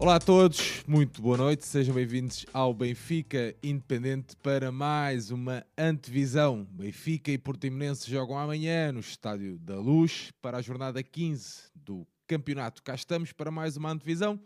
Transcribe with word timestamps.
Olá 0.00 0.14
a 0.14 0.18
todos, 0.18 0.82
muito 0.88 1.20
boa 1.20 1.36
noite, 1.36 1.66
sejam 1.66 1.94
bem-vindos 1.94 2.46
ao 2.54 2.72
Benfica 2.72 3.54
Independente 3.62 4.34
para 4.42 4.72
mais 4.72 5.30
uma 5.30 5.62
antevisão. 5.76 6.66
Benfica 6.70 7.30
e 7.30 7.36
Portimonense 7.36 8.10
jogam 8.10 8.38
amanhã 8.38 8.92
no 8.92 9.00
Estádio 9.00 9.58
da 9.58 9.78
Luz 9.78 10.32
para 10.40 10.56
a 10.56 10.62
jornada 10.62 11.02
15 11.02 11.70
do 11.74 12.06
campeonato. 12.26 12.82
Cá 12.82 12.94
estamos 12.94 13.30
para 13.34 13.50
mais 13.50 13.76
uma 13.76 13.90
antevisão, 13.90 14.40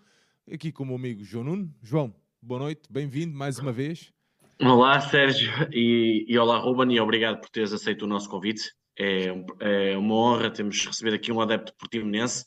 aqui 0.53 0.73
com 0.73 0.83
o 0.83 0.87
meu 0.87 0.97
amigo 0.97 1.23
João 1.23 1.45
Nuno. 1.45 1.73
João, 1.81 2.13
boa 2.43 2.59
noite, 2.59 2.89
bem-vindo 2.91 3.39
mais 3.39 3.57
uma 3.57 3.71
vez. 3.71 4.13
Olá 4.61 4.99
Sérgio 4.99 5.53
e, 5.71 6.27
e 6.27 6.37
olá 6.37 6.59
Ruben 6.59 6.93
e 6.93 6.99
obrigado 6.99 7.41
por 7.41 7.49
teres 7.49 7.73
aceito 7.73 8.03
o 8.03 8.09
nosso 8.09 8.29
convite. 8.29 8.73
É, 8.99 9.27
é 9.61 9.97
uma 9.97 10.17
honra 10.17 10.51
termos 10.51 10.85
recebido 10.85 11.15
aqui 11.15 11.31
um 11.31 11.41
adepto 11.41 11.73
portimonense 11.79 12.45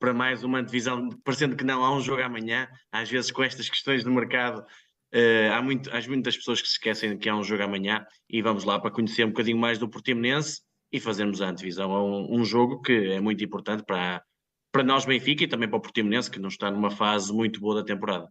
para 0.00 0.14
mais 0.14 0.42
uma 0.42 0.62
divisão, 0.62 1.10
parecendo 1.22 1.54
que 1.54 1.62
não 1.62 1.84
há 1.84 1.94
um 1.94 2.00
jogo 2.00 2.22
amanhã, 2.22 2.66
às 2.90 3.08
vezes 3.10 3.30
com 3.30 3.44
estas 3.44 3.68
questões 3.68 4.02
do 4.02 4.10
mercado, 4.10 4.60
uh, 4.60 5.52
há, 5.52 5.62
muito, 5.62 5.94
há 5.94 6.00
muitas 6.08 6.36
pessoas 6.36 6.62
que 6.62 6.66
se 6.66 6.74
esquecem 6.74 7.18
que 7.18 7.28
há 7.28 7.36
um 7.36 7.44
jogo 7.44 7.62
amanhã 7.62 8.04
e 8.28 8.40
vamos 8.40 8.64
lá 8.64 8.80
para 8.80 8.90
conhecer 8.90 9.24
um 9.24 9.28
bocadinho 9.28 9.58
mais 9.58 9.78
do 9.78 9.88
Portimonense 9.88 10.62
e 10.90 10.98
fazermos 10.98 11.42
a 11.42 11.50
antevisão 11.50 11.92
a 11.92 12.02
um, 12.02 12.40
um 12.40 12.44
jogo 12.44 12.80
que 12.80 13.12
é 13.12 13.20
muito 13.20 13.44
importante 13.44 13.84
para, 13.84 14.24
para 14.72 14.82
nós 14.82 15.04
Benfica 15.04 15.44
e 15.44 15.48
também 15.48 15.68
para 15.68 15.78
o 15.78 15.82
Portimonense, 15.82 16.30
que 16.30 16.40
não 16.40 16.48
está 16.48 16.70
numa 16.70 16.90
fase 16.90 17.32
muito 17.32 17.60
boa 17.60 17.76
da 17.76 17.84
temporada. 17.84 18.26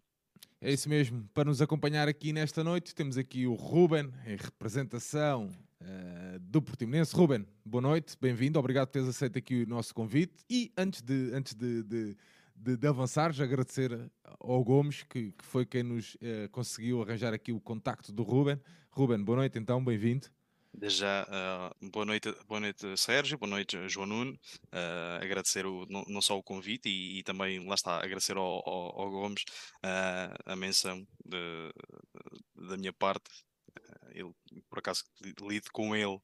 É 0.62 0.74
isso 0.74 0.90
mesmo. 0.90 1.24
Para 1.34 1.46
nos 1.46 1.62
acompanhar 1.62 2.10
aqui 2.10 2.34
nesta 2.34 2.66
noite, 2.66 2.94
temos 2.94 3.18
aqui 3.18 3.48
o 3.48 3.54
Ruben, 3.54 4.12
em 4.26 4.36
representação 4.36 5.50
uh, 5.80 6.38
do 6.38 6.62
Portimonense. 6.62 7.16
Ruben, 7.16 7.48
boa 7.64 7.82
noite, 7.82 8.18
bem-vindo, 8.20 8.60
obrigado 8.60 8.88
por 8.88 8.92
teres 8.92 9.08
aceito 9.08 9.38
aqui 9.38 9.64
o 9.64 9.70
nosso 9.70 9.96
convite. 9.96 10.44
E 10.50 10.70
antes 10.76 11.02
de, 11.02 11.32
antes 11.34 11.54
de, 11.54 11.82
de, 11.84 12.18
de, 12.54 12.76
de 12.76 12.88
avançar, 12.88 13.32
já 13.32 13.46
agradecer 13.46 14.12
ao 14.38 14.62
Gomes, 14.62 15.04
que, 15.04 15.32
que 15.32 15.46
foi 15.46 15.66
quem 15.66 15.82
nos 15.82 16.16
uh, 16.16 16.50
conseguiu 16.52 17.02
arranjar 17.02 17.34
aqui 17.34 17.54
o 17.54 17.62
contacto 17.62 18.12
do 18.12 18.24
Ruben. 18.24 18.60
Ruben, 18.92 19.24
boa 19.24 19.38
noite 19.38 19.58
então, 19.58 19.82
bem-vindo. 19.82 20.28
Desde 20.74 21.00
já, 21.00 21.24
uh, 21.24 21.90
boa, 21.90 22.06
noite, 22.06 22.32
boa 22.48 22.60
noite, 22.60 22.86
Sérgio, 22.96 23.38
boa 23.38 23.50
noite, 23.50 23.78
João 23.90 24.06
Nuno. 24.06 24.34
Uh, 24.66 25.24
agradecer 25.24 25.66
o, 25.66 25.86
não, 25.90 26.04
não, 26.08 26.22
só 26.22 26.38
o 26.38 26.44
convite 26.44 26.88
e, 26.88 27.20
e, 27.20 27.24
também, 27.24 27.66
lá 27.68 27.76
está, 27.76 27.98
agradecer 27.98 28.38
ao, 28.38 28.46
ao, 28.68 29.02
ao 29.02 29.10
Gomes 29.10 29.44
uh, 29.84 30.34
a 30.46 30.56
menção 30.56 31.06
de, 31.26 31.74
da 32.68 32.78
minha 32.78 32.94
parte. 32.94 33.30
Ele, 34.12 34.32
por 34.70 34.80
acaso, 34.80 35.04
lido 35.42 35.72
com 35.72 35.96
ele, 35.96 36.20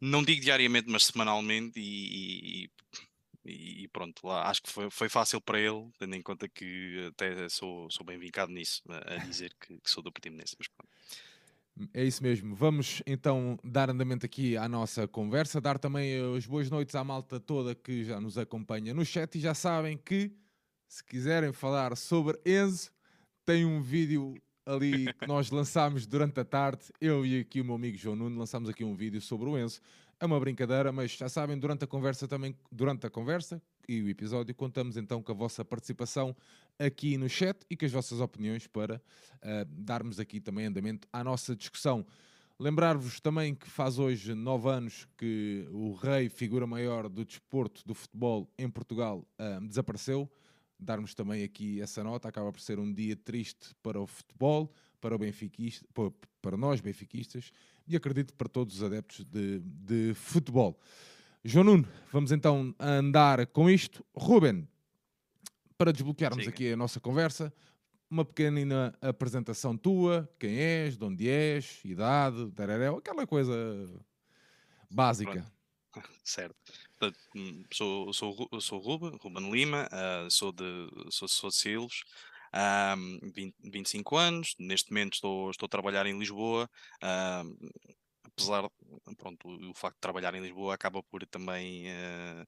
não 0.00 0.22
digo 0.22 0.40
diariamente, 0.40 0.88
mas 0.88 1.04
semanalmente, 1.04 1.78
e, 1.78 2.70
e, 3.44 3.84
e 3.84 3.88
pronto, 3.88 4.26
lá 4.26 4.48
acho 4.48 4.62
que 4.62 4.70
foi, 4.70 4.90
foi 4.90 5.08
fácil 5.08 5.40
para 5.40 5.58
ele, 5.58 5.90
tendo 5.98 6.14
em 6.14 6.22
conta 6.22 6.48
que 6.48 7.08
até 7.08 7.48
sou, 7.48 7.90
sou 7.90 8.04
bem 8.04 8.18
vincado 8.18 8.52
nisso, 8.52 8.82
a, 8.88 9.16
dizer 9.24 9.54
que, 9.60 9.78
que 9.80 9.90
sou 9.90 10.02
do 10.02 10.12
Portimonense, 10.12 10.56
mas 10.58 10.68
pronto. 10.68 10.90
É 11.94 12.04
isso 12.04 12.22
mesmo. 12.22 12.54
Vamos 12.54 13.02
então 13.06 13.58
dar 13.64 13.90
andamento 13.90 14.26
aqui 14.26 14.56
à 14.56 14.68
nossa 14.68 15.06
conversa, 15.08 15.60
dar 15.60 15.78
também 15.78 16.14
as 16.36 16.46
boas 16.46 16.70
noites 16.70 16.94
à 16.94 17.04
malta 17.04 17.38
toda 17.40 17.74
que 17.74 18.04
já 18.04 18.20
nos 18.20 18.36
acompanha 18.36 18.92
no 18.92 19.04
chat 19.04 19.36
e 19.36 19.40
já 19.40 19.54
sabem 19.54 19.96
que 19.96 20.32
se 20.88 21.04
quiserem 21.04 21.52
falar 21.52 21.96
sobre 21.96 22.40
Enzo, 22.44 22.90
tem 23.44 23.64
um 23.64 23.80
vídeo 23.80 24.34
ali 24.66 25.12
que 25.14 25.26
nós 25.26 25.50
lançámos 25.52 26.06
durante 26.06 26.40
a 26.40 26.44
tarde. 26.44 26.84
Eu 27.00 27.24
e 27.24 27.40
aqui 27.40 27.60
o 27.60 27.64
meu 27.64 27.76
amigo 27.76 27.96
João 27.96 28.16
Nuno 28.16 28.38
lançámos 28.38 28.68
aqui 28.68 28.84
um 28.84 28.94
vídeo 28.94 29.20
sobre 29.20 29.48
o 29.48 29.58
Enzo. 29.58 29.80
É 30.18 30.26
uma 30.26 30.38
brincadeira, 30.38 30.92
mas 30.92 31.12
já 31.12 31.28
sabem, 31.28 31.58
durante 31.58 31.84
a 31.84 31.86
conversa 31.86 32.28
também, 32.28 32.54
durante 32.70 33.06
a 33.06 33.10
conversa 33.10 33.62
e 33.88 34.02
o 34.02 34.08
episódio, 34.08 34.54
contamos 34.54 34.96
então 34.96 35.22
com 35.22 35.32
a 35.32 35.34
vossa 35.34 35.64
participação 35.64 36.36
aqui 36.78 37.16
no 37.16 37.28
chat 37.28 37.58
e 37.68 37.76
com 37.76 37.84
as 37.84 37.92
vossas 37.92 38.20
opiniões 38.20 38.66
para 38.66 38.96
uh, 38.96 39.64
darmos 39.68 40.18
aqui 40.18 40.40
também 40.40 40.66
andamento 40.66 41.06
à 41.12 41.22
nossa 41.22 41.54
discussão. 41.54 42.06
Lembrar-vos 42.58 43.20
também 43.20 43.54
que 43.54 43.68
faz 43.68 43.98
hoje 43.98 44.34
nove 44.34 44.68
anos 44.68 45.08
que 45.16 45.66
o 45.70 45.94
rei, 45.94 46.28
figura 46.28 46.66
maior 46.66 47.08
do 47.08 47.24
desporto 47.24 47.82
do 47.86 47.94
futebol 47.94 48.48
em 48.58 48.68
Portugal, 48.68 49.26
uh, 49.38 49.66
desapareceu. 49.66 50.30
Darmos 50.78 51.14
também 51.14 51.42
aqui 51.42 51.80
essa 51.80 52.02
nota, 52.02 52.28
acaba 52.28 52.50
por 52.52 52.60
ser 52.60 52.78
um 52.78 52.92
dia 52.92 53.16
triste 53.16 53.74
para 53.82 54.00
o 54.00 54.06
futebol, 54.06 54.72
para, 55.00 55.14
o 55.14 55.18
benfiquista, 55.18 55.86
para 56.40 56.56
nós 56.56 56.80
benfiquistas 56.80 57.52
e 57.86 57.96
acredito 57.96 58.32
para 58.34 58.48
todos 58.48 58.76
os 58.76 58.82
adeptos 58.82 59.24
de, 59.24 59.60
de 59.60 60.14
futebol. 60.14 60.78
João 61.42 61.64
Nuno, 61.64 61.88
vamos 62.12 62.32
então 62.32 62.74
andar 62.78 63.46
com 63.46 63.70
isto. 63.70 64.04
Ruben, 64.14 64.68
para 65.78 65.90
desbloquearmos 65.90 66.44
Sim. 66.44 66.50
aqui 66.50 66.72
a 66.72 66.76
nossa 66.76 67.00
conversa, 67.00 67.52
uma 68.10 68.26
pequenina 68.26 68.94
apresentação 69.00 69.74
tua, 69.74 70.28
quem 70.38 70.58
és, 70.58 70.98
de 70.98 71.04
onde 71.04 71.28
és, 71.28 71.80
idade, 71.82 72.50
tareréu, 72.52 72.98
aquela 72.98 73.26
coisa 73.26 73.54
básica. 74.90 75.32
Pronto. 75.90 76.08
Certo. 76.22 76.54
Hum, 77.34 77.64
sou, 77.72 78.12
sou, 78.12 78.48
sou 78.60 78.78
Ruben, 78.78 79.16
Ruben 79.20 79.50
Lima, 79.50 79.88
uh, 79.88 80.30
sou, 80.30 80.52
de, 80.52 80.64
sou, 81.08 81.26
sou 81.26 81.48
de 81.48 81.56
Silves, 81.56 82.02
um, 82.54 83.18
20, 83.34 83.54
25 83.64 84.16
anos, 84.16 84.54
neste 84.58 84.90
momento 84.90 85.14
estou, 85.14 85.50
estou 85.50 85.66
a 85.66 85.70
trabalhar 85.70 86.04
em 86.06 86.18
Lisboa, 86.18 86.68
um, 87.02 87.56
apesar, 88.32 88.68
pronto, 89.16 89.48
o, 89.48 89.74
facto 89.74 89.96
de 89.96 90.00
trabalhar 90.00 90.34
em 90.34 90.42
Lisboa 90.42 90.74
acaba 90.74 91.02
por 91.02 91.26
também 91.26 91.86
uh, 91.88 92.46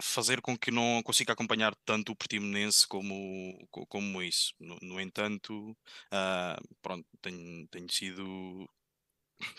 fazer 0.00 0.40
com 0.40 0.56
que 0.56 0.70
não 0.70 1.02
consiga 1.02 1.32
acompanhar 1.32 1.74
tanto 1.84 2.12
o 2.12 2.16
Portimonense 2.16 2.86
como, 2.86 3.68
como 3.88 4.22
isso. 4.22 4.52
No, 4.60 4.78
no 4.82 5.00
entanto, 5.00 5.70
uh, 5.72 6.76
pronto, 6.80 7.06
tenho, 7.20 7.66
tenho 7.68 7.90
sido 7.92 8.68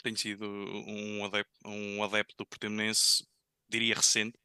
tenho 0.01 0.17
sido 0.17 0.45
um 0.45 1.25
adepto, 1.25 1.51
um 1.65 2.03
adepto 2.03 2.35
do 2.37 2.45
Portimonense, 2.45 3.25
diria 3.69 3.95
recente, 3.95 4.37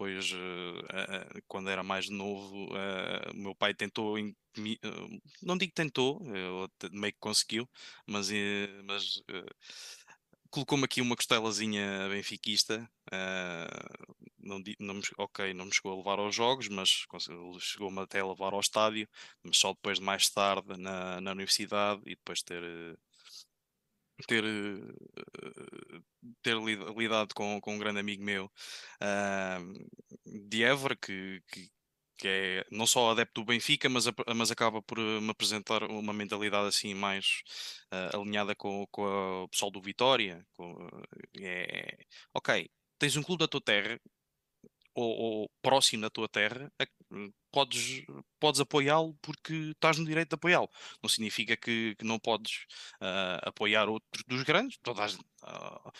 depois, 0.00 0.32
uh, 0.32 0.36
uh, 0.36 1.42
quando 1.46 1.68
era 1.68 1.82
mais 1.82 2.08
novo, 2.08 2.66
uh, 2.72 3.34
meu 3.34 3.54
pai 3.54 3.74
tentou, 3.74 4.16
não 5.42 5.58
digo 5.58 5.72
tentou, 5.74 6.22
meio 6.90 7.12
que 7.12 7.18
conseguiu, 7.20 7.68
mas, 8.06 8.30
mas 8.84 9.22
colocou-me 10.50 10.84
aqui 10.84 11.02
uma 11.02 11.14
costelazinha 11.14 12.08
benfiquista. 12.08 12.90
não, 14.38 14.60
não 14.80 14.94
me, 14.94 15.02
ok, 15.18 15.52
não 15.54 15.66
me 15.66 15.72
chegou 15.72 15.92
a 15.92 15.96
levar 15.96 16.18
aos 16.18 16.34
jogos, 16.34 16.68
mas 16.68 17.06
chegou-me 17.60 18.00
até 18.00 18.20
a 18.20 18.26
levar 18.26 18.54
ao 18.54 18.60
estádio, 18.60 19.08
mas 19.44 19.58
só 19.58 19.72
depois 19.74 19.98
de 19.98 20.04
mais 20.04 20.30
tarde 20.30 20.76
na, 20.78 21.20
na 21.20 21.32
universidade 21.32 22.00
e 22.06 22.16
depois 22.16 22.42
ter 22.42 22.62
ter, 24.26 24.44
eh, 24.44 26.00
ter 26.42 26.56
lidado 26.96 27.34
com, 27.34 27.60
com 27.60 27.74
um 27.74 27.78
grande 27.78 28.00
amigo 28.00 28.22
meu 28.24 28.46
uh, 28.46 30.40
de 30.48 30.64
Évora, 30.64 30.96
que, 30.96 31.42
que, 31.50 31.70
que, 32.18 32.28
é 32.28 32.66
não 32.70 32.86
só 32.86 33.10
adepto 33.10 33.40
do 33.40 33.46
Benfica, 33.46 33.88
mas, 33.88 34.06
mas 34.36 34.50
acaba 34.50 34.82
por 34.82 34.98
eh, 34.98 35.20
me 35.20 35.30
apresentar 35.30 35.84
uma 35.84 36.12
mentalidade 36.12 36.68
assim 36.68 36.94
mais 36.94 37.42
uh, 37.92 38.18
alinhada 38.20 38.54
com, 38.54 38.86
com 38.90 39.44
o 39.44 39.48
pessoal 39.48 39.70
do 39.70 39.80
Vitória. 39.80 40.46
Com, 40.54 40.88
é, 41.40 41.96
ok, 42.34 42.68
tens 42.98 43.16
um 43.16 43.22
clube 43.22 43.40
da 43.40 43.48
tua 43.48 43.60
terra, 43.60 44.00
ou, 44.94 45.10
ou 45.42 45.50
próximo 45.62 46.02
da 46.02 46.10
tua 46.10 46.28
terra, 46.28 46.72
podes, 47.50 48.04
podes 48.38 48.60
apoiá-lo 48.60 49.16
porque 49.22 49.52
estás 49.72 49.98
no 49.98 50.04
direito 50.04 50.30
de 50.30 50.34
apoiá-lo. 50.34 50.70
Não 51.02 51.08
significa 51.08 51.56
que, 51.56 51.94
que 51.96 52.04
não 52.04 52.18
podes 52.18 52.66
uh, 53.00 53.48
apoiar 53.48 53.88
outros 53.88 54.24
dos 54.26 54.42
grandes. 54.42 54.78
Toda 54.82 55.04
a, 55.04 55.08
uh, 55.08 55.92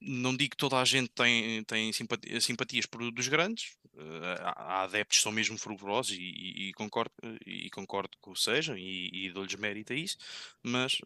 não 0.00 0.34
digo 0.36 0.52
que 0.52 0.56
toda 0.56 0.78
a 0.78 0.84
gente 0.84 1.10
tem, 1.10 1.62
tem 1.64 1.92
simpatia, 1.92 2.40
simpatias 2.40 2.86
por 2.86 3.10
dos 3.10 3.28
grandes, 3.28 3.76
uh, 3.94 4.42
há 4.56 4.82
adeptos 4.84 5.18
que 5.18 5.22
são 5.22 5.32
mesmo 5.32 5.58
fervorosos 5.58 6.16
e, 6.16 6.20
e, 6.20 6.68
e, 6.68 6.72
concordo, 6.72 7.12
e 7.46 7.68
concordo 7.70 8.16
que 8.22 8.30
o 8.30 8.34
sejam 8.34 8.78
e, 8.78 9.10
e 9.12 9.32
dou-lhes 9.32 9.54
mérito 9.56 9.92
a 9.92 9.96
isso, 9.96 10.16
mas 10.62 10.98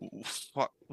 o, 0.00 0.22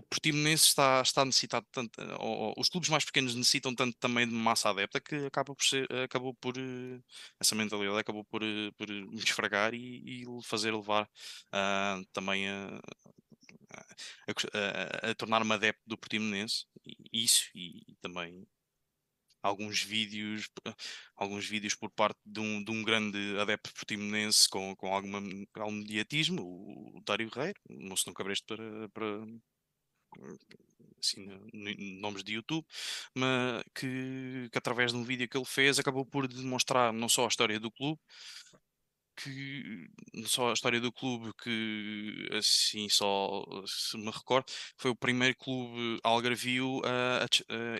Portimonense 0.09 0.65
está, 0.67 1.01
está 1.01 1.23
necessitado 1.23 1.65
tanto, 1.71 2.01
ou, 2.19 2.53
os 2.57 2.69
clubes 2.69 2.89
mais 2.89 3.05
pequenos 3.05 3.35
necessitam 3.35 3.73
tanto 3.75 3.95
também 3.97 4.27
de 4.27 4.33
massa 4.33 4.69
adepta 4.69 4.99
que 4.99 5.15
acaba 5.27 5.53
por 5.55 5.63
ser, 5.63 5.87
acabou 6.03 6.33
por 6.33 6.57
eh, 6.57 6.99
essa 7.39 7.55
mentalidade 7.55 7.99
acabou 7.99 8.25
por, 8.25 8.41
eh, 8.43 8.71
por 8.77 8.87
me 8.89 9.17
esfragar 9.19 9.73
e, 9.73 10.23
e 10.23 10.25
fazer 10.43 10.73
levar 10.73 11.03
uh, 11.05 12.05
também 12.13 12.49
a, 12.49 12.79
a, 14.27 15.07
a, 15.07 15.11
a 15.11 15.15
tornar-me 15.15 15.53
adepto 15.53 15.83
do 15.85 15.97
Portimonense, 15.97 16.65
isso 17.13 17.49
e, 17.53 17.83
e 17.87 17.95
também 18.01 18.45
alguns 19.45 19.83
vídeos, 19.83 20.49
alguns 21.15 21.47
vídeos 21.47 21.75
por 21.75 21.91
parte 21.91 22.19
de 22.25 22.39
um, 22.39 22.63
de 22.63 22.71
um 22.71 22.83
grande 22.83 23.17
adepto 23.39 23.71
portimonense 23.73 24.49
com, 24.49 24.75
com 24.75 24.93
alguma, 24.93 25.19
algum 25.55 25.71
mediatismo, 25.71 26.41
o, 26.41 27.01
Dário 27.05 27.29
Reiro, 27.29 27.59
não 27.69 27.95
se 27.95 28.07
não 28.07 28.13
cabresto 28.13 28.55
para, 28.55 28.89
para, 28.89 29.05
assim, 30.99 31.27
nomes 32.01 32.23
de 32.23 32.33
YouTube, 32.33 32.65
mas 33.13 33.63
que, 33.75 34.49
que 34.51 34.57
através 34.57 34.91
de 34.91 34.97
um 34.97 35.03
vídeo 35.03 35.29
que 35.29 35.37
ele 35.37 35.45
fez 35.45 35.77
acabou 35.77 36.05
por 36.05 36.27
demonstrar 36.27 36.91
não 36.91 37.07
só 37.07 37.25
a 37.25 37.27
história 37.27 37.59
do 37.59 37.71
clube, 37.71 37.99
que 39.15 39.87
só 40.25 40.49
a 40.49 40.53
história 40.53 40.79
do 40.79 40.91
clube 40.91 41.31
que 41.41 42.27
assim 42.33 42.89
só 42.89 43.43
se 43.65 43.97
me 43.97 44.11
recordo 44.11 44.51
foi 44.77 44.91
o 44.91 44.95
primeiro 44.95 45.35
clube 45.37 45.99
algarvio 46.03 46.81
a, 46.83 47.23
a, 47.23 47.27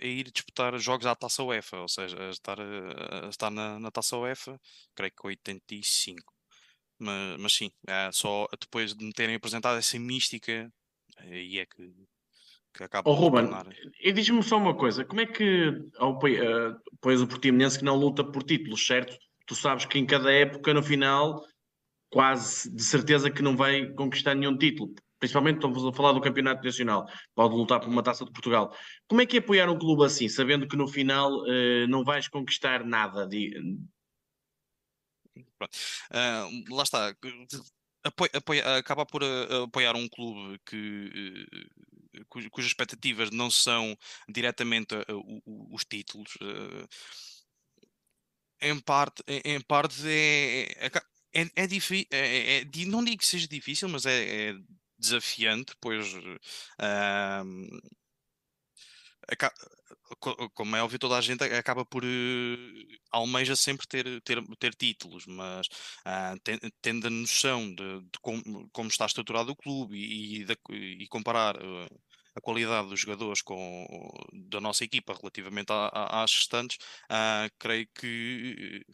a 0.02 0.06
ir 0.06 0.30
disputar 0.30 0.78
jogos 0.78 1.06
à 1.06 1.14
Taça 1.14 1.42
UEFA, 1.42 1.78
ou 1.78 1.88
seja, 1.88 2.16
a 2.18 2.30
estar, 2.30 2.58
a, 2.60 3.28
estar 3.28 3.50
na, 3.50 3.78
na 3.78 3.90
Taça 3.90 4.16
UEFA, 4.16 4.58
creio 4.94 5.12
que 5.12 5.26
85. 5.26 6.32
Mas, 6.98 7.40
mas 7.40 7.52
sim, 7.52 7.70
é 7.86 8.10
só 8.12 8.48
depois 8.58 8.94
de 8.94 9.04
me 9.04 9.12
terem 9.12 9.36
apresentado 9.36 9.78
essa 9.78 9.98
mística, 9.98 10.72
aí 11.18 11.58
é 11.58 11.66
que, 11.66 11.92
que 12.74 12.82
acaba 12.82 13.10
oh, 13.10 13.14
Ruben, 13.14 13.50
e 14.00 14.12
diz-me 14.12 14.42
só 14.42 14.56
uma 14.56 14.74
coisa, 14.74 15.04
como 15.04 15.20
é 15.20 15.26
que 15.26 15.72
apoias 15.98 17.20
o 17.20 17.26
Portimonense 17.26 17.78
que 17.78 17.84
não 17.84 17.96
luta 17.96 18.24
por 18.24 18.42
títulos, 18.42 18.86
certo? 18.86 19.16
Tu 19.46 19.54
sabes 19.54 19.84
que 19.84 19.98
em 19.98 20.06
cada 20.06 20.30
época, 20.32 20.74
no 20.74 20.82
final, 20.82 21.44
quase 22.10 22.70
de 22.74 22.82
certeza 22.82 23.30
que 23.30 23.42
não 23.42 23.56
vai 23.56 23.92
conquistar 23.92 24.34
nenhum 24.34 24.56
título. 24.56 24.94
Principalmente 25.18 25.56
estamos 25.56 25.84
a 25.84 25.92
falar 25.92 26.12
do 26.12 26.20
Campeonato 26.20 26.62
Nacional, 26.62 27.06
pode 27.34 27.54
lutar 27.54 27.80
por 27.80 27.88
uma 27.88 28.02
taça 28.02 28.24
de 28.24 28.32
Portugal. 28.32 28.76
Como 29.08 29.22
é 29.22 29.26
que 29.26 29.36
é 29.36 29.40
apoiar 29.40 29.70
um 29.70 29.78
clube 29.78 30.04
assim, 30.04 30.28
sabendo 30.28 30.68
que 30.68 30.76
no 30.76 30.86
final 30.86 31.32
uh, 31.32 31.86
não 31.88 32.04
vais 32.04 32.28
conquistar 32.28 32.84
nada? 32.84 33.26
De... 33.26 33.58
Uh, 35.36 36.74
lá 36.74 36.82
está. 36.82 37.16
Apoia, 38.34 38.76
acaba 38.76 39.06
por 39.06 39.22
uh, 39.22 39.64
apoiar 39.64 39.96
um 39.96 40.08
clube 40.08 40.60
que, 40.66 41.46
cujas 42.28 42.68
expectativas 42.68 43.30
não 43.30 43.50
são 43.50 43.96
diretamente 44.28 44.94
os 45.46 45.84
títulos 45.84 46.36
em 48.60 48.78
parte, 48.80 49.22
em 49.26 49.60
parte 49.60 50.02
é, 50.06 50.86
é, 50.86 50.90
é, 51.42 51.50
é 51.56 51.66
difícil, 51.66 52.08
é, 52.10 52.60
é, 52.60 52.64
não 52.86 53.04
digo 53.04 53.18
que 53.18 53.26
seja 53.26 53.46
difícil, 53.48 53.88
mas 53.88 54.06
é, 54.06 54.50
é 54.50 54.54
desafiante, 54.98 55.74
pois 55.80 56.14
uh, 56.14 57.44
como 60.54 60.76
é 60.76 60.82
óbvio, 60.82 60.98
toda 60.98 61.16
a 61.16 61.20
gente 61.20 61.42
acaba 61.44 61.84
por 61.84 62.04
uh, 62.04 62.08
almeja 63.10 63.56
sempre 63.56 63.86
ter, 63.86 64.20
ter, 64.22 64.42
ter 64.58 64.74
títulos, 64.74 65.26
mas 65.26 65.66
uh, 66.06 66.70
tendo 66.80 67.06
a 67.06 67.10
noção 67.10 67.74
de, 67.74 68.00
de 68.02 68.18
como, 68.20 68.68
como, 68.72 68.88
está 68.88 69.06
estruturado 69.06 69.52
o 69.52 69.56
clube 69.56 69.96
e, 69.96 70.44
e, 70.44 71.02
e 71.02 71.08
comparar 71.08 71.56
uh, 71.56 72.00
a 72.36 72.40
qualidade 72.40 72.88
dos 72.88 73.00
jogadores 73.00 73.42
com, 73.42 73.86
da 74.50 74.60
nossa 74.60 74.84
equipa 74.84 75.14
relativamente 75.14 75.72
às 75.92 76.32
restantes, 76.34 76.76
uh, 77.10 77.50
creio 77.58 77.88
que 77.94 78.84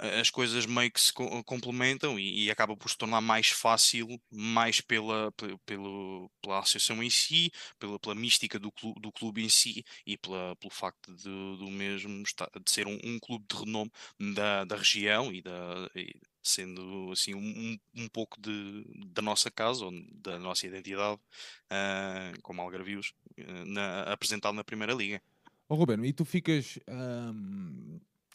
as 0.00 0.30
coisas 0.30 0.64
meio 0.64 0.90
que 0.90 1.00
se 1.00 1.12
complementam 1.12 2.18
e, 2.18 2.46
e, 2.46 2.50
acaba 2.50 2.74
por 2.74 2.88
se 2.90 2.96
tornar 2.96 3.20
mais 3.20 3.50
fácil, 3.50 4.18
mais 4.30 4.80
pela, 4.80 5.30
pelo, 5.66 6.30
pela 6.40 6.58
associação 6.58 7.02
em 7.02 7.10
si, 7.10 7.52
pela, 7.78 7.98
pela 7.98 8.14
mística 8.14 8.58
do 8.58 8.72
clube, 8.72 8.98
do 9.00 9.12
clube 9.12 9.44
em 9.44 9.48
si 9.48 9.84
e 10.06 10.16
pela, 10.16 10.56
pelo 10.56 10.72
facto 10.72 11.14
de, 11.14 11.24
do 11.24 11.70
mesmo 11.70 12.22
de 12.22 12.72
ser 12.72 12.86
um, 12.86 12.98
um 13.04 13.18
clube 13.20 13.44
de 13.46 13.56
renome 13.58 13.92
da, 14.34 14.64
da 14.64 14.76
região 14.76 15.30
e, 15.32 15.42
da, 15.42 15.90
e 15.94 16.18
sendo 16.42 17.10
assim 17.12 17.34
um, 17.34 17.78
um 17.94 18.08
pouco 18.08 18.40
de, 18.40 18.84
da 19.06 19.22
nossa 19.22 19.50
casa 19.50 19.84
ou 19.84 19.92
da 20.12 20.38
nossa 20.38 20.66
identidade 20.66 21.20
uh, 21.20 22.42
como 22.42 22.62
algarvios 22.62 23.12
uh, 23.38 23.64
na, 23.66 24.02
apresentado 24.04 24.54
na 24.54 24.64
Primeira 24.64 24.92
Liga. 24.92 25.22
Oh, 25.68 25.74
Ruben, 25.74 26.04
e 26.04 26.12
tu 26.12 26.24
ficas 26.24 26.78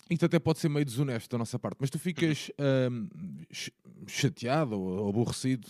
isto 0.10 0.26
até 0.26 0.38
pode 0.38 0.60
ser 0.60 0.70
meio 0.70 0.86
desonesto 0.86 1.30
da 1.30 1.38
nossa 1.38 1.58
parte, 1.58 1.78
mas 1.80 1.90
tu 1.90 1.98
ficas 1.98 2.52
um, 2.92 3.08
chateado 4.08 4.80
ou 4.80 5.10
aborrecido 5.10 5.68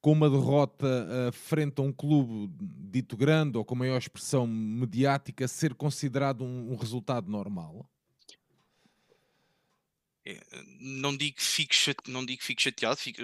com 0.00 0.12
uma 0.12 0.28
derrota 0.28 0.86
uh, 0.86 1.32
frente 1.32 1.80
a 1.80 1.82
um 1.82 1.90
clube 1.90 2.52
dito 2.60 3.16
grande 3.16 3.56
ou 3.56 3.64
com 3.64 3.74
maior 3.74 3.96
expressão 3.96 4.46
mediática 4.46 5.48
ser 5.48 5.74
considerado 5.74 6.44
um, 6.44 6.72
um 6.72 6.76
resultado 6.76 7.30
normal? 7.30 7.88
É, 10.26 10.40
não 10.80 11.14
digo 11.16 11.36
que 11.36 11.42
fique, 11.42 11.74
chate... 11.74 12.10
não 12.10 12.24
digo 12.24 12.38
que 12.40 12.46
fique 12.46 12.62
chateado, 12.62 12.96
fico, 12.96 13.20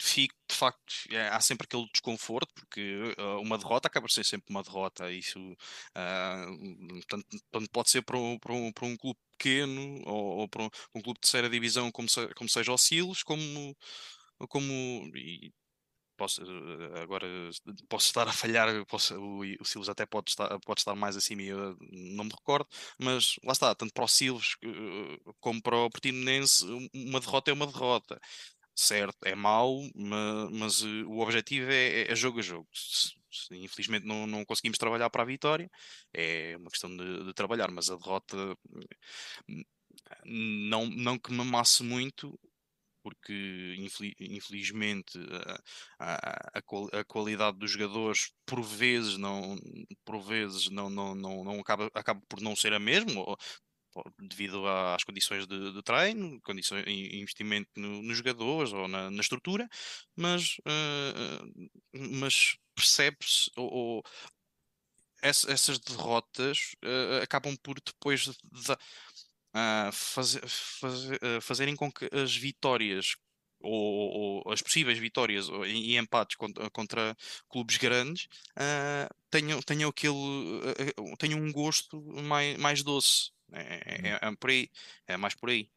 fico 0.00 0.34
de 0.48 0.54
facto, 0.56 0.94
é, 1.10 1.28
há 1.28 1.40
sempre 1.40 1.66
aquele 1.66 1.86
desconforto, 1.92 2.52
porque 2.54 3.14
uh, 3.18 3.40
uma 3.40 3.58
derrota 3.58 3.86
acaba 3.86 4.06
por 4.06 4.12
ser 4.12 4.24
sempre 4.24 4.50
uma 4.50 4.62
derrota. 4.62 5.12
Isso 5.12 5.38
uh, 5.38 7.00
tanto, 7.06 7.26
tanto, 7.50 7.70
pode 7.70 7.90
ser 7.90 8.02
para 8.02 8.16
um, 8.18 8.38
para 8.38 8.54
um, 8.54 8.72
para 8.72 8.86
um 8.86 8.96
clube 8.96 9.18
pequeno 9.32 10.02
ou, 10.06 10.38
ou 10.38 10.48
para 10.48 10.62
um, 10.62 10.70
um, 10.94 11.02
clube 11.02 11.18
de 11.18 11.20
terceira 11.20 11.50
divisão, 11.50 11.90
como, 11.92 12.08
se, 12.08 12.26
como 12.34 12.48
seja 12.48 12.72
o 12.72 12.78
Silos, 12.78 13.22
como, 13.22 13.76
como 14.48 14.72
e, 15.14 15.52
posso, 16.18 16.42
eh, 16.42 17.00
agora 17.00 17.26
posso 17.88 18.06
estar 18.08 18.28
a 18.28 18.32
falhar, 18.32 18.68
posso, 18.86 19.14
o, 19.18 19.40
o 19.60 19.64
Silves 19.64 19.88
até 19.88 20.04
pode 20.04 20.30
estar, 20.30 20.58
pode 20.60 20.80
estar 20.80 20.94
mais 20.96 21.16
acima 21.16 21.42
e 21.42 21.48
eu 21.48 21.76
não 21.90 22.24
me 22.24 22.30
recordo, 22.30 22.68
mas 22.98 23.36
lá 23.44 23.52
está, 23.52 23.74
tanto 23.74 23.94
para 23.94 24.04
o 24.04 24.08
Silves 24.08 24.56
eh, 24.62 25.32
como 25.40 25.62
para 25.62 25.76
o 25.76 25.90
Portimonense, 25.90 26.64
uma 26.94 27.20
derrota 27.20 27.50
é 27.50 27.54
uma 27.54 27.66
derrota. 27.66 28.20
Certo, 28.74 29.18
é 29.26 29.34
mau, 29.34 29.80
mas, 29.94 30.50
mas 30.52 30.82
eh, 30.82 31.04
o 31.06 31.20
objetivo 31.20 31.70
é, 31.70 32.02
é, 32.02 32.12
é, 32.12 32.16
jogo 32.16 32.38
a 32.40 32.42
jogo. 32.42 32.68
Infelizmente 33.52 34.06
não, 34.06 34.26
não 34.26 34.44
conseguimos 34.44 34.78
trabalhar 34.78 35.10
para 35.10 35.22
a 35.22 35.26
vitória, 35.26 35.70
é 36.12 36.56
uma 36.56 36.70
questão 36.70 36.94
de, 36.96 37.24
de 37.24 37.34
trabalhar, 37.34 37.70
mas 37.70 37.90
a 37.90 37.96
derrota 37.96 38.36
hum, 39.48 39.64
não, 40.24 40.86
não 40.86 41.18
que 41.18 41.32
me 41.32 41.40
amasse 41.42 41.82
muito, 41.82 42.38
porque 43.02 43.74
infelizmente 44.18 45.18
a, 45.98 46.14
a, 46.58 46.58
a, 46.98 47.04
qualidade 47.04 47.58
dos 47.58 47.70
jogadores 47.70 48.32
por 48.46 48.62
vezes 48.62 49.16
não 49.16 49.56
por 50.04 50.20
vezes 50.20 50.68
não, 50.70 50.90
não, 50.90 51.14
não, 51.14 51.44
não 51.44 51.60
acaba, 51.60 51.90
acaba 51.94 52.20
por 52.28 52.40
não 52.40 52.56
ser 52.56 52.72
a 52.72 52.78
mesma 52.78 53.24
devido 54.18 54.66
às 54.66 55.04
condições 55.04 55.46
de, 55.46 55.72
de 55.72 55.82
treino, 55.82 56.40
condições, 56.42 56.84
investimento 56.86 57.70
no, 57.76 58.02
nos 58.02 58.16
jogadores 58.16 58.72
ou 58.72 58.88
na, 58.88 59.10
na 59.10 59.20
estrutura, 59.20 59.68
mas, 60.16 60.58
uh, 60.58 61.70
mas 61.92 62.56
percebe-se 62.74 63.50
ou, 63.56 63.72
ou 63.72 64.02
essas 65.20 65.78
derrotas 65.80 66.76
uh, 66.84 67.22
acabam 67.22 67.56
por 67.56 67.80
depois 67.80 68.20
de, 68.20 68.32
de, 68.32 68.76
uh, 69.54 69.88
uh, 69.88 71.40
fazerem 71.40 71.76
com 71.76 71.90
que 71.90 72.08
as 72.12 72.36
vitórias 72.36 73.16
ou, 73.60 74.42
ou, 74.44 74.52
as 74.52 74.62
possíveis 74.62 74.98
vitórias 74.98 75.48
ou, 75.48 75.66
e, 75.66 75.92
e, 75.92 75.96
empates 75.96 76.36
contra, 76.36 76.70
contra 76.70 77.16
clubes 77.48 77.76
grandes 77.76 78.28
uh, 78.56 79.12
tenham, 79.30 79.60
tenham, 79.62 79.90
aquele, 79.90 80.14
uh, 80.14 81.16
tenham 81.18 81.40
um 81.40 81.52
gosto 81.52 82.00
mais, 82.22 82.56
mais 82.56 82.82
doce. 82.82 83.30
É, 83.52 83.60
é, 83.60 83.98
uhum. 83.98 84.06
é, 84.06 84.18
é, 84.22 84.36
por 84.36 84.50
aí, 84.50 84.70
é 85.06 85.16
mais 85.16 85.34
por 85.34 85.50
aí. 85.50 85.68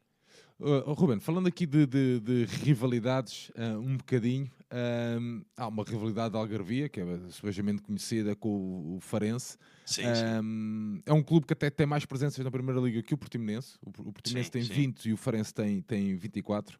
Uh, 0.60 0.94
Ruben, 0.94 1.20
falando 1.20 1.48
aqui 1.48 1.66
de, 1.66 1.88
de, 1.88 2.20
de 2.20 2.46
rivalidades, 2.46 3.50
uh, 3.50 3.80
um 3.80 3.98
bocadinho, 3.98 4.52
uh, 4.72 5.46
há 5.58 5.68
uma 5.68 5.84
rivalidade 5.84 6.34
da 6.34 6.40
Algarvia, 6.40 6.90
que 6.90 7.00
é 7.00 7.06
subejamente 7.30 7.82
conhecida 7.82 8.36
com 8.36 8.96
o, 8.96 9.00
Farense. 9.00 9.58
Sim, 9.86 10.04
sim. 10.04 11.02
É 11.06 11.14
um 11.14 11.22
clube 11.22 11.46
que 11.46 11.54
até 11.54 11.70
tem 11.70 11.86
mais 11.86 12.06
presenças 12.06 12.44
na 12.44 12.52
Primeira 12.52 12.80
Liga 12.80 13.02
que 13.04 13.14
o 13.14 13.18
Portimonense. 13.18 13.78
O, 13.82 13.92
Portimonense 13.92 14.48
sim, 14.48 14.52
tem 14.52 14.62
20 14.62 15.06
e 15.06 15.14
o 15.14 15.18
Farense 15.18 15.54
tem, 15.54 15.82
tem 15.82 16.16
24. 16.16 16.78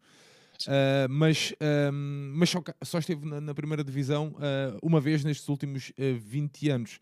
Uh, 0.62 1.08
mas 1.10 1.52
mas 1.92 2.50
só, 2.50 2.62
só 2.84 2.98
esteve 2.98 3.26
na, 3.26 3.40
na 3.40 3.54
primeira 3.54 3.82
divisão 3.82 4.28
uh, 4.28 4.78
uma 4.80 5.00
vez 5.00 5.24
nestes 5.24 5.48
últimos 5.48 5.90
uh, 5.90 6.18
20 6.18 6.70
anos. 6.70 6.98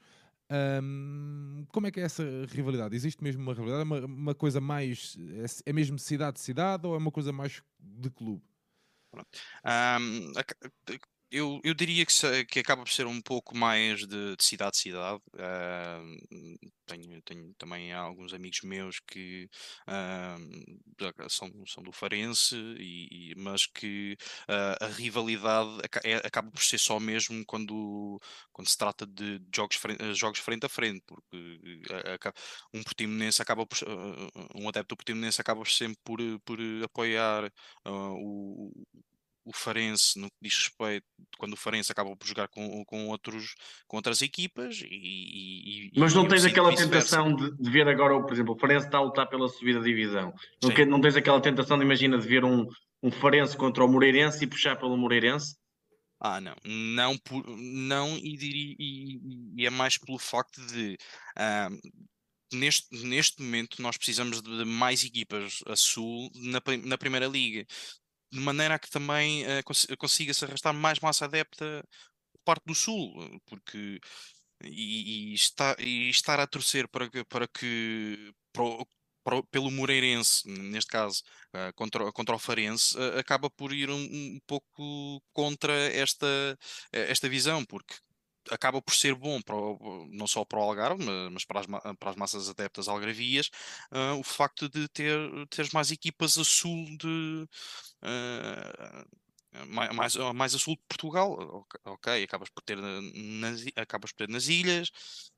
Um, 0.51 1.65
como 1.71 1.87
é 1.87 1.93
que 1.93 2.01
é 2.01 2.03
essa 2.03 2.25
rivalidade? 2.49 2.97
Existe 2.97 3.23
mesmo 3.23 3.41
uma 3.41 3.53
rivalidade? 3.53 3.83
É 3.83 3.85
uma, 3.85 4.05
uma 4.05 4.35
coisa 4.35 4.61
mais. 4.61 5.17
É, 5.65 5.71
é 5.71 5.73
mesmo 5.73 5.99
cidade-cidade 5.99 6.87
ou 6.87 6.95
é 6.95 6.99
uma 6.99 7.13
coisa 7.13 7.33
mais 7.33 7.63
de 7.79 8.11
clube? 8.11 8.43
Um, 9.65 10.33
eu, 11.31 11.61
eu 11.63 11.75
diria 11.75 12.05
que, 12.05 12.45
que 12.47 12.59
acaba 12.59 12.83
por 12.83 12.91
ser 12.91 13.07
um 13.07 13.21
pouco 13.21 13.57
mais 13.57 14.01
de, 14.07 14.37
de 14.37 14.45
cidade 14.45 14.71
a 14.75 14.79
cidade. 14.79 15.23
Uh, 15.35 16.71
tenho, 16.87 17.23
tenho 17.23 17.55
também 17.55 17.93
alguns 17.93 18.35
amigos 18.35 18.61
meus 18.63 19.01
que 19.01 19.49
uh, 19.89 21.31
são, 21.31 21.51
são 21.67 21.83
do 21.83 21.93
Farense, 21.93 22.57
e, 22.79 23.33
e 23.33 23.35
mas 23.37 23.67
que 23.67 24.17
uh, 24.49 24.85
a 24.85 24.89
rivalidade 24.89 25.79
é, 26.05 26.17
acaba 26.17 26.51
por 26.51 26.63
ser 26.63 26.79
só 26.79 26.99
mesmo 26.99 27.45
quando, 27.47 28.21
quando 28.53 28.69
se 28.69 28.77
trata 28.77 29.07
de 29.07 29.41
jogos, 29.55 29.77
frente, 29.77 30.15
jogos 30.15 30.41
frente 30.41 30.67
a 30.67 30.69
frente, 30.69 31.03
porque 31.07 31.61
um 32.75 32.83
portimonense 32.83 33.41
acaba 33.41 33.65
por, 33.67 33.79
um 34.55 34.69
adepto 34.69 34.97
portimonense 34.97 35.41
acaba 35.41 35.65
sempre 35.65 35.99
por, 36.05 36.19
por 36.45 36.59
apoiar 36.85 37.53
o 37.87 38.73
o 39.51 39.53
Farense, 39.53 40.19
no 40.19 40.29
que 40.29 40.37
diz 40.41 40.57
respeito, 40.57 41.05
quando 41.37 41.55
o 41.55 41.57
Farense 41.57 41.91
acaba 41.91 42.17
por 42.17 42.27
jogar 42.27 42.49
com, 42.49 42.85
com, 42.85 43.09
outros, 43.09 43.55
com 43.89 43.97
outras 43.97 44.23
equipas. 44.23 44.81
E, 44.83 45.91
e 45.91 46.01
Mas 46.01 46.15
não 46.15 46.27
tens 46.27 46.45
aquela 46.45 46.75
tentação 46.75 47.35
de, 47.35 47.57
de, 47.57 47.71
ver 47.71 47.89
agora, 47.89 48.21
por 48.23 48.33
exemplo, 48.33 48.55
o 48.55 48.59
Farense 48.59 48.87
está 48.87 48.99
a 48.99 49.03
lutar 49.03 49.29
pela 49.29 49.49
subida 49.49 49.81
divisão. 49.81 50.33
Não, 50.63 50.71
que, 50.71 50.85
não 50.85 51.01
tens 51.01 51.17
aquela 51.17 51.41
tentação 51.41 51.77
de, 51.77 51.85
imagina, 51.85 52.17
de 52.17 52.27
ver 52.27 52.45
um, 52.45 52.67
um 53.03 53.11
Farense 53.11 53.57
contra 53.57 53.85
o 53.85 53.89
Moreirense 53.89 54.45
e 54.45 54.47
puxar 54.47 54.77
pelo 54.77 54.97
Moreirense? 54.97 55.57
Ah, 56.21 56.41
não, 56.41 56.55
não, 56.65 57.19
por, 57.19 57.43
não 57.49 58.17
e, 58.17 58.37
diria, 58.37 58.77
e, 58.79 59.21
e, 59.57 59.67
é 59.67 59.71
mais 59.71 59.97
pelo 59.97 60.19
facto 60.19 60.61
de 60.67 60.99
uh, 61.39 61.91
neste, 62.53 62.95
neste 63.05 63.43
momento 63.43 63.81
nós 63.81 63.97
precisamos 63.97 64.43
de 64.43 64.65
mais 64.65 65.05
equipas 65.05 65.61
a 65.67 65.77
sul 65.77 66.31
na, 66.35 66.61
na 66.85 66.99
Primeira 66.99 67.27
Liga, 67.27 67.67
de 68.33 68.41
maneira 68.41 68.75
a 68.77 68.79
que 68.79 68.91
também 68.91 69.45
uh, 69.45 69.63
cons 69.65 69.87
consiga-se 69.99 70.45
arrastar 70.45 70.75
mais 70.75 71.01
massa 71.01 71.25
adepta 71.25 71.85
por 72.33 72.41
parte 72.45 72.65
do 72.67 72.75
sul, 72.75 73.41
porque 73.47 74.01
e, 74.65 75.33
e, 75.33 75.35
está, 75.35 75.77
e 75.79 76.11
estar 76.11 76.39
a 76.41 76.47
torcer 76.47 76.89
para 76.89 77.09
que, 77.11 77.25
para 77.25 77.49
que 77.49 78.33
para, 78.53 78.65
para, 79.25 79.43
pelo 79.45 79.71
Moreirense, 79.71 80.49
neste 80.49 80.91
caso, 80.91 81.23
uh, 81.55 81.73
contra, 81.75 82.11
contra 82.13 82.35
o 82.37 82.39
Farense, 82.39 82.97
uh, 82.97 83.19
acaba 83.19 83.51
por 83.51 83.73
ir 83.73 83.91
um, 83.91 83.97
um, 83.97 84.41
pouco 84.47 85.23
contra 85.33 85.73
esta, 85.95 86.59
esta 86.93 87.29
visão, 87.29 87.65
porque 87.65 87.95
acaba 88.51 88.81
por 88.81 88.95
ser 88.95 89.15
bom 89.15 89.41
para 89.43 89.57
o, 89.57 90.09
não 90.11 90.27
só 90.27 90.45
para 90.45 90.59
o 90.59 90.63
Algarve, 90.63 91.05
mas 91.31 91.45
para 91.45 91.61
as, 91.61 91.67
para 91.67 92.11
as 92.11 92.17
massas 92.17 92.49
adeptas 92.49 92.89
algarvias, 92.89 93.51
uh, 93.93 94.19
o 94.19 94.23
facto 94.23 94.69
de 94.69 94.89
ter 94.89 95.19
teres 95.49 95.73
mais 95.73 95.91
equipas 95.91 96.39
a 96.39 96.45
sul 96.45 96.87
de 96.97 97.49
mais, 99.69 100.17
mais 100.35 100.55
a 100.55 100.59
sul 100.59 100.77
de 100.77 100.83
Portugal, 100.89 101.67
ok, 101.85 102.23
acabas 102.23 102.49
por 102.51 102.63
ter 102.63 102.77
nas, 102.79 103.65
acabas 103.77 104.13
por 104.13 104.19
ter 104.19 104.29
nas 104.29 104.49
ilhas, 104.49 104.91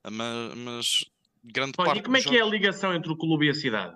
mas, 0.03 0.55
mas 0.55 1.05
grande 1.43 1.73
Olha, 1.77 1.87
parte. 1.87 1.99
E 1.99 2.03
como 2.03 2.17
é 2.17 2.19
que 2.19 2.25
jogos... 2.25 2.39
é 2.39 2.43
a 2.43 2.47
ligação 2.47 2.93
entre 2.93 3.11
o 3.11 3.17
clube 3.17 3.47
e 3.47 3.49
a 3.49 3.53
cidade? 3.53 3.95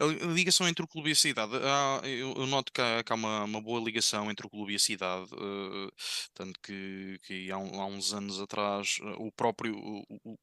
A 0.00 0.04
ligação 0.32 0.66
entre 0.66 0.82
o 0.82 0.88
clube 0.88 1.10
e 1.10 1.12
a 1.12 1.14
cidade, 1.14 1.52
há, 1.56 2.00
eu, 2.08 2.32
eu, 2.34 2.46
noto 2.46 2.72
que 2.72 2.80
há, 2.80 3.04
que 3.04 3.12
há 3.12 3.14
uma, 3.14 3.44
uma, 3.44 3.60
boa 3.60 3.78
ligação 3.78 4.30
entre 4.30 4.46
o 4.46 4.50
clube 4.50 4.72
e 4.72 4.76
a 4.76 4.78
cidade, 4.78 5.28
uh, 5.34 5.92
tanto 6.32 6.58
que, 6.60 7.18
que 7.26 7.52
há, 7.52 7.56
há, 7.56 7.86
uns 7.86 8.14
anos 8.14 8.40
atrás 8.40 8.98
uh, 9.02 9.26
o 9.26 9.30
próprio 9.30 9.76
o, 9.76 10.38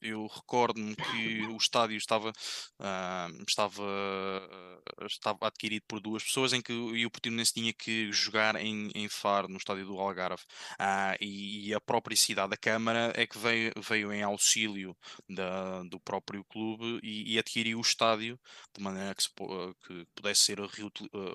eu 0.00 0.26
recordo-me 0.26 0.96
que 0.96 1.46
o 1.46 1.56
estádio 1.56 1.96
estava, 1.96 2.30
uh, 2.30 3.44
estava, 3.46 3.82
uh, 3.82 5.06
estava 5.06 5.46
adquirido 5.46 5.84
por 5.86 6.00
duas 6.00 6.22
pessoas 6.22 6.52
em 6.52 6.62
que 6.62 6.72
e 6.72 7.04
o 7.04 7.10
Portimonense 7.10 7.52
tinha 7.52 7.72
que 7.72 8.10
jogar 8.12 8.56
em, 8.56 8.90
em 8.94 9.08
Faro, 9.08 9.48
no 9.48 9.56
estádio 9.56 9.86
do 9.86 9.98
Algarve. 9.98 10.42
Uh, 10.72 11.16
e, 11.20 11.68
e, 11.68 11.74
a 11.74 11.80
própria 11.80 12.16
cidade, 12.16 12.54
a 12.54 12.56
Câmara, 12.56 13.12
é 13.16 13.26
que 13.26 13.38
veio, 13.38 13.72
veio 13.76 14.12
em 14.12 14.22
auxílio 14.22 14.96
da, 15.28 15.82
do 15.84 16.00
próprio 16.00 16.44
clube 16.44 17.00
e, 17.02 17.34
e, 17.34 17.38
adquiriu 17.38 17.78
o 17.78 17.82
estádio 17.82 18.38
de 18.76 18.82
maneira 18.82 19.14
que, 19.14 19.22
se, 19.22 19.30
que 19.30 20.06
pudesse 20.14 20.42
ser 20.42 20.58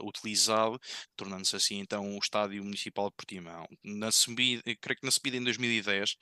utilizado, 0.02 0.80
tornando-se 1.16 1.56
assim 1.56 1.80
então 1.80 2.16
o 2.16 2.20
estádio 2.20 2.64
municipal 2.64 3.10
de 3.10 3.16
Portimão. 3.16 3.68
Na 3.84 4.12
subida, 4.12 4.64
creio 4.82 5.00
que 5.00 5.06
na 5.06 5.12
subida 5.12 5.38
em 5.38 5.44
2010 5.44 6.18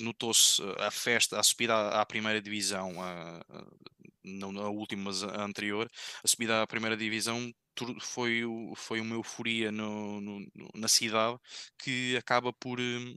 notou-se 0.00 0.62
a 0.78 0.90
festa, 0.90 1.38
a 1.38 1.42
subida 1.42 1.74
à, 1.74 2.00
à 2.02 2.06
primeira 2.06 2.40
divisão, 2.40 3.02
a, 3.02 3.38
a, 3.48 3.64
não 4.24 4.52
na 4.52 4.68
última, 4.68 5.04
mas 5.04 5.22
a 5.22 5.44
anterior, 5.44 5.90
a 6.22 6.28
subida 6.28 6.62
à 6.62 6.66
primeira 6.66 6.96
divisão 6.96 7.52
foi, 8.00 8.42
foi 8.76 9.00
uma 9.00 9.14
euforia 9.16 9.70
no, 9.72 10.20
no, 10.20 10.46
na 10.74 10.88
cidade 10.88 11.38
que 11.78 12.16
acaba 12.16 12.52
por 12.52 12.80
hum, 12.80 13.16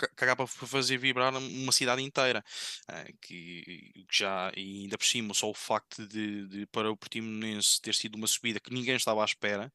acaba 0.00 0.46
por 0.46 0.68
fazer 0.68 0.98
vibrar 0.98 1.34
uma 1.34 1.72
cidade 1.72 2.02
inteira 2.02 2.44
eh, 2.88 3.12
que 3.20 3.92
já 4.10 4.52
e 4.56 4.82
ainda 4.82 4.98
por 4.98 5.06
cima 5.06 5.34
só 5.34 5.50
o 5.50 5.54
facto 5.54 6.06
de, 6.06 6.46
de 6.46 6.66
para 6.66 6.90
o 6.90 6.96
Portimonense 6.96 7.80
ter 7.80 7.94
sido 7.94 8.16
uma 8.16 8.26
subida 8.26 8.60
que 8.60 8.72
ninguém 8.72 8.96
estava 8.96 9.22
à 9.22 9.24
espera 9.24 9.72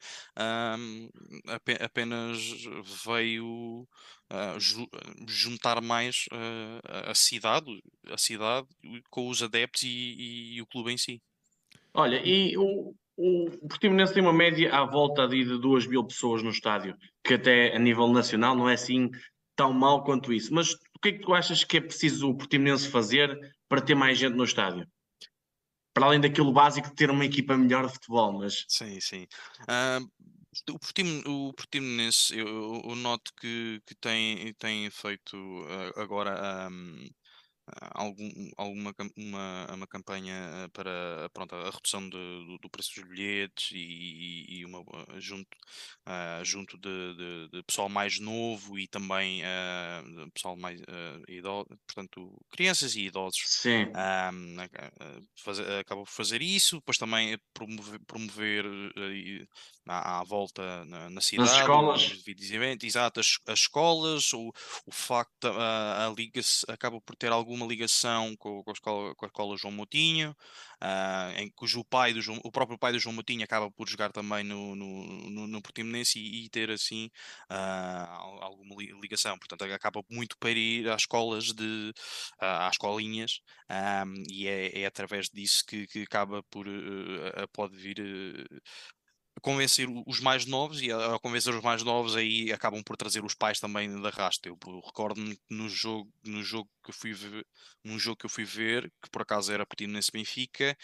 apenas 1.80 2.38
veio 3.06 3.88
uh, 4.32 4.60
juntar 5.28 5.82
mais 5.82 6.26
uh, 6.32 7.10
a 7.10 7.16
cidade 7.16 7.84
a 8.12 8.18
cidade 8.18 8.68
com 9.10 9.30
os 9.30 9.44
adeptos 9.44 9.84
e, 9.84 10.56
e 10.56 10.62
o 10.62 10.68
clube 10.68 10.92
em 10.92 10.98
si. 10.98 11.22
Olha 11.94 12.22
e 12.26 12.58
o, 12.58 12.96
o 13.18 13.68
Portimonense 13.68 14.14
tem 14.14 14.24
uma 14.24 14.34
média 14.34 14.74
à 14.74 14.86
volta 14.86 15.28
de 15.28 15.44
2 15.44 15.88
mil 15.88 16.04
pessoas 16.04 16.42
no 16.42 16.50
estádio, 16.50 16.96
que 17.24 17.36
até 17.36 17.76
a 17.76 17.80
nível 17.80 18.08
nacional 18.08 18.56
não 18.56 18.70
é 18.70 18.74
assim 18.74 19.10
tão 19.62 19.72
mal 19.72 20.04
quanto 20.04 20.34
isso. 20.34 20.52
Mas 20.52 20.74
o 20.74 21.00
que 21.00 21.10
é 21.10 21.12
que 21.12 21.20
tu 21.20 21.36
achas 21.36 21.64
que 21.64 21.78
é 21.78 21.82
preciso 21.82 22.30
o 22.30 22.36
Portimonense 22.36 22.88
fazer 22.88 23.38
para 23.70 23.80
ter 23.80 23.94
mais 23.94 24.18
gente 24.18 24.36
no 24.36 24.44
estádio? 24.44 24.88
Para 25.94 26.08
além 26.08 26.20
daquilo 26.20 26.52
básico 26.52 26.90
de 26.90 26.96
ter 26.96 27.12
uma 27.12 27.26
equipa 27.26 27.56
melhor 27.56 27.86
de 27.86 27.94
futebol, 27.94 28.40
mas... 28.40 28.66
Sim, 28.68 29.00
sim. 29.00 29.28
Uh, 29.62 30.10
o, 30.72 30.80
Portim, 30.80 31.22
o 31.28 31.54
Portimonense, 31.54 32.36
eu, 32.36 32.82
eu, 32.84 32.96
noto 32.96 33.32
que, 33.40 33.80
que 33.86 33.94
tem, 33.96 34.52
tem 34.56 34.90
feito 34.90 35.38
uh, 35.38 36.00
agora... 36.00 36.68
Um, 36.72 37.08
algum, 37.94 38.30
alguma 38.58 38.94
uma, 39.16 39.68
uma 39.74 39.88
campanha 39.88 40.34
eh, 40.34 40.68
para 40.70 41.30
pronto, 41.34 41.56
a 41.56 41.70
redução 41.70 42.04
de, 42.04 42.10
do, 42.10 42.58
do, 42.58 42.70
preço 42.70 42.96
dos 42.96 43.10
bilhetes 43.10 43.72
e, 43.74 44.46
e 44.60 44.66
uma 44.66 44.84
junto, 45.20 45.58
uh, 46.08 46.44
junto 46.44 46.78
de, 46.78 47.16
de, 47.16 47.50
de, 47.50 47.64
pessoal 47.64 47.90
mais 47.90 48.20
novo 48.20 48.78
e 48.78 48.88
também 48.88 49.42
uh, 49.42 50.32
pessoal 50.32 50.56
mais 50.58 50.80
uh, 50.82 51.32
idoso, 51.32 51.70
portanto, 51.86 52.40
crianças 52.50 52.96
e 52.96 53.06
idosos. 53.06 53.44
Sim. 53.48 53.92
fazer, 55.38 55.80
acaba 55.80 56.04
por 56.04 56.12
fazer 56.12 56.42
isso, 56.42 56.78
depois 56.78 56.98
também 56.98 57.38
promover, 57.54 58.00
promover 58.06 58.66
à, 59.88 60.20
à, 60.20 60.24
volta 60.24 60.84
na, 60.86 61.10
na 61.10 61.22
cidade, 61.22 61.50
as 61.50 61.58
escolas. 61.58 62.02
Exato, 62.86 63.20
as, 63.20 63.38
as 63.48 63.60
escolas, 63.60 64.34
o, 64.34 64.52
o 64.86 64.92
facto 64.92 65.48
a, 65.48 66.08
a 66.08 66.10
liga 66.10 66.42
acaba 66.68 67.00
por 67.00 67.16
ter 67.16 67.32
alguma 67.32 67.62
uma 67.62 67.68
ligação 67.68 68.36
com, 68.36 68.64
com, 68.64 68.72
a, 68.72 68.74
escola, 68.74 69.16
com 69.16 69.26
a 69.26 69.28
escola 69.28 69.58
João 69.58 69.74
Moutinho, 69.74 70.36
uh, 70.82 71.40
em 71.40 71.50
cujo 71.52 71.84
pai 71.86 72.14
do 72.14 72.22
João, 72.22 72.40
o 72.44 72.52
próprio 72.52 72.78
pai 72.78 72.92
do 72.92 73.00
João 73.00 73.14
Moutinho 73.14 73.44
acaba 73.44 73.70
por 73.72 73.88
jogar 73.88 74.12
também 74.12 74.44
no, 74.44 74.76
no, 74.76 75.30
no, 75.30 75.48
no 75.48 75.62
Portimonense 75.62 76.20
e, 76.20 76.46
e, 76.46 76.50
ter 76.50 76.72
assim 76.72 77.10
uh, 77.50 78.42
alguma 78.42 78.76
ligação. 79.00 79.38
Portanto, 79.38 79.64
acaba 79.72 80.04
muito 80.10 80.38
para 80.38 80.52
ir 80.52 80.90
às 80.90 81.04
escolas 81.04 81.54
de 81.54 81.94
uh, 82.42 82.46
às 82.68 82.74
escolinhas 82.74 83.42
um, 83.70 84.24
e 84.30 84.48
é, 84.48 84.82
é, 84.82 84.86
através 84.86 85.30
disso 85.30 85.64
que, 85.66 85.88
que 85.88 86.04
acaba 86.04 86.44
por 86.44 86.66
pode 87.54 87.78
vir 87.78 88.00
convencer 89.42 89.88
os 90.08 90.20
mais 90.20 90.46
novos 90.46 90.82
e 90.82 90.92
a, 90.92 91.20
convencer 91.20 91.54
os 91.54 91.64
mais 91.64 91.84
novos 91.84 92.16
aí 92.16 92.52
acabam 92.52 92.84
por 92.84 92.96
trazer 92.96 93.24
os 93.24 93.34
pais 93.34 93.60
também 93.60 94.02
da 94.02 94.10
rasta. 94.10 94.50
Eu, 94.50 94.58
recordo-me 94.86 95.38
no 95.50 95.68
jogo, 95.68 96.12
no 96.24 96.44
jogo 96.44 96.70
que 96.84 96.92
fui 96.94 97.14
ver, 97.14 97.46
jogo 98.00 98.18
que 98.18 98.26
eu 98.26 98.30
fui 98.30 98.46
ver, 98.46 98.92
que 99.02 99.10
por 99.10 99.22
acaso 99.22 99.52
era 99.52 99.66
nesse 99.88 100.12
Benfica, 100.12 100.78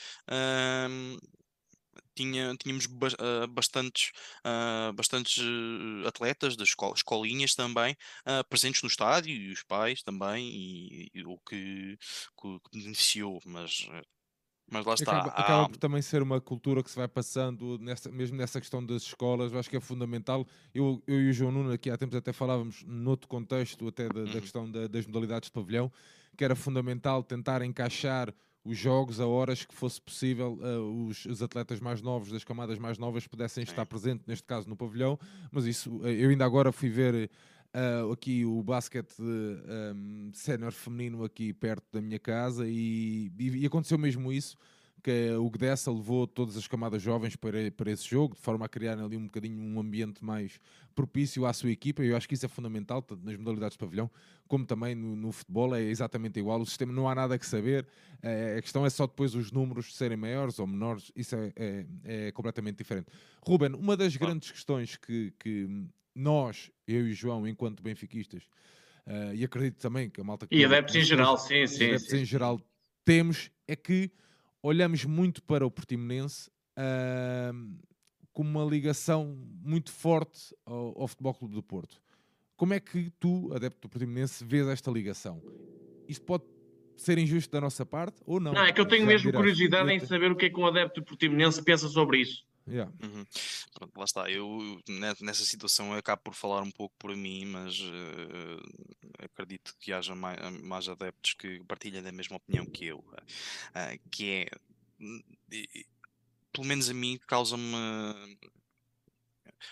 hum, 0.89 1.17
tinha, 2.15 2.55
tínhamos 2.57 2.85
uh, 2.85 3.47
bastantes, 3.49 4.11
uh, 4.45 4.91
bastantes 4.93 5.37
uh, 5.37 6.07
atletas 6.07 6.55
das 6.55 6.69
escol 6.69 6.93
escolinhas 6.93 7.53
também 7.53 7.95
presentes 8.49 8.81
no 8.81 8.89
estádio 8.89 9.33
e 9.33 9.51
os 9.51 9.63
pais 9.63 10.01
também, 10.01 10.49
e, 10.49 11.11
e 11.13 11.23
o 11.23 11.37
que, 11.39 11.97
que, 12.39 12.59
beneficiou, 12.73 13.39
mas 13.45 13.87
mas 14.69 14.85
lá 14.85 14.93
está. 14.93 15.11
Acaba, 15.19 15.29
acaba, 15.29 15.69
por 15.69 15.77
também 15.77 16.01
ser 16.01 16.21
uma 16.21 16.41
cultura 16.41 16.83
que 16.83 16.89
se 16.89 16.97
vai 16.97 17.07
passando, 17.07 17.77
nessa, 17.79 18.11
mesmo 18.11 18.37
nessa 18.37 18.59
questão 18.59 18.85
das 18.85 19.03
escolas, 19.03 19.53
eu 19.53 19.59
acho 19.59 19.69
que 19.69 19.77
é 19.77 19.79
fundamental. 19.79 20.45
Eu, 20.73 21.01
eu 21.07 21.21
e 21.21 21.29
o 21.29 21.33
João 21.33 21.51
Nuno 21.51 21.71
aqui 21.71 21.89
há 21.89 21.97
tempos 21.97 22.15
até 22.15 22.33
falávamos 22.33 22.83
noutro 22.85 23.27
contexto, 23.27 23.87
até 23.87 24.09
da, 24.09 24.19
uhum. 24.19 24.33
da 24.33 24.41
questão 24.41 24.69
da, 24.69 24.87
das 24.87 25.05
modalidades 25.05 25.47
de 25.47 25.53
pavilhão, 25.53 25.91
que 26.35 26.43
era 26.43 26.55
fundamental 26.55 27.23
tentar 27.23 27.61
encaixar 27.61 28.33
os 28.67 28.77
jogos 28.77 29.21
a 29.21 29.25
horas 29.25 29.63
que 29.63 29.73
fosse 29.73 30.01
possível 30.01 30.59
uh, 30.61 31.07
os, 31.07 31.25
os, 31.25 31.41
atletas 31.41 31.79
mais 31.79 32.01
novos, 32.01 32.31
das 32.31 32.43
camadas 32.43 32.77
mais 32.77 32.97
novas, 32.97 33.25
pudessem 33.25 33.63
estar 33.63 33.85
presentes, 33.85 34.27
neste 34.27 34.45
caso 34.45 34.67
no 34.67 34.75
pavilhão, 34.75 35.17
mas 35.49 35.65
isso, 35.65 35.89
uh, 35.99 36.07
eu 36.07 36.29
ainda 36.29 36.43
agora 36.43 36.73
fui 36.73 36.89
ver 36.89 37.29
uh, 37.77 38.11
aqui 38.11 38.43
o 38.43 38.63
basquete 38.63 39.13
um, 39.21 40.31
sénior 40.33 40.71
feminino 40.71 41.23
aqui 41.23 41.53
perto 41.53 41.85
da 41.91 42.01
minha 42.01 42.19
casa 42.19 42.67
e, 42.67 43.31
e, 43.37 43.49
e, 43.61 43.65
aconteceu 43.65 43.97
mesmo 43.97 44.31
isso 44.31 44.57
que 45.03 45.31
o 45.31 45.49
Gdessa 45.49 45.91
levou 45.91 46.27
todas 46.27 46.57
as 46.57 46.67
camadas 46.67 47.01
jovens 47.01 47.35
para, 47.35 47.71
para 47.71 47.91
esse 47.91 48.05
jogo, 48.05 48.35
de 48.35 48.41
forma 48.41 48.65
a 48.65 48.67
criar 48.67 48.99
ali 48.99 49.15
um 49.15 49.25
bocadinho 49.25 49.57
um 49.57 49.79
ambiente 49.79 50.21
mais 50.21 50.59
propício 50.93 51.45
à 51.45 51.53
sua 51.53 51.71
equipa. 51.71 52.03
Eu 52.03 52.17
acho 52.17 52.27
que 52.27 52.33
isso 52.33 52.45
é 52.45 52.49
fundamental, 52.49 53.01
tanto 53.01 53.23
nas 53.23 53.37
modalidades 53.37 53.75
de 53.75 53.79
pavilhão 53.79 54.09
como 54.47 54.65
também 54.65 54.95
no, 54.95 55.15
no 55.15 55.31
futebol. 55.31 55.75
É 55.75 55.81
exatamente 55.81 56.39
igual. 56.39 56.59
O 56.59 56.65
sistema 56.65 56.91
não 56.91 57.07
há 57.07 57.13
nada 57.13 57.37
que 57.37 57.45
saber. 57.45 57.87
É, 58.21 58.57
a 58.57 58.61
questão 58.61 58.85
é 58.85 58.89
só 58.89 59.05
depois 59.05 59.35
os 59.35 59.51
números 59.51 59.95
serem 59.95 60.17
maiores 60.17 60.59
ou 60.59 60.65
menores. 60.65 61.11
Isso 61.15 61.35
é, 61.35 61.53
é, 61.55 61.85
é 62.03 62.31
completamente 62.31 62.77
diferente. 62.77 63.07
Ruben, 63.41 63.75
uma 63.75 63.95
das 63.95 64.15
grandes 64.17 64.51
questões 64.51 64.97
que, 64.97 65.31
que 65.39 65.87
nós, 66.17 66.71
eu 66.87 67.07
e 67.07 67.13
João, 67.13 67.47
enquanto 67.47 67.83
benfiquistas, 67.83 68.43
uh, 69.05 69.33
e 69.33 69.43
acredito 69.43 69.77
também 69.77 70.09
que 70.09 70.19
a 70.19 70.23
malta... 70.23 70.47
E 70.49 70.65
adeptos 70.65 70.95
em 70.95 71.03
geral, 71.03 71.37
sim, 71.37 71.67
sim. 71.67 71.85
Adeptos 71.85 72.13
em 72.13 72.25
geral 72.25 72.59
temos, 73.05 73.51
é 73.67 73.75
que 73.75 74.11
olhamos 74.61 75.05
muito 75.05 75.41
para 75.43 75.65
o 75.65 75.71
Portimonense 75.71 76.49
uh, 76.77 77.87
com 78.33 78.41
uma 78.41 78.63
ligação 78.63 79.37
muito 79.61 79.91
forte 79.91 80.55
ao, 80.65 81.01
ao, 81.01 81.07
Futebol 81.07 81.33
Clube 81.33 81.55
do 81.55 81.63
Porto. 81.63 82.01
Como 82.55 82.73
é 82.73 82.79
que 82.79 83.11
tu, 83.19 83.51
adepto 83.53 83.87
do 83.87 83.89
Portimonense, 83.89 84.43
vês 84.43 84.67
esta 84.67 84.89
ligação? 84.89 85.41
Isto 86.07 86.25
pode 86.25 86.43
ser 86.95 87.17
injusto 87.19 87.51
da 87.51 87.61
nossa 87.61 87.85
parte 87.85 88.21
ou 88.25 88.39
não? 88.39 88.53
Não, 88.53 88.65
é 88.65 88.73
que 88.73 88.81
eu 88.81 88.85
tenho 88.85 89.03
Já 89.03 89.07
mesmo 89.07 89.31
curiosidade 89.31 89.91
em 89.91 89.99
saber 89.99 90.31
o 90.31 90.35
que 90.35 90.47
é 90.47 90.49
que 90.49 90.59
um 90.59 90.65
adepto 90.65 91.03
Portimonense 91.03 91.63
pensa 91.63 91.87
sobre 91.87 92.21
isso. 92.21 92.46
Yeah. 92.67 92.91
Uhum. 93.01 93.25
Pronto, 93.73 93.97
lá 93.97 94.03
está. 94.03 94.29
Eu 94.29 94.81
nessa 95.21 95.45
situação 95.45 95.93
eu 95.93 95.99
acabo 95.99 96.23
por 96.23 96.33
falar 96.33 96.61
um 96.61 96.71
pouco 96.71 96.93
por 96.99 97.15
mim, 97.15 97.45
mas 97.45 97.79
uh, 97.79 99.23
acredito 99.23 99.73
que 99.79 99.93
haja 99.93 100.13
mais, 100.13 100.37
mais, 100.61 100.89
adeptos 100.89 101.33
que 101.33 101.63
partilhem 101.65 102.03
da 102.03 102.11
mesma 102.11 102.35
opinião 102.35 102.65
que 102.65 102.85
eu, 102.85 102.99
uh, 102.99 104.09
que 104.11 104.31
é 104.31 104.47
hum, 104.99 105.21
pelo 106.51 106.67
menos 106.67 106.89
a 106.89 106.93
mim 106.93 107.17
causa-me 107.25 107.73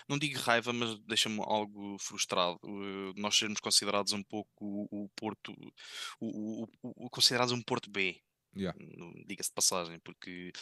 não 0.08 0.18
digo 0.18 0.38
raiva, 0.40 0.72
mas 0.72 0.98
deixa-me 1.00 1.40
algo 1.40 1.96
frustrado. 1.98 2.58
Uh, 2.62 3.12
nós 3.16 3.36
sermos 3.36 3.60
considerados 3.60 4.12
um 4.12 4.22
pouco 4.22 4.50
o, 4.60 5.04
o 5.04 5.08
Porto, 5.10 5.52
o, 6.20 6.64
o, 6.64 6.68
o, 6.82 7.10
considerados 7.10 7.52
um 7.52 7.62
Porto 7.62 7.90
B. 7.90 8.20
Yeah. 8.56 8.76
Diga-se 9.26 9.50
de 9.50 9.54
passagem, 9.54 9.98
porque 10.00 10.52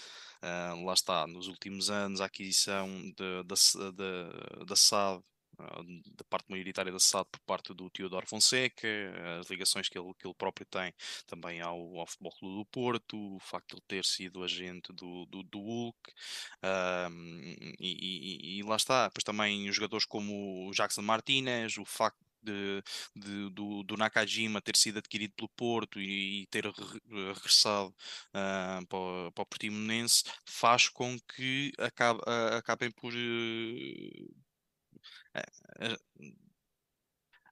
uh, 0.42 0.84
lá 0.84 0.94
está, 0.94 1.26
nos 1.26 1.46
últimos 1.46 1.90
anos 1.90 2.20
a 2.20 2.24
aquisição 2.24 2.88
da, 3.46 3.56
SAD, 3.56 5.22
uh, 5.58 6.02
da 6.16 6.24
parte 6.28 6.50
maioritária 6.50 6.90
da 6.90 6.98
SAD 6.98 7.28
por 7.30 7.40
parte 7.46 7.72
do 7.72 7.88
Teodoro 7.88 8.26
Fonseca, 8.26 8.88
as 9.38 9.48
ligações 9.48 9.88
que 9.88 9.96
ele, 9.96 10.12
que 10.18 10.26
ele 10.26 10.34
próprio 10.34 10.66
tem 10.66 10.92
também 11.26 11.60
ao, 11.60 12.00
ao 12.00 12.06
Futebol 12.06 12.32
Clube 12.32 12.56
do 12.56 12.66
Porto, 12.66 13.36
o 13.36 13.38
facto 13.38 13.68
de 13.68 13.76
ele 13.76 13.84
ter 13.86 14.04
sido 14.04 14.42
agente 14.42 14.92
do, 14.92 15.24
do, 15.26 15.44
do 15.44 15.60
Hulk, 15.60 16.12
e, 17.78 18.58
e, 18.58 18.58
e, 18.58 18.62
lá 18.64 18.76
está, 18.76 19.06
depois 19.06 19.22
também 19.22 19.70
jogadores 19.70 20.04
como 20.04 20.68
o 20.68 20.72
Jackson 20.72 21.02
Martinez, 21.02 21.78
o 21.78 21.84
facto 21.84 22.18
de, 22.44 22.82
de, 23.16 23.50
do, 23.50 23.82
do, 23.82 23.96
Nakajima 23.96 24.60
ter 24.60 24.76
sido 24.76 24.98
adquirido 24.98 25.32
pelo 25.36 25.48
Porto 25.50 26.00
e, 26.00 26.42
e 26.42 26.46
ter 26.46 26.64
regressado 26.66 27.88
uh, 27.88 28.86
para, 28.86 28.98
o, 28.98 29.32
para 29.32 29.42
o 29.42 29.46
Portimonense 29.46 30.24
faz 30.44 30.88
com 30.88 31.18
que 31.34 31.72
acabe, 31.78 32.20
uh, 32.20 32.56
acabem 32.56 32.90
por 32.90 33.12
uh, 33.12 34.34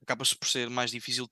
acaba-se 0.03 0.37
por 0.37 0.49
ser 0.49 0.69
mais 0.69 0.91
difícil 0.91 1.29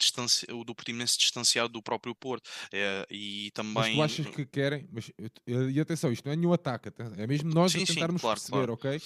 o 0.50 0.64
do 0.64 0.74
Portimonense 0.74 1.18
distanciar 1.18 1.68
do 1.68 1.82
próprio 1.82 2.14
Porto 2.14 2.48
é, 2.72 3.04
e 3.10 3.50
também 3.52 3.96
mas 3.96 4.14
tu 4.14 4.22
achas 4.22 4.34
que 4.34 4.46
querem 4.46 4.88
mas, 4.92 5.10
e 5.46 5.80
atenção, 5.80 6.12
isto 6.12 6.24
não 6.24 6.32
é 6.32 6.36
nenhum 6.36 6.52
ataque 6.52 6.88
é 7.16 7.26
mesmo 7.26 7.52
nós 7.52 7.72
sim, 7.72 7.82
a 7.82 7.86
tentarmos 7.86 8.20
sim, 8.20 8.26
claro, 8.26 8.40
perceber, 8.40 8.66
claro. 8.66 8.72
ok? 8.74 9.00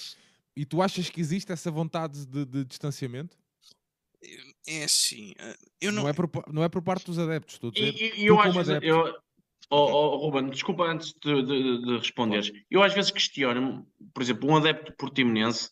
e 0.57 0.65
tu 0.65 0.81
achas 0.81 1.11
que 1.11 1.21
existe 1.21 1.51
essa 1.53 1.71
vontade 1.71 2.25
de, 2.27 2.45
de 2.45 2.65
distanciamento? 2.65 3.37
É 4.67 4.85
assim, 4.85 5.33
eh, 5.39 5.57
eu 5.81 5.93
não... 5.93 6.05
Não, 6.05 6.09
é 6.09 6.13
por, 6.13 6.31
não 6.53 6.65
é 6.65 6.69
por 6.69 6.83
parte 6.83 7.07
dos 7.07 7.19
adeptos, 7.19 7.55
estou 7.55 7.71
a 7.71 7.73
dizer. 7.73 7.95
E, 7.95 8.23
e 8.23 8.27
eu 8.27 8.39
acho 8.41 8.65
que. 8.81 8.87
Eu... 8.87 9.15
Oh, 9.71 9.77
oh, 9.77 10.17
Ruben, 10.19 10.51
desculpa 10.51 10.85
antes 10.85 11.15
de, 11.25 11.43
de, 11.43 11.85
de 11.85 11.97
responderes. 11.97 12.53
Eu 12.71 12.83
às 12.83 12.93
vezes 12.93 13.11
questiono, 13.11 13.87
por 14.13 14.23
exemplo, 14.23 14.51
um 14.51 14.57
adepto 14.57 14.93
portimonense, 14.97 15.71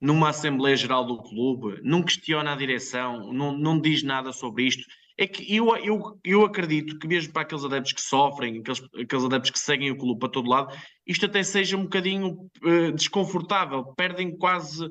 numa 0.00 0.30
Assembleia 0.30 0.76
Geral 0.76 1.04
do 1.04 1.22
clube, 1.22 1.80
não 1.82 2.02
questiona 2.02 2.52
a 2.52 2.56
direção, 2.56 3.32
não, 3.32 3.56
não 3.56 3.80
diz 3.80 4.02
nada 4.02 4.32
sobre 4.32 4.64
isto. 4.64 4.84
É 5.16 5.26
que 5.26 5.54
eu, 5.54 5.76
eu, 5.76 6.18
eu 6.24 6.44
acredito 6.44 6.98
que 6.98 7.06
mesmo 7.06 7.32
para 7.32 7.42
aqueles 7.42 7.64
adeptos 7.64 7.92
que 7.92 8.00
sofrem, 8.00 8.58
aqueles, 8.58 8.82
aqueles 9.00 9.24
adeptos 9.24 9.50
que 9.50 9.58
seguem 9.58 9.90
o 9.90 9.96
clube 9.96 10.18
para 10.18 10.30
todo 10.30 10.48
lado, 10.48 10.76
isto 11.06 11.26
até 11.26 11.42
seja 11.42 11.76
um 11.76 11.84
bocadinho 11.84 12.50
uh, 12.62 12.92
desconfortável, 12.92 13.84
perdem 13.96 14.36
quase 14.36 14.86
Uh, 14.86 14.90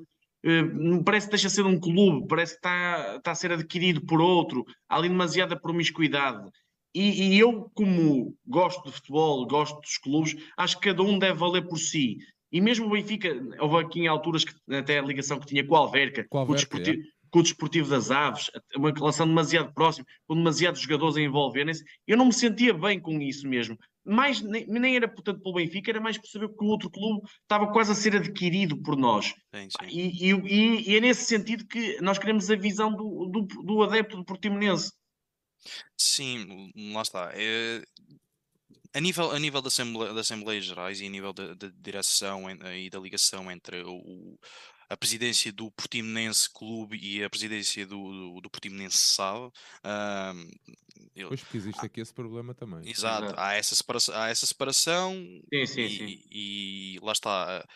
parece 1.06 1.28
que 1.28 1.32
deixa 1.32 1.48
de 1.48 1.54
ser 1.54 1.66
um 1.66 1.80
clube, 1.80 2.28
parece 2.28 2.54
que 2.54 2.60
está, 2.60 3.16
está 3.18 3.32
a 3.32 3.36
ser 3.36 3.52
adquirido 3.52 4.06
por 4.06 4.20
outro, 4.20 4.66
há 4.90 4.98
ali 4.98 5.08
demasiada 5.08 5.60
promiscuidade. 5.60 6.50
E, 6.94 7.36
e, 7.36 7.40
eu, 7.40 7.72
como 7.74 8.36
gosto 8.46 8.84
de 8.84 8.92
futebol, 8.92 9.48
gosto 9.48 9.80
dos 9.82 9.98
clubes, 9.98 10.36
acho 10.58 10.80
que 10.80 10.90
cada 10.90 11.02
um 11.02 11.18
deve 11.18 11.40
valer 11.40 11.68
por 11.68 11.78
si. 11.78 12.18
E 12.52 12.62
mesmo 12.62 12.86
o 12.86 12.90
Benfica, 12.92 13.34
houve 13.60 13.78
aqui 13.78 14.02
em 14.02 14.08
alturas 14.08 14.44
que 14.44 14.54
até 14.76 15.00
a 15.00 15.02
ligação 15.02 15.40
que 15.40 15.48
tinha 15.48 15.66
com 15.66 15.74
o 15.74 15.78
Alverca, 15.78 16.24
com, 16.30 16.38
o, 16.38 16.42
Alverca, 16.42 16.68
com, 16.70 16.76
o 16.76 16.82
desportivo, 16.84 17.02
é. 17.02 17.30
com 17.32 17.40
o 17.40 17.44
Desportivo 17.44 17.90
das 17.90 18.12
Aves, 18.12 18.52
uma 18.76 18.92
relação 18.92 19.26
demasiado 19.26 19.74
próxima, 19.74 20.06
com 20.28 20.36
demasiados 20.36 20.82
jogadores 20.82 21.18
a 21.18 21.22
envolverem-se. 21.22 21.84
Eu 22.06 22.16
não 22.16 22.28
me 22.28 22.34
sentia 22.34 22.74
bem 22.76 23.00
com 23.00 23.20
isso 23.20 23.48
mesmo 23.48 23.76
mais, 24.06 24.42
nem, 24.42 24.66
nem, 24.68 24.96
era 24.96 25.08
portanto 25.08 25.42
pelo 25.42 25.56
Benfica, 25.56 25.92
era 25.92 26.02
mais 26.02 26.18
por 26.18 26.28
saber 26.28 26.50
que 26.50 26.64
o 26.64 26.68
outro 26.68 26.90
clube 26.90 27.28
estava 27.42 27.72
quase 27.72 27.92
a 27.92 27.96
ser 27.96 28.16
adquirido 28.16 28.82
por 28.82 28.98
nós. 28.98 29.34
Sim, 29.54 29.68
sim. 29.70 29.88
E, 29.88 30.32
e, 30.32 30.92
e, 30.92 30.98
é 30.98 31.00
nesse 31.00 31.26
sentido 31.26 31.66
que 31.66 32.00
nós 32.02 32.18
queremos 32.18 32.50
a 32.50 32.56
visão 32.56 32.92
do, 32.92 33.28
do, 33.28 33.42
do 33.64 33.84
adepto 33.84 34.18
do 34.18 34.26
Portimonense. 34.26 34.92
Sim, 35.98 36.72
lá 36.94 37.02
está. 37.02 37.32
É, 37.34 37.82
a 38.94 39.00
nível, 39.00 39.32
a 39.32 39.40
nível 39.40 39.62
da, 39.62 39.70
Assembleia, 39.70 40.14
da 40.14 40.22
Assembleia 40.22 40.62
Gerais 40.62 41.02
e 41.02 41.08
a 41.08 41.10
nível 41.10 41.34
da, 41.34 41.54
da 41.56 41.72
direção 41.80 42.50
e 42.50 42.90
da 42.90 43.00
ligação 43.00 43.50
entre 43.52 43.82
o, 43.84 44.38
a 44.94 44.98
presidência 44.98 45.52
do 45.52 45.72
Portimonense 45.72 46.50
Clube 46.50 46.98
e 47.02 47.24
a 47.24 47.30
presidência 47.30 47.86
do, 47.86 47.98
do, 47.98 48.42
do 48.42 48.50
Portimonense 48.50 48.98
SAD. 48.98 49.48
Uh, 49.48 51.28
pois 51.28 51.42
porque 51.42 51.58
existe 51.58 51.86
aqui 51.86 52.00
esse 52.00 52.14
problema 52.14 52.54
também. 52.54 52.88
Exato, 52.88 53.26
Exato. 53.26 53.40
Há, 53.40 53.54
essa 53.54 53.76
separação, 53.76 54.16
há 54.16 54.30
essa 54.30 54.46
separação 54.46 55.14
sim, 55.52 55.66
sim, 55.66 55.82
e, 55.82 55.90
sim. 55.90 56.22
e, 56.32 57.00
lá 57.02 57.12
está, 57.12 57.68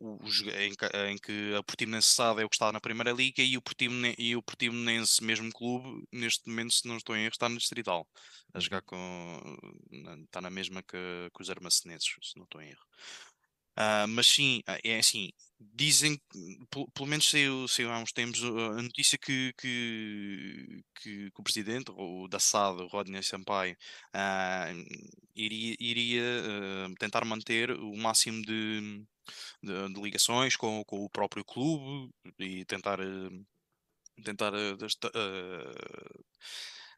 os, 0.00 0.40
em, 0.40 0.72
em, 1.10 1.18
que 1.18 1.54
a 1.54 1.62
Portimonense 1.62 2.08
SAD 2.08 2.40
é 2.40 2.44
o 2.44 2.48
que 2.48 2.56
está 2.56 2.72
na 2.72 2.80
Primeira 2.80 3.12
Liga 3.12 3.42
e 3.42 3.56
o, 3.56 3.62
Portimonense, 3.62 4.16
e 4.18 4.34
o 4.34 4.42
Portimonense 4.42 5.22
mesmo 5.22 5.52
clube, 5.52 6.06
neste 6.10 6.48
momento, 6.48 6.72
se 6.72 6.88
não 6.88 6.96
estou 6.96 7.14
em 7.14 7.24
erro, 7.24 7.32
está 7.32 7.48
no 7.48 7.58
Distrital. 7.58 8.08
A 8.54 8.60
jogar 8.60 8.82
com. 8.82 9.56
está 10.24 10.40
na 10.40 10.50
mesma 10.50 10.82
que, 10.82 11.30
que 11.34 11.42
os 11.42 11.48
armacenenses, 11.48 12.14
se 12.20 12.36
não 12.36 12.44
estou 12.44 12.60
em 12.60 12.68
erro. 12.68 12.84
Uh, 13.78 14.06
mas 14.08 14.26
sim, 14.26 14.62
ah, 14.66 14.78
é 14.84 14.98
assim, 14.98 15.30
dizem, 15.58 16.20
pelo, 16.70 17.08
menos 17.08 17.30
saiu, 17.30 17.66
saiu 17.68 17.90
há 17.90 17.98
uns 17.98 18.12
tempos 18.12 18.42
a 18.42 18.82
notícia 18.82 19.16
que, 19.18 19.52
que, 19.58 20.82
que, 20.94 21.30
que 21.30 21.40
o 21.40 21.42
presidente, 21.42 21.90
o 21.96 22.28
da 22.28 22.38
SAD, 22.38 22.86
Rodney 22.90 23.22
Sampaio, 23.22 23.76
uh, 24.14 24.84
iria, 25.34 25.76
iria 25.80 26.22
uh, 26.22 26.94
tentar 26.98 27.24
manter 27.24 27.70
o 27.70 27.96
máximo 27.96 28.42
de, 28.42 29.04
de, 29.62 29.94
de, 29.94 30.00
ligações 30.02 30.56
com, 30.56 30.84
com 30.84 31.04
o 31.04 31.10
próprio 31.10 31.44
clube 31.44 32.10
e 32.38 32.64
tentar, 32.66 32.98
tentar 34.24 34.52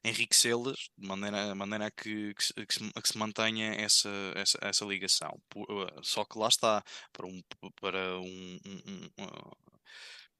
enriquecê-las 0.05 0.91
de 0.97 1.07
maneira, 1.07 1.55
maneira 1.55 1.91
que, 1.91 2.35
que, 2.35 2.67
que, 2.67 2.75
se, 2.75 2.93
que 2.93 3.09
se 3.09 3.19
mantenha 3.19 3.75
essa, 3.75 4.11
essa, 4.37 4.59
essa 4.61 4.85
ligação. 4.85 5.41
Eh, 5.57 6.01
só 6.03 6.25
que 6.25 6.39
lá 6.39 6.49
está, 6.49 6.85
para 7.13 7.27
um, 7.27 7.43
para 7.81 8.21
um, 8.21 8.61
um, 8.67 9.11
um 9.19 9.51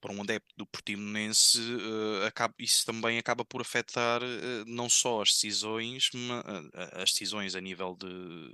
para 0.05 0.13
um 0.13 0.21
adepto 0.21 0.53
do 0.55 0.67
Portimonense, 0.67 1.57
uh, 1.59 2.25
acaba, 2.27 2.53
isso 2.59 2.85
também 2.85 3.17
acaba 3.17 3.43
por 3.43 3.61
afetar 3.61 4.21
uh, 4.21 4.65
não 4.67 4.87
só 4.87 5.23
as 5.23 5.29
decisões, 5.29 6.11
mas, 6.13 6.45
uh, 6.45 7.01
as 7.01 7.11
decisões 7.11 7.55
a 7.55 7.61
nível 7.61 7.95
de 7.95 8.51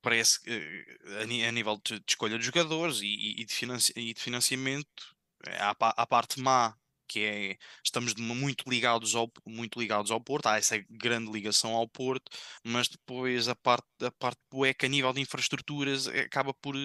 parece 0.00 0.40
a, 1.18 1.22
a, 1.22 1.52
nível 1.52 1.78
de, 1.84 1.98
de, 1.98 2.04
escolha 2.08 2.38
de 2.38 2.44
jogadores 2.46 3.00
e, 3.02 3.44
de, 3.44 3.92
e 3.96 4.14
de 4.14 4.20
financiamento. 4.20 5.14
Há, 5.58 5.76
a 6.02 6.06
parte 6.06 6.40
má 6.40 6.74
que 7.08 7.20
é 7.24 7.58
estamos 7.84 8.14
muito 8.14 8.68
ligados 8.68 9.14
ao 9.14 9.30
muito 9.46 9.78
ligados 9.80 10.10
ao 10.10 10.20
Porto, 10.20 10.46
há 10.46 10.56
essa 10.58 10.78
grande 10.90 11.30
ligação 11.30 11.74
ao 11.74 11.88
Porto, 11.88 12.30
mas 12.64 12.88
depois 12.88 13.48
a 13.48 13.54
parte 13.56 13.86
a 14.02 14.10
parte 14.12 14.40
poeca 14.50 14.86
a 14.86 14.88
nível 14.90 15.12
de 15.12 15.20
infraestruturas 15.20 16.06
acaba 16.08 16.54
por 16.54 16.76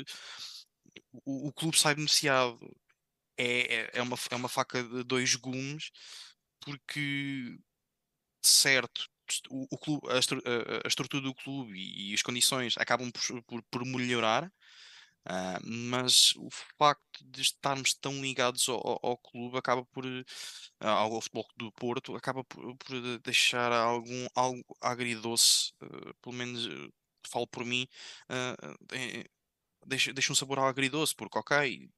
o, 1.26 1.48
o 1.50 1.54
clube 1.54 1.78
sai 1.78 1.96
beneficiado. 1.96 2.60
É, 3.38 3.76
é, 3.88 3.92
é, 3.96 4.02
uma, 4.02 4.18
é 4.32 4.36
uma 4.36 4.50
faca 4.50 4.84
de 4.84 5.04
dois 5.04 5.36
gumes, 5.36 5.92
porque 6.62 7.58
certo, 8.44 9.08
o, 9.52 9.68
o 9.72 9.78
clube, 9.78 10.08
a- 10.10 10.86
a 10.86 10.88
estrutura 10.88 11.24
do 11.24 11.34
clube 11.36 11.74
e, 11.80 12.12
e 12.12 12.14
as 12.14 12.22
condições 12.24 12.76
acabam 12.78 13.12
por, 13.12 13.44
por, 13.46 13.64
por 13.72 13.86
melhorar, 13.86 14.52
ah, 15.26 15.60
mas 15.64 16.34
o 16.38 16.50
facto 16.78 17.24
de 17.26 17.42
estarmos 17.42 17.94
tão 17.96 18.22
ligados 18.22 18.68
ao, 18.70 18.78
ao- 18.88 19.00
ao 19.04 19.18
clube 19.18 19.58
acaba 19.58 19.86
por, 19.86 20.06
eh, 20.06 20.24
ao, 20.82 21.22
Futebol 21.22 21.48
do 21.58 21.72
Porto, 21.74 22.16
acaba 22.16 22.44
por, 22.44 22.76
por 22.78 23.20
deixar 23.20 23.72
algum, 23.72 24.28
algo 24.36 24.64
agridoce, 24.82 25.74
eh, 25.82 26.14
pelo 26.22 26.36
menos 26.36 26.68
falo 27.28 27.48
por 27.48 27.66
mim, 27.66 27.88
ah, 28.30 28.56
eh, 28.94 29.26
deixa, 29.86 30.14
deixa 30.14 30.32
um 30.34 30.36
sabor 30.36 30.60
agridoce, 30.60 31.16
porque 31.16 31.40
ok, 31.40 31.90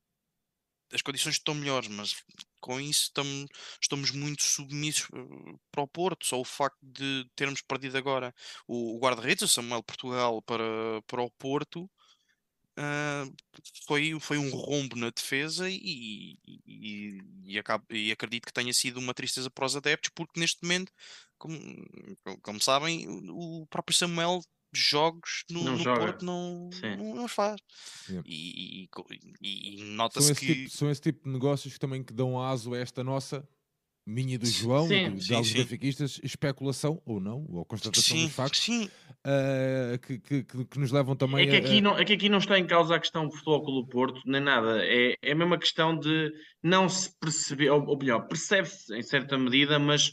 as 0.94 1.02
condições 1.02 1.36
estão 1.36 1.56
melhores, 1.56 1.88
mas 1.88 2.14
com 2.60 2.80
isso 2.80 3.04
estamos, 3.04 3.48
estamos 3.82 4.12
muito 4.12 4.44
submissos 4.44 5.08
para 5.72 5.82
o 5.84 5.88
Porto. 5.88 6.26
Só 6.26 6.40
o 6.40 6.44
facto 6.46 6.78
de 6.82 7.26
termos 7.36 7.62
perdido 7.62 7.98
agora 7.98 8.34
o, 8.68 8.98
o 8.98 9.00
guarda-redes, 9.00 9.44
o 9.44 9.48
Samuel 9.48 9.84
Portugal, 9.84 10.42
para, 10.42 11.02
para 11.08 11.22
o 11.22 11.32
Porto, 11.32 11.90
ah, 12.78 13.26
foi, 13.88 14.20
foi 14.20 14.38
um 14.38 14.50
rombo 14.52 14.96
na 14.96 15.10
defesa 15.10 15.70
e, 15.70 16.38
e, 16.46 16.60
e, 16.66 17.22
e 17.46 17.60
acabo- 17.60 17.86
e 17.90 18.12
acredito 18.12 18.46
que 18.46 18.54
tenha 18.54 18.74
sido 18.74 18.98
uma 19.00 19.14
tristeza 19.14 19.50
para 19.50 19.66
os 19.66 19.76
adeptos, 19.76 20.12
porque 20.16 20.40
neste 20.40 20.62
momento, 20.64 20.92
como, 21.38 21.58
como 22.42 22.62
sabem, 22.62 23.06
o 23.30 23.66
próprio 23.70 23.96
Samuel 23.96 24.42
jogos 24.74 25.44
no, 25.50 25.64
Não 25.64 25.72
no 25.74 25.84
joga. 25.84 26.00
Porto 26.00 26.26
não, 26.26 26.70
não, 26.98 27.28
faz. 27.28 27.60
Yeah. 28.08 28.28
E, 28.30 28.88
e- 29.42 29.80
e- 29.80 29.84
nota-se 29.84 30.34
que. 30.34 30.46
tipo, 30.46 30.70
são 30.70 30.90
esse 30.90 31.02
tipo 31.02 31.26
de 31.26 31.30
negócios 31.30 31.74
que 31.74 31.80
também 31.80 32.04
que 32.04 32.14
dão 32.14 32.42
aso 32.42 32.74
a 32.74 32.78
esta 32.78 33.04
nossa 33.04 33.48
minha 34.12 34.36
e 34.36 34.38
do 34.38 34.45
João, 34.52 34.88
Sim, 34.88 35.17
de 35.17 35.21
sim, 35.24 35.34
alguns 35.34 35.47
sim. 35.50 35.58
benfiquistas, 35.58 36.19
especulação 36.24 37.02
ou 37.06 37.19
não, 37.19 37.45
ou 37.50 37.65
constatação 37.65 38.17
Sim, 38.17 38.24
dos 38.26 38.36
factos, 38.36 38.62
sim, 38.62 38.89
ah, 39.26 39.97
que, 40.00 40.19
que- 40.19 40.43
que- 40.43 40.80
nos 40.80 40.91
levam 40.91 41.15
também 41.15 41.43
É 41.43 41.47
que, 41.47 41.56
aqui 41.56 41.78
a- 41.78 41.82
não, 41.82 41.97
é 41.97 42.06
que 42.06 42.13
aqui 42.13 42.30
não 42.30 42.38
está 42.39 42.60
em 42.60 42.67
causa 42.67 42.95
a 42.95 43.00
questão 43.00 43.26
do 43.28 43.32
Futebol 43.32 43.63
Clube 43.63 43.88
do 43.88 43.89
Porto, 43.89 44.21
nem 44.26 44.41
nada. 44.41 44.84
É, 44.86 45.15
é 45.21 45.32
a 45.32 45.36
mesma 45.36 45.58
questão 45.58 45.97
de 45.97 46.32
não 46.63 46.89
se 46.89 47.17
perceber, 47.19 47.69
ou, 47.69 47.84
ou 47.86 47.97
melhor, 47.97 48.28
percebe-se 48.28 48.93
em 48.95 49.02
certa 49.02 49.38
medida, 49.38 49.80
mas 49.80 50.12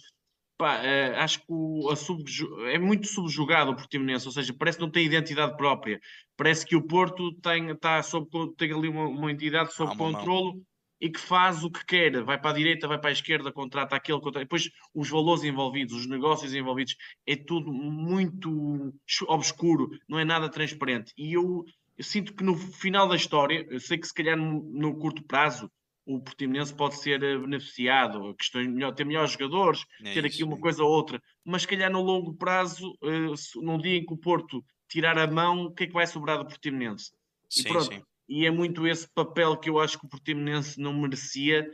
pá, 0.57 0.83
eh, 0.85 1.15
acho 1.19 1.39
que 1.41 1.47
o, 1.49 1.95
subju- 1.97 2.67
é 2.67 2.79
muito 2.79 3.07
subjugado 3.07 3.71
o 3.71 3.77
Portimonense, 3.77 4.27
ou 4.27 4.33
seja, 4.33 4.55
parece 4.59 4.79
que 4.79 4.85
não 4.85 4.91
tem 4.91 5.07
identidade 5.07 5.57
própria. 5.57 6.01
Parece 6.37 6.67
que 6.67 6.77
o 6.77 6.83
Porto 6.87 7.33
tem, 7.41 7.71
está 7.71 8.03
sob, 8.03 8.29
tem 8.57 8.73
ali 8.73 8.89
uma, 8.89 9.07
uma 9.09 9.31
entidade 9.33 9.73
sob 9.75 9.93
uma 9.95 10.11
mão. 10.11 10.13
controlo 10.13 10.63
e 11.01 11.09
que 11.11 11.21
faz 11.21 11.63
o 11.65 11.71
que 11.71 11.85
quer, 11.85 12.23
vai 12.25 12.41
para 12.41 12.51
a 12.51 12.55
direita, 12.55 12.89
vai 12.89 12.99
para 12.99 13.11
a 13.11 13.13
esquerda, 13.13 13.53
contrata 13.53 13.95
aquele, 13.97 14.21
contrata... 14.21 14.45
depois 14.45 14.71
os 14.95 15.09
valores 15.09 15.45
envolvidos, 15.45 15.95
os 15.95 16.07
negócios 16.09 16.55
envolvidos, 16.55 16.97
é 17.27 17.37
tudo 17.37 17.73
muito 17.73 18.93
obscuro, 19.29 19.91
não 20.09 20.19
é 20.19 20.25
nada 20.25 20.49
transparente. 20.49 21.13
E 21.17 21.33
eu, 21.35 21.65
eu 21.97 22.05
sinto 22.05 22.35
que 22.35 22.43
no 22.45 22.57
final 22.57 23.09
da 23.09 23.17
história, 23.17 23.67
eu 23.71 23.81
sei 23.81 23.99
que 23.99 24.07
se 24.07 24.15
calhar 24.15 24.37
no, 24.37 24.63
no 24.63 24.97
curto 24.99 25.23
prazo 25.23 25.71
o 26.05 26.19
Portimonense 26.23 26.75
pode 26.75 26.97
ser 26.97 27.23
eh, 27.23 27.37
beneficiado, 27.39 28.35
questões 28.35 28.67
melhor, 28.67 28.95
ter 28.95 29.05
melhores 29.05 29.33
jogadores, 29.33 29.85
É 30.03 30.15
ter 30.15 30.25
aqui 30.25 30.37
isso, 30.37 30.47
uma 30.47 30.57
é. 30.57 30.61
coisa 30.61 30.83
ou 30.83 30.91
outra, 30.91 31.21
mas 31.45 31.63
se 31.63 31.69
calhar 31.69 31.91
no 31.93 32.01
longo 32.01 32.33
prazo, 32.35 32.97
se- 33.37 33.61
num 33.61 33.77
dia 33.77 33.99
em 33.99 34.07
que 34.07 34.15
o 34.15 34.17
Porto 34.17 34.65
tirar 34.89 35.19
a 35.19 35.27
mão, 35.27 35.67
o 35.67 35.71
que 35.75 35.85
é 35.85 35.87
que 35.87 35.93
vai 35.93 36.07
sobrar 36.07 36.39
do 36.39 36.47
Portimonense? 36.47 37.13
E 37.55 37.63
sim, 37.63 37.69
pronto, 37.69 37.95
sim. 37.95 38.03
E 38.29 38.47
é 38.47 38.51
muito 38.51 38.87
esse 38.87 39.09
papel 39.15 39.57
que 39.57 39.71
eu 39.71 39.79
acho 39.81 39.99
que 39.99 40.07
o 40.07 40.09
Portimonense 40.09 40.81
não 40.81 40.93
merecia, 40.93 41.71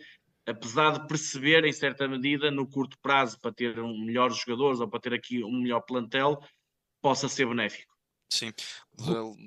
apesar 0.46 0.98
de 0.98 1.06
perceber, 1.08 1.64
em 1.64 1.72
certa 1.72 2.06
medida, 2.08 2.50
no 2.50 2.68
curto 2.68 2.98
prazo, 3.00 3.38
para 3.40 3.52
ter 3.52 3.78
um 3.80 3.98
melhores 4.04 4.36
jogadores 4.36 4.80
ou 4.80 4.88
para 4.88 5.00
ter 5.00 5.14
aqui 5.14 5.42
um 5.42 5.60
melhor 5.60 5.80
plantel, 5.80 6.38
possa 7.02 7.28
ser 7.28 7.46
benéfico. 7.46 7.92
Sim, 8.32 8.52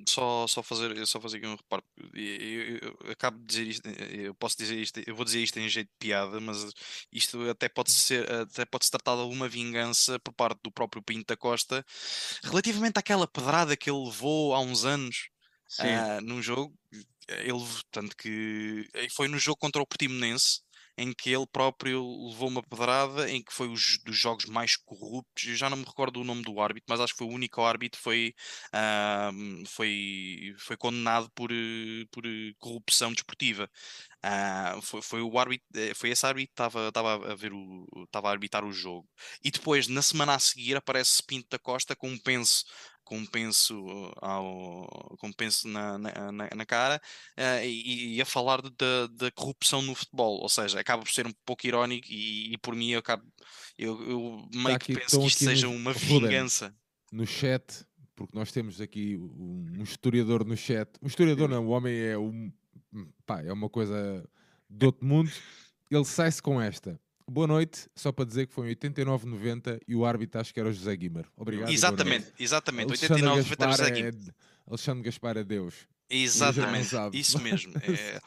só, 0.07 0.47
só, 0.47 0.63
fazer, 0.63 1.05
só 1.05 1.19
fazer 1.19 1.37
aqui 1.37 1.47
um 1.47 1.55
reparo. 1.55 1.83
Eu, 2.13 2.77
eu- 2.77 2.97
eu 3.03 3.11
acabo 3.11 3.37
de 3.39 3.45
dizer 3.45 3.67
isto, 3.67 3.89
eu 3.89 4.33
posso 4.35 4.57
dizer 4.57 4.77
isto, 4.79 5.01
eu 5.05 5.13
vou 5.13 5.25
dizer 5.25 5.41
isto 5.41 5.59
em 5.59 5.67
jeito 5.67 5.89
de 5.89 5.95
piada, 5.99 6.39
mas 6.39 6.71
isto 7.11 7.49
até 7.49 7.67
pode 7.67 7.91
ser, 7.91 8.31
até 8.31 8.65
pode 8.65 8.85
se 8.85 8.91
tratar 8.91 9.15
de 9.15 9.21
alguma 9.21 9.49
vingança 9.49 10.17
por 10.19 10.33
parte 10.33 10.61
do 10.63 10.71
próprio 10.71 11.01
Pinto 11.03 11.25
da 11.27 11.35
Costa 11.35 11.85
relativamente 12.43 12.97
àquela 12.97 13.27
pedrada 13.27 13.75
que 13.75 13.89
ele 13.89 14.05
levou 14.05 14.53
há 14.55 14.61
uns 14.61 14.85
anos 14.85 15.29
Ah, 15.79 16.19
num 16.21 16.41
jogo. 16.41 16.73
Ele, 17.29 17.59
tanto 17.91 18.15
que 18.15 18.87
eh, 18.93 19.07
foi 19.11 19.27
no 19.27 19.37
jogo 19.37 19.57
contra 19.57 19.81
o 19.81 19.87
Portimonense 19.87 20.61
em 20.99 21.13
que 21.13 21.29
ele 21.29 21.45
próprio 21.45 22.01
levou 22.29 22.47
uma 22.49 22.63
pedrada, 22.63 23.29
em 23.29 23.43
que 23.43 23.53
foi 23.53 23.67
os 23.69 23.99
dos 24.03 24.17
jogos 24.17 24.45
mais 24.45 24.75
corruptos. 24.75 25.45
Eu 25.45 25.55
já 25.55 25.69
não 25.69 25.77
me 25.77 25.85
recordo 25.85 26.19
o 26.19 26.23
nome 26.23 26.41
do 26.41 26.59
árbitro, 26.59 26.87
mas 26.89 26.99
acho 26.99 27.13
que 27.13 27.19
foi 27.19 27.27
o 27.27 27.29
único 27.35 27.61
árbitro 27.61 27.99
que 27.99 28.03
foi, 28.03 28.33
ah, 28.73 29.29
foi, 29.67 30.55
foi 30.57 30.75
condenado 30.77 31.29
por, 31.35 31.51
eh, 31.51 32.05
por 32.11 32.25
eh, 32.25 32.53
corrupção 32.57 33.13
desportiva. 33.13 33.69
Ah, 34.23 34.79
foi, 34.81 35.01
foi 35.01 35.21
o 35.21 35.37
árbitro, 35.37 35.67
foi 35.95 36.09
esse 36.09 36.25
árbitro 36.25 36.47
que 36.47 36.53
estava 36.53 36.87
estava 36.87 37.31
a 37.31 37.35
ver 37.35 37.53
o, 37.53 37.85
estava 38.05 38.29
a 38.29 38.31
arbitrar 38.31 38.65
o 38.65 38.71
jogo. 38.71 39.07
E 39.43 39.51
depois, 39.51 39.87
na 39.87 40.01
semana 40.01 40.33
a 40.35 40.39
seguir, 40.39 40.75
aparece 40.75 41.21
Pinto 41.23 41.47
da 41.49 41.59
Costa 41.59 41.95
com 41.95 42.09
um 42.09 42.17
penso 42.17 42.65
com 43.07 43.17
um 43.17 43.25
penso 43.25 43.75
ao, 44.17 45.15
com 45.17 45.27
um 45.27 45.33
penso 45.33 45.67
na, 45.67 45.97
na, 45.97 46.31
na- 46.31 46.65
cara 46.65 47.01
eh, 47.37 47.65
e, 47.67 48.15
e 48.15 48.21
a 48.21 48.25
falar 48.25 48.61
da, 48.61 49.07
da 49.07 49.31
corrupção 49.31 49.81
no 49.81 49.95
futebol, 49.95 50.41
ou 50.41 50.49
seja, 50.49 50.79
acaba 50.79 51.03
por 51.03 51.11
ser 51.11 51.25
um 51.25 51.33
pouco 51.45 51.65
irónico 51.65 52.07
e, 52.09 52.53
e 52.53 52.57
por 52.57 52.75
mim 52.75 52.89
eu, 52.89 52.99
acabo, 52.99 53.23
eu, 53.77 54.01
eu 54.09 54.49
meio 54.53 54.75
aqui- 54.75 54.93
que 54.93 54.99
penso 54.99 55.19
que 55.21 55.27
isto 55.27 55.43
seja 55.43 55.69
uma 55.69 55.93
vingança. 55.93 56.75
no 57.11 57.25
chat, 57.25 57.85
porque 58.15 58.37
nós 58.37 58.51
temos 58.51 58.81
aqui 58.81 59.15
um 59.17 59.57
um 59.79 59.83
historiador 59.83 60.43
no 60.43 60.57
chat. 60.57 60.89
Um 61.01 61.07
historiador 61.07 61.47
não, 61.47 61.65
o 61.65 61.69
homem 61.69 61.95
é 61.97 62.17
um 62.17 62.51
pá, 63.25 63.41
é 63.41 63.53
uma 63.53 63.69
coisa 63.69 64.27
de 64.69 64.85
outro 64.85 65.05
mundo. 65.05 65.31
Ele 65.89 66.03
sai-se 66.03 66.41
com 66.41 66.59
esta. 66.61 66.99
Boa 67.29 67.45
noite, 67.45 67.89
só 67.93 68.11
para 68.11 68.23
dizer 68.23 68.47
que 68.47 68.53
foi 68.53 68.71
em 68.71 68.75
89-90 68.75 69.81
e 69.85 69.93
o 69.95 70.05
árbitro 70.05 70.39
acho 70.39 70.53
que 70.53 70.59
era 70.61 70.69
o 70.69 70.71
José 70.71 70.95
Guimer. 70.95 71.25
Obrigado. 71.35 71.69
Exatamente, 71.69 72.31
exatamente. 72.39 72.87
Alexandre 72.87 73.15
89 73.15 73.49
Gaspar, 73.49 73.71
José 73.71 73.83
é, 73.83 73.91
Guimarães. 73.91 74.29
Alexandre 74.65 75.03
Gaspar 75.03 75.37
é 75.37 75.43
Deus. 75.43 75.75
Exatamente, 76.09 76.95
isso 77.13 77.37
mesmo. 77.39 77.73
é- 77.83 78.21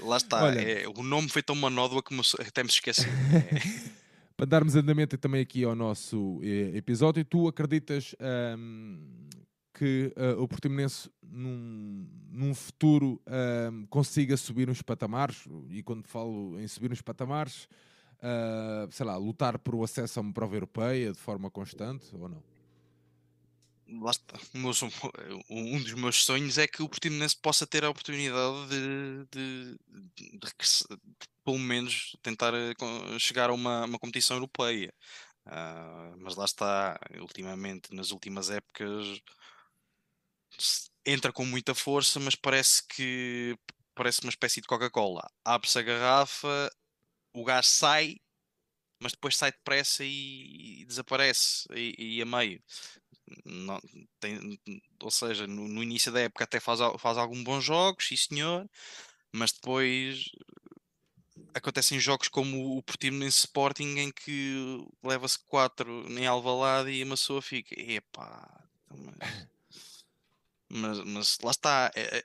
lá 0.00 0.16
está. 0.16 0.44
Olha. 0.44 0.60
é- 0.60 0.88
o 0.88 1.02
nome 1.02 1.28
foi 1.28 1.42
tão 1.42 1.54
manódoa 1.54 2.02
que 2.02 2.14
até 2.40 2.62
me 2.62 2.70
esqueci. 2.70 3.06
Para 4.34 4.46
darmos 4.46 4.76
andamento 4.76 5.18
também 5.18 5.42
aqui 5.42 5.64
ao 5.64 5.74
nosso 5.74 6.40
eh, 6.42 6.76
episódio, 6.76 7.24
tu 7.24 7.48
acreditas 7.48 8.14
que 9.74 10.12
ah, 10.16 10.40
o 10.40 10.46
Portimonense 10.46 11.10
num, 11.22 12.06
num 12.30 12.54
futuro 12.54 13.20
consiga 13.90 14.36
subir 14.36 14.70
uns 14.70 14.80
patamares? 14.80 15.44
E 15.70 15.82
quando 15.82 16.06
falo 16.06 16.58
em 16.58 16.68
subir 16.68 16.92
uns 16.92 17.02
patamares, 17.02 17.68
ah, 18.22 18.86
sei 18.90 19.06
lá, 19.06 19.16
lutar 19.16 19.58
por 19.58 19.74
o 19.74 19.84
acesso 19.84 20.18
a 20.20 20.22
uma 20.22 20.32
prova 20.32 20.56
europeia 20.56 21.12
de 21.12 21.18
forma 21.18 21.50
constante 21.50 22.06
ou 22.16 22.28
não? 22.28 22.42
Sonho- 24.74 24.92
um 25.50 25.82
dos 25.82 25.94
meus 25.94 26.24
sonhos 26.24 26.58
é 26.58 26.66
que 26.68 26.82
o 26.82 26.88
Portimonense 26.88 27.36
possa 27.40 27.66
ter 27.66 27.84
a 27.84 27.90
oportunidade 27.90 28.68
de, 28.68 29.26
de- 29.32 29.78
de 30.16 30.38
de 30.38 30.48
pelo 31.44 31.58
menos 31.58 32.16
tentar 32.22 32.52
eh, 32.54 32.74
chegar 33.18 33.48
a 33.50 33.54
uma, 33.54 33.84
uma 33.86 33.98
competição 33.98 34.36
europeia. 34.36 34.92
Ah, 35.46 36.14
mas 36.18 36.36
lá 36.36 36.44
está, 36.44 36.98
ultimamente, 37.20 37.94
nas 37.94 38.10
últimas 38.10 38.50
épocas, 38.50 39.22
entra 41.04 41.32
com 41.32 41.44
muita 41.44 41.74
força, 41.74 42.20
mas 42.20 42.34
parece 42.34 42.82
que 42.88 43.56
parece 43.94 44.20
uma 44.22 44.30
espécie 44.30 44.60
de 44.60 44.66
Coca-Cola. 44.68 45.26
Abre-se 45.44 45.78
a 45.78 45.82
garrafa, 45.82 46.70
o 47.40 47.44
gás 47.44 47.66
sai, 47.68 48.16
mas 49.00 49.12
depois 49.12 49.36
sai 49.36 49.52
depressa 49.52 50.04
e, 50.04 50.82
e 50.82 50.84
desaparece 50.86 51.66
e, 51.74 52.18
e 52.18 52.22
a 52.22 52.26
meio. 52.26 52.62
Não, 53.44 53.80
tem- 54.20 54.60
ou 55.02 55.10
seja, 55.10 55.46
no, 55.46 55.68
no 55.68 55.82
início 55.82 56.12
da 56.12 56.20
época 56.20 56.44
até 56.44 56.60
faz, 56.60 56.80
faz 56.98 57.16
bons 57.44 57.64
jogos, 57.64 58.06
sim 58.08 58.16
senhor, 58.16 58.68
mas 59.32 59.52
depois 59.52 60.24
acontecem 61.54 61.98
jogos 62.00 62.28
como 62.28 62.76
o 62.76 62.82
Portimonense 62.82 63.38
Sporting 63.38 63.96
em 63.98 64.10
que 64.12 64.54
leva-se 65.02 65.38
4 65.46 66.06
em 66.10 66.26
Alvalade 66.26 66.90
e 66.90 67.02
uma 67.04 67.16
pessoa 67.16 67.42
fica, 67.42 67.74
epá, 67.80 68.64
então, 68.84 68.98
mas, 70.70 70.98
mas, 70.98 70.98
mas 71.04 71.38
lá 71.42 71.50
está, 71.50 71.90
é- 71.94 72.18
é- 72.18 72.24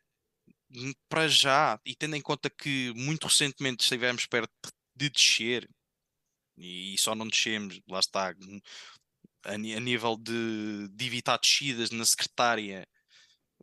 para 1.08 1.28
já, 1.28 1.80
e 1.86 1.96
tendo 1.96 2.16
em 2.16 2.22
conta 2.22 2.50
que 2.50 2.92
muito 2.96 3.28
recentemente 3.28 3.84
estivemos 3.84 4.26
perto 4.26 4.52
de 4.96 5.10
descer 5.10 5.70
e 6.58 6.96
só 6.98 7.16
não 7.16 7.28
descemos, 7.28 7.80
lá 7.88 8.00
está, 8.00 8.34
a, 9.46 9.58
nível 9.58 10.16
de, 10.18 10.88
de 10.90 11.06
evitar 11.06 11.38
descidas 11.38 11.90
na 11.92 12.06
secretária, 12.06 12.88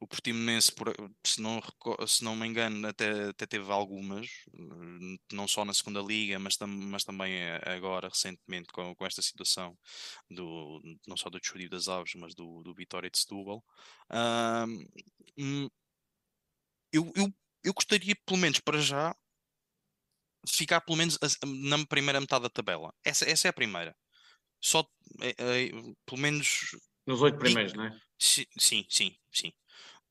o 0.00 0.06
Portimonense, 0.06 0.72
por, 0.72 0.94
se, 1.24 1.42
não, 1.42 1.60
se 2.06 2.24
não 2.24 2.34
me 2.34 2.46
engano, 2.46 2.88
até, 2.88 3.28
até 3.28 3.46
teve 3.46 3.70
algumas, 3.70 4.28
não 5.30 5.46
só 5.46 5.62
na 5.62 5.74
segunda 5.74 6.00
liga, 6.00 6.38
mas, 6.38 6.56
tam, 6.56 6.68
mas 6.68 7.04
também 7.04 7.38
agora, 7.66 8.08
recentemente, 8.08 8.68
com, 8.72 8.94
com 8.94 9.06
esta 9.06 9.20
situação, 9.20 9.76
do, 10.30 10.80
não 11.06 11.18
só 11.18 11.28
do 11.28 11.38
Desportivo 11.38 11.70
das 11.70 11.86
Aves, 11.86 12.14
mas 12.14 12.34
do, 12.34 12.62
do 12.62 12.74
Vitória 12.74 13.10
de 13.10 13.18
Setúbal. 13.18 13.62
Um, 14.10 15.68
eu, 16.92 17.12
eu, 17.14 17.32
eu 17.62 17.74
gostaria, 17.74 18.16
pelo 18.24 18.38
menos 18.38 18.58
para 18.58 18.78
já, 18.80 19.14
ficar 20.46 20.80
pelo 20.80 20.98
menos 20.98 21.18
na 21.44 21.84
primeira 21.86 22.20
metade 22.20 22.42
da 22.42 22.50
tabela. 22.50 22.92
Essa, 23.04 23.28
essa 23.28 23.48
é 23.48 23.50
a 23.50 23.54
primeira. 23.54 23.94
Só, 24.60 24.84
é, 25.20 25.30
é, 25.30 25.70
pelo 26.06 26.20
menos... 26.20 26.76
Nos 27.06 27.22
oito 27.22 27.38
primeiros, 27.38 27.72
não 27.72 27.84
é? 27.84 27.98
Sim, 28.18 28.44
sim, 28.88 29.16
sim 29.30 29.52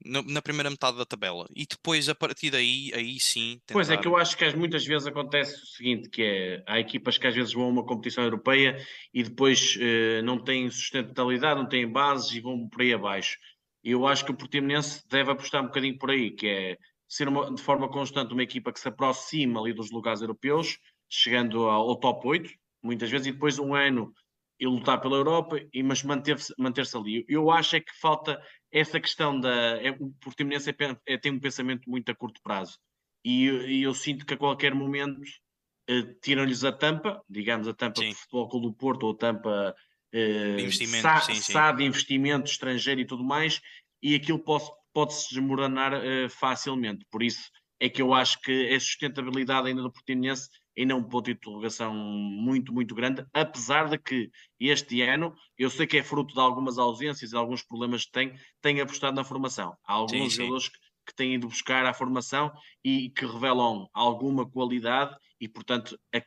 na, 0.04 0.22
na, 0.24 0.42
primeira 0.42 0.70
metade 0.70 0.98
da 0.98 1.06
tabela 1.06 1.46
e 1.54 1.66
depois 1.66 2.08
a 2.08 2.16
partir 2.16 2.50
daí 2.50 2.92
aí 2.94 3.20
sim 3.20 3.60
tentar... 3.66 3.74
pois 3.74 3.90
é 3.90 3.98
que 3.98 4.08
eu 4.08 4.16
acho 4.16 4.38
que 4.38 4.56
muitas 4.56 4.86
vezes 4.86 5.08
acontece 5.08 5.62
o 5.62 5.66
seguinte 5.66 6.10
que 6.10 6.24
é 6.24 6.64
há 6.66 6.80
equipas 6.80 7.18
que 7.18 7.28
às 7.28 7.36
vezes 7.36 7.54
vão 7.54 7.66
a 7.66 7.68
uma 7.68 7.86
competição 7.86 8.24
europeia 8.24 8.78
e 9.14 9.24
depois 9.24 9.78
eh, 9.80 10.22
não 10.22 10.42
têm 10.42 10.70
sustentabilidade 10.70 11.60
não 11.60 11.68
têm 11.68 11.92
bases 11.92 12.32
e 12.32 12.40
vão 12.40 12.68
por 12.70 12.82
aí 12.82 12.94
abaixo 12.94 13.38
eu 13.84 14.08
acho 14.08 14.26
que 14.26 14.32
o 14.32 14.38
Portimonense 14.38 15.04
deve 15.10 15.32
apostar 15.32 15.62
um 15.62 15.68
bocadinho 15.68 15.98
por 15.98 16.12
aí 16.12 16.32
que 16.32 16.48
é 16.48 16.78
ser 17.10 17.28
uma, 17.28 17.54
de 17.54 17.62
forma 17.62 17.90
constante 17.90 18.32
uma 18.32 18.44
equipa 18.44 18.72
que 18.72 18.80
se 18.80 18.88
aproxima 18.88 19.60
ali 19.60 19.74
dos 19.74 19.92
lugares 19.92 20.22
europeus 20.22 20.78
chegando 21.10 21.68
ao, 21.68 21.90
ao 21.90 21.96
top 22.00 22.28
8 22.28 22.50
muitas 22.82 23.10
vezes 23.10 23.28
e 23.28 23.32
depois 23.32 23.60
um 23.60 23.74
ano 23.74 24.14
e 24.60 24.68
lutar 24.68 25.00
pela 25.00 25.16
Europa, 25.16 25.58
e, 25.74 25.82
mas 25.82 26.04
manter-se 26.04 26.54
manter 26.58 26.86
ali. 26.94 27.26
Eu 27.30 27.50
acho 27.50 27.78
é 27.78 27.80
que 27.80 27.98
falta 27.98 28.42
essa 28.72 29.00
questão 29.00 29.40
da. 29.40 29.82
É, 29.82 29.92
o 29.92 30.12
Portimonense 30.20 30.70
é, 30.70 30.76
é, 31.06 31.18
tem 31.18 31.32
um 31.32 31.40
pensamento 31.40 31.90
muito 31.90 32.12
a 32.12 32.16
curto 32.16 32.42
prazo. 32.44 32.78
E, 33.24 33.46
e 33.46 33.84
eu 33.84 33.94
sinto 33.94 34.26
que 34.26 34.34
a 34.34 34.38
qualquer 34.38 34.76
momento 34.76 35.22
uh, 35.22 36.14
tiram-lhes 36.22 36.64
a 36.66 36.74
tampa, 36.74 37.24
digamos 37.30 37.68
a 37.68 37.74
tampa 37.74 38.02
sim. 38.02 38.10
do 38.10 38.16
Futebol 38.16 38.50
Clube 38.50 38.68
do 38.68 38.74
Porto 38.74 39.04
ou 39.04 39.14
a 39.14 39.18
tampa 39.18 39.76
uh, 40.14 40.60
investimento, 40.60 41.04
sa, 41.04 41.22
sim, 41.22 41.36
sim. 41.36 41.54
de 41.78 41.84
investimento 41.84 42.50
estrangeiro 42.50 43.00
e 43.00 43.06
tudo 43.06 43.24
mais, 43.24 43.62
e 44.02 44.14
aquilo 44.14 44.40
pode, 44.40 44.66
pode 44.94 45.14
se 45.14 45.30
desmoronar 45.30 45.94
uh, 45.94 46.30
facilmente. 46.30 47.06
Por 47.10 47.24
isso 47.24 47.50
é 47.80 47.90
que 47.90 48.02
eu 48.02 48.14
acho 48.14 48.40
que 48.42 48.74
a 48.74 48.80
sustentabilidade 48.80 49.68
ainda 49.68 49.82
do 49.82 49.92
Portimonense 49.92 50.50
ainda 50.78 50.94
é 50.94 50.96
um 50.96 51.04
ponto 51.04 51.26
de 51.26 51.32
interrogação 51.32 51.94
muito, 51.94 52.74
muito 52.74 52.96
grande, 52.96 53.26
apesar 53.34 53.90
de 53.90 53.98
que 53.98 54.30
este 54.60 55.02
ano, 55.02 55.34
eu 55.58 55.70
sei 55.70 55.86
que 55.86 55.98
é 55.98 56.04
fruto 56.04 56.34
de 56.34 56.40
algumas 56.40 56.78
ausências 56.78 57.32
e 57.32 57.36
alguns 57.36 57.64
problemas 57.64 58.06
que 58.06 58.12
tem, 58.12 58.34
tem 58.62 58.80
apostado 58.82 59.16
na 59.16 59.24
formação. 59.24 59.76
Há 59.86 59.94
alguns 59.94 60.34
jogadores. 60.34 60.70
Que, 60.70 60.78
que 61.08 61.16
têm 61.16 61.34
ido 61.34 61.48
buscar 61.48 61.86
a 61.88 61.94
formação 61.94 62.52
e 62.84 63.10
que 63.10 63.26
revelam 63.26 63.90
alguma 63.94 64.48
qualidade 64.48 65.16
e, 65.42 65.48
portanto, 65.48 66.00
é, 66.14 66.24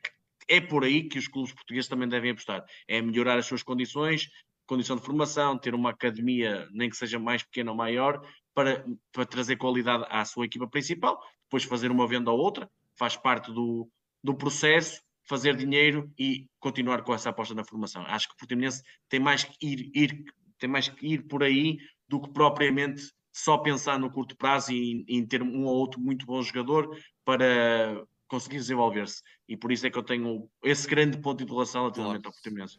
é 0.49 0.61
por 0.61 0.83
aí 0.83 1.09
que 1.09 1.21
os 1.21 1.29
clubes 1.29 1.55
portugueses 1.55 1.89
também 1.89 2.09
devem 2.09 2.33
apostar. 2.33 2.65
É 2.89 3.01
melhorar 3.01 3.39
as 3.39 3.47
suas 3.47 3.63
condições, 3.63 4.29
condição 4.67 4.97
de 4.97 5.03
formação, 5.03 5.57
ter 5.57 5.75
uma 5.75 5.91
academia, 5.91 6.69
nem 6.73 6.91
que 6.91 6.97
seja 6.97 7.19
mais 7.19 7.43
pequena 7.45 7.71
ou 7.71 7.77
maior, 7.77 8.21
para, 8.55 8.85
para 9.13 9.27
trazer 9.27 9.57
qualidade 9.57 10.05
à 10.09 10.25
sua 10.25 10.45
equipa 10.45 10.67
principal, 10.67 11.21
depois 11.45 11.65
fazer 11.65 11.91
uma 11.91 12.07
venda 12.07 12.31
ou 12.31 12.39
outra, 12.39 12.71
faz 12.97 13.17
parte 13.17 13.53
do, 13.53 13.89
do 14.23 14.35
processo, 14.35 15.03
fazer 15.29 15.57
dinheiro 15.57 16.11
e 16.19 16.47
continuar 16.59 17.03
com 17.03 17.15
essa 17.15 17.31
aposta 17.31 17.55
na 17.55 17.65
formação. 17.65 18.05
Acho 18.07 18.29
que 18.29 18.35
o 18.35 18.37
Portimonense 18.37 18.83
tem 19.09 19.21
mais 19.21 19.45
que 19.45 19.55
ir, 19.67 19.91
ir, 19.95 20.25
tem 20.59 20.69
mais 20.69 20.89
que 20.89 21.07
ir 21.07 21.23
por 21.27 21.43
aí 21.43 21.79
do 22.09 22.21
que 22.21 22.31
propriamente 22.31 23.03
só 23.33 23.57
pensar 23.57 23.99
no 23.99 24.11
curto 24.11 24.37
prazo 24.37 24.73
e 24.73 25.05
em 25.09 25.27
ter 25.27 25.43
um 25.43 25.65
ou 25.65 25.75
outro 25.75 26.01
muito 26.01 26.27
bom 26.27 26.43
jogador 26.43 26.95
para 27.25 28.05
conseguir 28.29 28.57
desenvolver-se. 28.57 29.23
E 29.49 29.57
por 29.57 29.73
isso 29.73 29.87
é 29.87 29.91
que 29.91 29.99
eu 29.99 30.03
tenho 30.03 30.49
esse 30.63 30.87
grande 30.89 31.19
ponto 31.19 31.39
de 31.39 31.45
interrogação 31.45 31.83
relativamente 31.83 32.27
ao 32.27 32.33
Portimonense. 32.33 32.77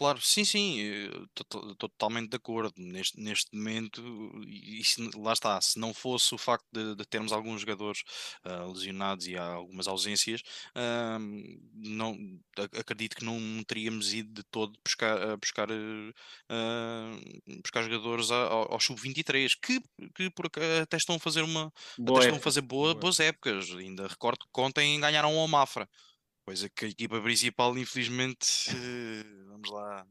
Claro, 0.00 0.18
sim, 0.22 0.46
sim, 0.46 0.78
estou 1.38 1.74
totalmente 1.74 2.30
de 2.30 2.36
acordo. 2.36 2.72
Neste, 2.78 3.20
neste 3.20 3.54
momento, 3.54 4.00
e, 4.48 4.82
se- 4.82 5.10
lá 5.14 5.34
está, 5.34 5.60
se 5.60 5.78
não 5.78 5.92
fosse 5.92 6.34
o 6.34 6.38
facto 6.38 6.66
de, 6.72 6.94
de 6.96 7.04
termos 7.04 7.32
alguns 7.32 7.60
jogadores 7.60 8.02
ah, 8.42 8.64
lesionados 8.64 9.26
e 9.26 9.36
há 9.36 9.44
algumas 9.44 9.86
ausências, 9.86 10.40
ah, 10.74 11.18
não, 11.74 12.16
acredito 12.78 13.14
que 13.14 13.24
não 13.26 13.62
teríamos 13.64 14.14
ido 14.14 14.32
de 14.32 14.42
todo 14.44 14.72
buscar, 14.82 15.36
buscar, 15.36 15.68
ah, 16.48 17.10
buscar 17.62 17.82
jogadores 17.82 18.30
ao, 18.30 18.72
ao 18.72 18.80
sub-23, 18.80 19.54
que, 19.54 19.80
que 20.14 20.30
por 20.30 20.46
até 20.82 20.96
estão 20.96 21.16
a 21.16 21.20
fazer 21.20 21.42
uma, 21.42 21.70
até 22.06 22.20
estão 22.20 22.36
a 22.36 22.40
fazer 22.40 22.62
boa, 22.62 22.94
Boa. 22.94 23.00
boas 23.00 23.20
épocas. 23.20 23.70
Ainda 23.72 24.06
recordo 24.06 24.46
que 24.52 24.60
ontem 24.60 24.98
ganharam 24.98 25.38
ao 25.38 25.46
Mafra. 25.48 25.86
Coisa 26.44 26.68
que 26.68 26.84
a 26.84 26.88
equipa 26.88 27.20
principal, 27.20 27.76
infelizmente, 27.78 28.70
eh, 28.70 29.24
vamos 29.46 29.70
lá. 29.70 30.06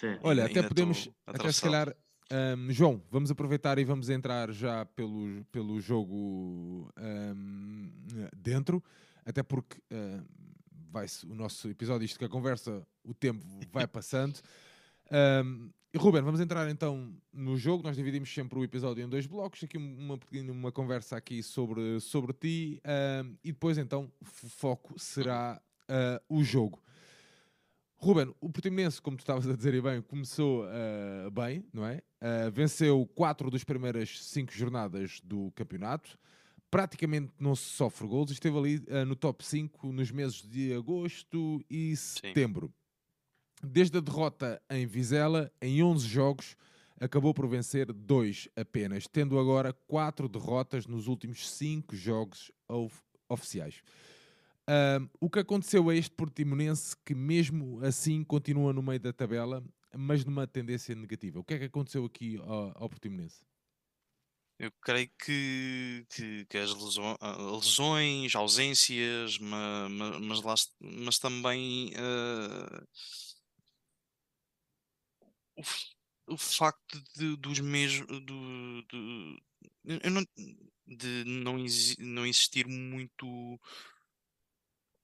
Sim. 0.00 0.18
Olha, 0.22 0.46
até 0.46 0.62
podemos, 0.62 1.10
até 1.26 1.50
se 1.50 1.60
calhar, 1.60 1.94
um, 2.30 2.72
João, 2.72 3.02
vamos 3.10 3.30
aproveitar 3.30 3.78
e 3.78 3.84
vamos 3.84 4.08
entrar 4.10 4.52
já 4.52 4.84
pelo, 4.84 5.44
pelo 5.46 5.80
jogo 5.80 6.92
um, 6.96 7.90
dentro, 8.36 8.82
até 9.24 9.42
porque 9.42 9.78
uh, 9.92 10.24
vai 10.90 11.06
o 11.24 11.34
nosso 11.34 11.68
episódio, 11.68 12.04
isto 12.04 12.18
que 12.18 12.24
a 12.24 12.28
conversa, 12.28 12.86
o 13.02 13.14
tempo 13.14 13.44
vai 13.72 13.86
passando. 13.88 14.38
Ruben, 15.98 16.22
vamos 16.22 16.40
entrar 16.40 16.70
então 16.70 17.12
no 17.32 17.56
jogo. 17.56 17.82
Nós 17.82 17.96
dividimos 17.96 18.32
sempre 18.32 18.56
o 18.56 18.62
episódio 18.62 19.04
em 19.04 19.08
dois 19.08 19.26
blocos. 19.26 19.64
Aqui 19.64 19.76
uma, 19.76 20.18
uma 20.32 20.70
conversa 20.70 21.16
aqui 21.16 21.42
sobre, 21.42 21.98
sobre 21.98 22.32
ti 22.32 22.80
uh, 22.84 23.36
e 23.42 23.50
depois 23.50 23.76
então 23.78 24.10
o 24.20 24.24
foco 24.24 24.96
será 24.96 25.60
uh, 25.90 26.22
o 26.28 26.44
jogo. 26.44 26.80
Ruben, 27.96 28.32
o 28.40 28.48
Portimonense, 28.48 29.02
como 29.02 29.16
tu 29.16 29.20
estavas 29.20 29.48
a 29.48 29.56
dizer 29.56 29.82
bem, 29.82 30.00
começou 30.00 30.64
uh, 30.66 31.30
bem, 31.32 31.64
não 31.72 31.84
é? 31.84 32.00
venceu 32.52 33.04
quatro 33.14 33.50
das 33.50 33.64
primeiras 33.64 34.24
cinco 34.24 34.52
jornadas 34.52 35.20
do 35.24 35.50
campeonato. 35.52 36.16
Praticamente 36.70 37.32
não 37.40 37.56
se 37.56 37.64
sofre 37.64 38.06
gols. 38.06 38.30
Esteve 38.30 38.56
ali 38.56 38.84
no 39.06 39.16
top 39.16 39.44
5 39.44 39.92
nos 39.92 40.10
meses 40.10 40.42
de 40.42 40.74
agosto 40.74 41.64
e 41.70 41.96
setembro. 41.96 42.66
Sim 42.66 42.87
Desde 43.62 43.98
a 43.98 44.00
derrota 44.00 44.62
em 44.70 44.86
Vizela, 44.86 45.52
em 45.60 45.82
11 45.82 46.06
jogos, 46.06 46.56
acabou 47.00 47.34
por 47.34 47.48
vencer 47.48 47.92
dois 47.92 48.48
apenas, 48.56 49.06
tendo 49.06 49.38
agora 49.38 49.72
quatro 49.86 50.28
derrotas 50.28 50.86
nos 50.86 51.06
últimos 51.06 51.48
cinco 51.48 51.96
jogos 51.96 52.50
of 52.68 52.94
oficiais. 53.28 53.82
O 55.20 55.30
que 55.30 55.38
aconteceu 55.38 55.88
a 55.88 55.94
este 55.94 56.10
Portimonense 56.10 56.96
que 57.04 57.14
mesmo 57.14 57.84
assim 57.84 58.22
continua 58.22 58.72
no 58.72 58.82
meio 58.82 59.00
da 59.00 59.12
tabela, 59.12 59.64
mas 59.96 60.24
numa 60.24 60.46
tendência 60.46 60.94
negativa? 60.94 61.38
O 61.38 61.44
que 61.44 61.54
é 61.54 61.58
que 61.58 61.64
aconteceu 61.64 62.04
aqui 62.04 62.36
ao, 62.38 62.72
ao 62.82 62.88
Portimonense? 62.88 63.42
Eu 64.58 64.72
creio 64.82 65.08
que, 65.24 66.04
que, 66.10 66.44
que 66.46 66.58
as 66.58 66.74
lesões, 66.74 67.16
lesões, 67.52 68.34
ausências, 68.34 69.38
mas, 69.38 70.20
mas, 70.20 70.40
mas, 70.42 70.72
mas 70.80 71.18
também 71.18 71.92
uh, 71.94 72.86
o, 75.58 76.34
o 76.34 76.36
facto 76.36 77.02
de, 77.16 77.36
dos 77.36 77.58
mesmos 77.60 78.06
do, 78.06 78.82
do, 78.82 79.42
eu 79.84 80.10
não, 80.10 80.24
de 80.86 81.24
não, 81.24 81.56
não 81.98 82.26
existir 82.26 82.66
muito 82.66 83.58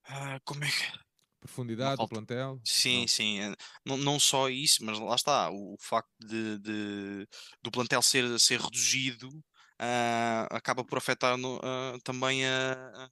ah, 0.04 0.40
como 0.44 0.64
é 0.64 0.70
que 0.70 1.04
profundidade 1.40 2.00
do 2.00 2.08
plantel 2.08 2.60
sim 2.64 3.02
não. 3.02 3.08
sim 3.08 3.40
eh, 3.40 3.56
não, 3.84 3.96
não 3.98 4.20
só 4.20 4.48
isso 4.48 4.84
mas 4.84 4.98
lá 4.98 5.14
está 5.14 5.50
o, 5.50 5.74
o 5.74 5.76
facto 5.78 6.10
de, 6.20 6.58
de, 6.58 7.28
do 7.62 7.70
plantel 7.70 8.00
ser 8.00 8.38
ser 8.38 8.60
reduzido 8.60 9.28
uh, 9.28 10.46
acaba 10.50 10.84
por 10.84 10.98
afetar 10.98 11.36
no, 11.36 11.56
uh, 11.58 12.00
também 12.02 12.46
a, 12.46 13.10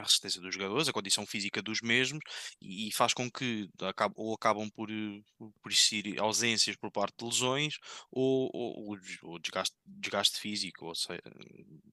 a 0.00 0.04
resistência 0.04 0.40
dos 0.40 0.54
jogadores, 0.54 0.88
a 0.88 0.92
condição 0.92 1.26
física 1.26 1.62
dos 1.62 1.80
mesmos, 1.80 2.20
e 2.60 2.90
faz 2.92 3.14
com 3.14 3.30
que 3.30 3.68
ou 4.16 4.34
acabam 4.34 4.68
por, 4.70 4.88
por 5.38 5.70
existir 5.70 6.18
ausências 6.18 6.76
por 6.76 6.90
parte 6.90 7.16
de 7.18 7.24
lesões 7.24 7.74
ou, 8.10 8.50
ou, 8.52 8.96
ou 9.22 9.38
desgaste, 9.38 9.76
desgaste 9.84 10.38
físico, 10.40 10.86
ou 10.86 10.94
seja, 10.94 11.22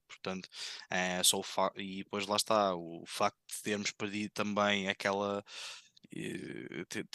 portanto, 0.06 0.48
é 0.90 1.22
só 1.22 1.40
e 1.76 1.98
depois 1.98 2.26
lá 2.26 2.36
está, 2.36 2.74
o 2.74 3.04
facto 3.06 3.38
de 3.48 3.62
termos 3.62 3.90
perdido 3.92 4.30
também 4.32 4.88
aquela 4.88 5.44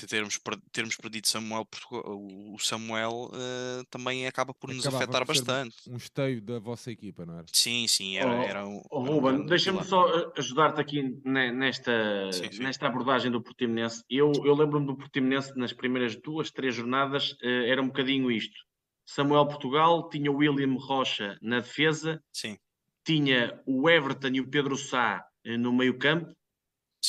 termos, 0.08 0.40
termos 0.72 0.96
perdido 0.96 1.28
Samuel, 1.28 1.68
o 1.92 2.58
Samuel 2.60 3.32
uh, 3.32 3.84
também 3.90 4.28
acaba 4.28 4.54
por 4.54 4.70
nos 4.70 4.86
Acabava 4.86 5.04
afetar 5.04 5.26
por 5.26 5.36
bastante. 5.36 5.76
Um 5.90 5.98
esteio 5.98 6.42
da 6.42 6.60
vossa 6.60 6.92
equipa, 6.92 7.26
não 7.26 7.38
era? 7.38 7.46
Sim, 7.52 7.88
sim, 7.88 8.18
era, 8.18 8.30
oh, 8.30 8.44
era 8.44 8.68
um. 8.68 8.82
Oh, 8.90 9.00
Ruben, 9.02 9.42
um 9.42 9.46
deixa-me 9.46 9.84
só 9.84 10.08
eh, 10.08 10.32
ajudar-te 10.38 10.80
aqui 10.80 11.02
nesta, 11.26 12.32
sim, 12.32 12.52
sim. 12.52 12.64
nesta 12.64 12.88
abordagem 12.88 13.32
do 13.32 13.42
Portimonense. 13.42 14.04
Eu, 14.10 14.32
eu 14.46 14.54
lembro-me 14.54 14.86
do 14.86 14.96
Portimonense 14.96 15.58
nas 15.58 15.74
primeiras 15.74 16.16
duas, 16.16 16.52
três 16.52 16.76
jornadas, 16.76 17.32
uh, 17.44 17.66
era 17.66 17.82
um 17.82 17.88
bocadinho 17.88 18.32
isto. 18.32 18.60
Samuel 19.06 19.48
Portugal, 19.48 20.08
tinha 20.10 20.32
o 20.32 20.38
William 20.38 20.76
Rocha 20.78 21.38
na 21.42 21.60
defesa, 21.60 22.24
Sim, 22.32 22.58
tinha 23.06 23.60
o 23.66 23.90
Everton 23.90 24.30
e 24.30 24.40
o 24.40 24.48
Pedro 24.48 24.78
Sá 24.78 25.26
no 25.46 25.74
meio 25.74 25.98
campo 25.98 26.34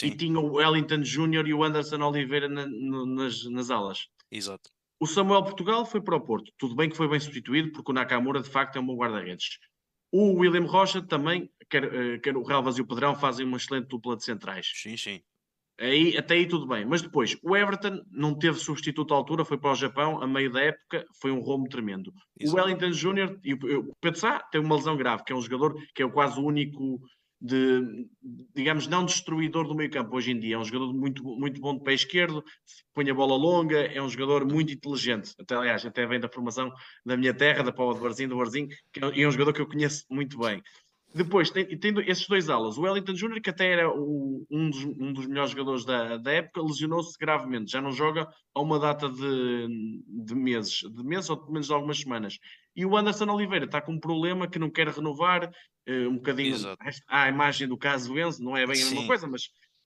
e 0.03 0.09
sim, 0.11 0.17
tinha 0.17 0.39
o 0.39 0.55
Wellington 0.55 1.03
Júnior 1.05 1.47
e 1.47 1.55
o 1.55 1.63
Anderson 1.63 2.03
Oliveira 2.03 2.49
na- 2.49 2.67
no- 2.67 3.07
nas, 3.07 3.45
nas 3.45 3.71
alas. 3.71 4.07
exato. 4.31 4.71
O 5.01 5.07
Samuel 5.07 5.43
Portugal 5.43 5.85
foi 5.85 6.01
para 6.01 6.17
o 6.17 6.21
Porto. 6.21 6.51
Tudo 6.57 6.75
bem 6.75 6.89
que 6.89 6.97
foi 6.97 7.09
bem 7.09 7.21
substituído, 7.21 7.73
porque 7.73 7.91
o 7.91 7.95
Nakamura 7.95 8.41
de 8.41 8.49
facto 8.49 8.77
é 8.77 8.81
um 8.81 8.87
bom 8.87 8.97
guarda-redes. 8.97 9.59
O 10.13 10.39
William 10.39 10.65
Rocha 10.67 11.03
também, 11.03 11.51
quer, 11.69 11.85
eh, 11.93 12.19
quer 12.21 12.37
o 12.37 12.43
Relvas 12.45 12.79
e 12.79 12.81
o 12.81 12.87
Pedrão, 12.87 13.15
fazem 13.15 13.45
uma 13.45 13.57
excelente 13.57 13.89
dupla 13.89 14.17
de 14.17 14.25
centrais. 14.25 14.71
Sim, 14.75 14.97
sim. 14.97 15.21
Aí, 15.79 16.17
até 16.17 16.35
aí 16.35 16.47
tudo 16.47 16.67
bem. 16.69 16.85
Mas 16.87 17.03
depois, 17.03 17.37
o 17.43 17.57
Everton 17.57 18.01
não 18.13 18.39
teve 18.39 18.59
substituto 18.61 19.13
à 19.13 19.17
altura, 19.17 19.45
foi 19.45 19.59
para 19.59 19.73
o 19.73 19.75
Japão, 19.75 20.23
a 20.23 20.27
meio 20.27 20.51
da 20.53 20.61
época, 20.61 21.05
foi 21.21 21.33
um 21.33 21.41
rombo 21.41 21.69
tremendo. 21.69 22.11
O 22.41 22.45
Exato. 22.45 22.57
Wellington 22.63 22.93
Júnior 22.93 23.39
e 23.43 23.55
o 23.55 23.59
o 23.91 23.93
Pedro 24.01 24.21
Sá 24.21 24.39
tem 24.53 24.61
uma 24.61 24.77
lesão 24.77 24.97
grave, 24.97 25.25
que 25.25 25.33
é 25.33 25.37
um 25.37 25.43
jogador 25.43 25.75
que 25.93 26.03
é 26.05 26.09
quase 26.09 26.39
o 26.39 26.45
único 26.45 27.01
de, 27.45 28.09
digamos, 28.55 28.87
não 28.87 29.05
destruidor 29.05 29.69
do 29.69 29.75
meio 29.75 29.91
campo 29.91 30.17
hoje 30.17 30.31
em 30.31 30.41
dia. 30.41 30.55
É 30.55 30.59
um 30.59 30.65
jogador 30.65 30.95
muito, 30.95 31.23
muito 31.23 31.61
bom 31.61 31.77
de 31.77 31.85
pé 31.85 31.93
esquerdo, 31.93 32.43
põe 32.95 33.09
a 33.11 33.15
bola 33.15 33.37
longa, 33.37 33.81
é 33.81 34.01
um 34.01 34.09
jogador 34.09 34.51
muito 34.51 34.73
inteligente. 34.73 35.35
Até, 35.39 35.55
aliás, 35.55 35.85
até 35.85 36.07
vem 36.07 36.19
da 36.19 36.29
formação 36.29 36.73
da 37.05 37.19
minha 37.19 37.35
terra, 37.35 37.63
da 37.63 37.71
Paula 37.71 37.95
de 37.95 38.01
Varzim, 38.01 38.27
do 38.27 38.39
Varzim, 38.39 38.67
que 38.91 39.05
é, 39.05 39.21
é 39.21 39.29
um 39.29 39.31
jogador 39.31 39.53
que 39.53 39.61
eu 39.61 39.69
conheço 39.69 40.07
muito 40.11 40.39
bem. 40.39 40.63
Depois, 41.15 41.49
tem, 41.49 41.65
tem 41.79 41.95
esses 42.09 42.27
dois 42.27 42.51
alas. 42.51 42.77
O 42.77 42.83
Wellington 42.83 43.15
Júnior, 43.15 43.41
que 43.41 43.51
até 43.51 43.71
era 43.73 43.89
o- 43.89 44.45
um, 44.51 44.69
dos, 44.69 44.85
um 44.85 45.13
dos 45.13 45.27
melhores 45.27 45.53
jogadores 45.53 45.85
da, 45.85 46.17
da 46.17 46.33
época, 46.33 46.61
lesionou-se 46.61 47.17
gravemente. 47.17 47.71
Já 47.71 47.81
não 47.81 47.93
joga 47.93 48.29
há 48.53 48.61
uma 48.61 48.81
data 48.81 49.09
de, 49.09 49.69
de 50.09 50.35
meses, 50.35 50.81
de 50.81 51.05
meses 51.05 51.31
ou 51.31 51.37
pelo 51.37 51.53
menos 51.53 51.69
de 51.69 51.73
algumas 51.73 52.01
semanas. 52.01 52.39
E 52.75 52.85
o 52.85 52.97
Anderson 52.97 53.31
Oliveira 53.31 53.65
está 53.65 53.81
com 53.81 53.93
um 53.93 54.01
problema 54.01 54.49
que 54.49 54.59
não 54.59 54.69
quer 54.69 54.89
renovar, 54.89 55.53
eh, 55.87 56.09
um 56.09 56.17
bocadinho 56.17 56.57
à 57.07 57.29
imagem 57.29 57.69
do 57.69 57.79
caso 57.79 58.19
Enzo, 58.19 58.43
não 58.43 58.57
é 58.57 58.67
bem 58.67 58.83
a 58.83 58.85
mesma 58.85 59.01
Sim. 59.03 59.07
coisa, 59.07 59.29
mas, 59.29 59.43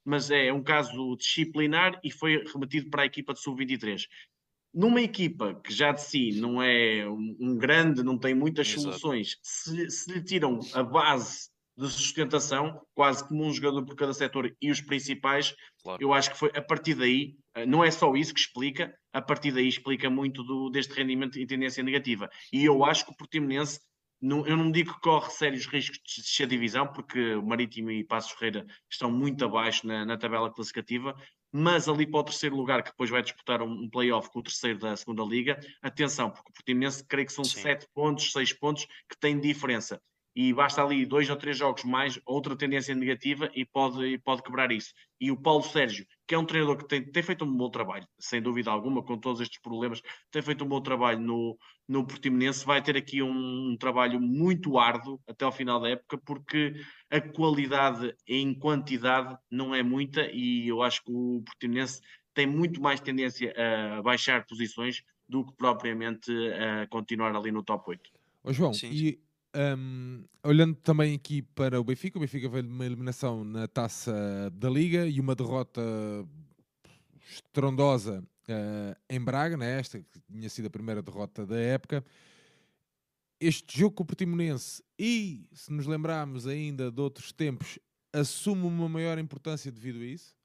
mas 0.06 0.30
é 0.30 0.50
um 0.50 0.62
caso 0.62 1.14
disciplinar 1.16 2.00
e 2.02 2.10
foi 2.10 2.42
remetido 2.50 2.88
para 2.88 3.02
a 3.02 3.06
equipa 3.06 3.34
de 3.34 3.40
sub-23 3.40 4.06
numa 4.78 5.02
equipa 5.02 5.60
que 5.64 5.74
já 5.74 5.90
de 5.90 6.00
si 6.00 6.40
não 6.40 6.62
é 6.62 7.04
um, 7.08 7.56
grande, 7.58 8.04
não 8.04 8.16
tem 8.16 8.32
muitas 8.32 8.68
Exato. 8.68 8.82
soluções, 8.82 9.36
se, 9.42 9.90
se 9.90 10.12
lhe 10.12 10.22
tiram 10.22 10.60
a 10.72 10.84
base 10.84 11.48
de 11.76 11.88
sustentação, 11.90 12.80
quase 12.94 13.26
como 13.26 13.44
um 13.44 13.52
jogador 13.52 13.84
por 13.84 13.96
cada 13.96 14.14
setor 14.14 14.54
e 14.62 14.70
os 14.70 14.80
principais, 14.80 15.52
Claro. 15.82 16.00
eu 16.00 16.12
acho 16.12 16.30
que 16.30 16.38
foi 16.38 16.50
a 16.54 16.62
partir 16.62 16.94
daí, 16.94 17.34
eh, 17.56 17.66
não 17.66 17.82
é 17.82 17.90
só 17.90 18.14
isso 18.14 18.32
que 18.32 18.40
explica, 18.40 18.96
a 19.12 19.20
partir 19.20 19.50
daí 19.50 19.66
explica 19.66 20.08
muito 20.08 20.44
do, 20.44 20.70
deste 20.70 20.94
rendimento 20.94 21.40
em 21.40 21.46
tendência 21.46 21.82
negativa. 21.82 22.28
E 22.52 22.64
eu 22.64 22.84
acho 22.84 23.04
que 23.04 23.12
o 23.12 23.16
Portimonense, 23.16 23.80
não, 24.20 24.46
eu 24.46 24.56
não 24.56 24.70
digo 24.70 24.94
que 24.94 25.00
corre 25.00 25.30
sérios 25.30 25.66
riscos 25.66 25.98
de 26.04 26.22
descer 26.22 26.44
a 26.44 26.48
divisão, 26.48 26.86
porque 26.86 27.34
o 27.34 27.42
Marítimo 27.42 27.90
e 27.90 28.04
Passos 28.04 28.32
Ferreira 28.32 28.64
estão 28.88 29.10
muito 29.10 29.44
abaixo 29.44 29.86
na, 29.86 30.04
na 30.04 30.16
tabela 30.16 30.52
classificativa, 30.52 31.16
mas 31.52 31.88
ali 31.88 32.06
para 32.06 32.20
o 32.20 32.24
terceiro 32.24 32.56
lugar, 32.56 32.82
que 32.82 32.90
depois 32.90 33.10
vai 33.10 33.22
disputar 33.22 33.62
um, 33.62 33.70
um 33.70 33.88
play-off 33.88 34.30
com 34.30 34.40
o 34.40 34.42
terceiro 34.42 34.78
da 34.78 34.96
segunda 34.96 35.22
liga, 35.22 35.58
atenção, 35.82 36.30
porque 36.30 36.50
o 36.50 36.52
Portimonense 36.52 37.04
creio 37.04 37.26
que 37.26 37.32
são 37.32 37.44
Sim. 37.44 37.60
sete 37.62 37.86
pontos, 37.94 38.32
seis 38.32 38.52
pontos 38.52 38.86
que 39.08 39.18
têm 39.18 39.38
diferença. 39.40 40.00
E 40.40 40.52
basta 40.52 40.80
ali 40.84 41.04
dois 41.04 41.28
ou 41.28 41.34
três 41.34 41.58
jogos 41.58 41.82
mais, 41.82 42.20
outra 42.24 42.54
tendência 42.54 42.94
negativa 42.94 43.50
e 43.56 43.64
pode, 43.64 44.04
e 44.04 44.16
pode 44.16 44.40
quebrar 44.40 44.70
isso. 44.70 44.94
E 45.20 45.32
o 45.32 45.36
Paulo 45.36 45.64
Sérgio, 45.64 46.06
que 46.28 46.32
é 46.32 46.38
um 46.38 46.44
treinador 46.44 46.76
que 46.76 46.86
tem, 46.86 47.02
tem 47.10 47.24
feito 47.24 47.44
um 47.44 47.56
bom 47.56 47.68
trabalho, 47.68 48.06
sem 48.20 48.40
dúvida 48.40 48.70
alguma, 48.70 49.02
com 49.02 49.18
todos 49.18 49.40
estes 49.40 49.60
problemas, 49.60 50.00
tem 50.30 50.40
feito 50.40 50.64
um 50.64 50.68
bom 50.68 50.80
trabalho 50.80 51.18
no, 51.18 51.58
no 51.88 52.06
Portimonense, 52.06 52.64
vai 52.64 52.80
ter 52.80 52.96
aqui 52.96 53.20
um, 53.20 53.72
um 53.72 53.76
trabalho 53.76 54.20
muito 54.20 54.78
árduo 54.78 55.20
até 55.26 55.44
ao 55.44 55.50
final 55.50 55.80
da 55.80 55.88
época, 55.88 56.16
porque 56.18 56.72
a 57.10 57.20
qualidade 57.20 58.14
em 58.24 58.54
quantidade 58.54 59.36
não 59.50 59.74
é 59.74 59.82
muita 59.82 60.30
e 60.32 60.68
eu 60.68 60.84
acho 60.84 61.02
que 61.02 61.10
o 61.10 61.42
Portimonense 61.44 62.00
tem 62.32 62.46
muito 62.46 62.80
mais 62.80 63.00
tendência 63.00 63.52
a 63.56 64.02
baixar 64.02 64.46
posições 64.46 65.02
do 65.28 65.44
que 65.44 65.52
propriamente 65.56 66.30
a 66.52 66.86
continuar 66.86 67.34
ali 67.34 67.50
no 67.50 67.64
top 67.64 67.90
8. 67.90 68.08
Ó 68.44 68.52
João, 68.52 68.72
Sim, 68.72 68.90
e 68.92 69.27
hum, 69.76 70.24
olhando 70.44 70.74
também 70.76 71.14
aqui 71.14 71.42
para 71.42 71.80
o 71.80 71.84
Benfica, 71.84 72.18
o 72.18 72.20
Benfica 72.20 72.48
veio 72.48 72.64
de 72.64 72.68
uma 72.68 72.86
eliminação 72.86 73.44
na 73.44 73.66
taça 73.66 74.12
da 74.52 74.70
Liga 74.70 75.06
e 75.06 75.20
uma 75.20 75.34
derrota 75.34 75.80
estrondosa 77.30 78.24
eh, 78.48 78.96
em 79.10 79.20
Braga, 79.20 79.56
né? 79.56 79.78
esta 79.78 79.98
que 79.98 80.20
tinha 80.30 80.48
sido 80.48 80.66
a 80.66 80.70
primeira 80.70 81.02
derrota 81.02 81.46
da 81.46 81.58
época. 81.58 82.04
Este 83.40 83.78
jogo 83.78 83.96
com 83.96 84.02
o 84.02 84.06
Portimonense 84.06 84.82
e, 84.98 85.48
se 85.52 85.72
nos 85.72 85.86
lembrarmos 85.86 86.46
ainda 86.46 86.90
de 86.90 87.00
outros 87.00 87.30
tempos, 87.30 87.78
assume 88.12 88.62
uma 88.62 88.88
maior 88.88 89.18
importância 89.18 89.70
devido 89.70 90.00
a 90.00 90.06
isso? 90.06 90.38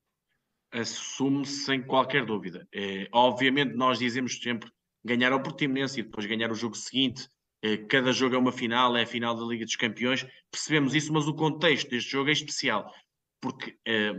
assume-se 0.74 1.66
sem 1.66 1.82
qualquer 1.82 2.26
dúvida. 2.26 2.68
É, 2.74 3.08
obviamente, 3.12 3.76
nós 3.76 4.00
dizemos 4.00 4.40
sempre 4.42 4.70
ganhar 5.06 5.32
ao 5.32 5.42
Portimonense 5.42 6.00
e 6.00 6.04
depois 6.04 6.26
ganhar 6.26 6.52
o 6.52 6.56
jogo 6.56 6.76
seguinte. 6.76 7.30
É, 7.64 7.78
cada 7.78 8.12
jogo 8.12 8.36
é 8.36 8.38
uma 8.38 8.52
final, 8.52 8.96
é 8.96 9.04
a 9.04 9.08
final 9.08 9.36
da 9.36 9.46
Liga 9.46 9.66
dos 9.66 9.76
Campeões. 9.76 10.26
Percebemos 10.52 10.94
isso, 10.94 11.12
mas 11.14 11.28
o 11.28 11.34
contexto 11.34 11.90
deste 11.90 12.12
jogo 12.12 12.30
é 12.30 12.34
especial, 12.34 12.94
porque 13.42 13.78
é, 13.86 14.12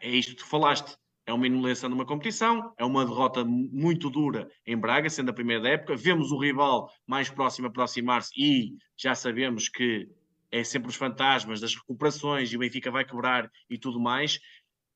é 0.00 0.10
isto 0.10 0.30
que 0.30 0.42
tu 0.42 0.46
falaste. 0.46 0.96
É 1.26 1.32
uma 1.32 1.46
inolência 1.46 1.88
numa 1.88 2.04
competição, 2.04 2.74
é 2.76 2.84
uma 2.84 3.02
derrota 3.02 3.42
muito 3.46 4.10
dura 4.10 4.46
em 4.66 4.76
Braga, 4.76 5.08
sendo 5.08 5.30
a 5.30 5.32
primeira 5.32 5.62
da 5.62 5.70
época. 5.70 5.96
Vemos 5.96 6.30
o 6.30 6.38
rival 6.38 6.90
mais 7.06 7.30
próximo 7.30 7.66
aproximar-se 7.66 8.30
e 8.36 8.76
já 8.94 9.14
sabemos 9.14 9.70
que 9.70 10.06
é 10.52 10.62
sempre 10.62 10.90
os 10.90 10.96
fantasmas 10.96 11.60
das 11.60 11.74
recuperações 11.74 12.52
e 12.52 12.56
o 12.56 12.58
Benfica 12.58 12.90
vai 12.90 13.06
quebrar 13.06 13.50
e 13.70 13.78
tudo 13.78 13.98
mais 13.98 14.38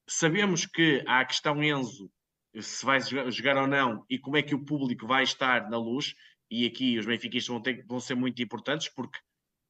sabemos 0.09 0.65
que 0.65 1.05
há 1.07 1.21
a 1.21 1.25
questão 1.25 1.63
Enzo, 1.63 2.11
se 2.59 2.85
vai 2.85 2.99
jogar 3.01 3.59
ou 3.59 3.67
não, 3.67 4.05
e 4.09 4.19
como 4.19 4.37
é 4.37 4.43
que 4.43 4.55
o 4.55 4.65
público 4.65 5.07
vai 5.07 5.23
estar 5.23 5.69
na 5.69 5.77
luz, 5.77 6.15
e 6.51 6.67
aqui 6.67 6.99
os 6.99 7.07
benfiquistas 7.07 7.49
vão, 7.49 7.61
ter, 7.61 7.85
vão 7.87 8.01
ser 8.01 8.15
muito 8.15 8.43
importantes, 8.43 8.89
porque 8.89 9.19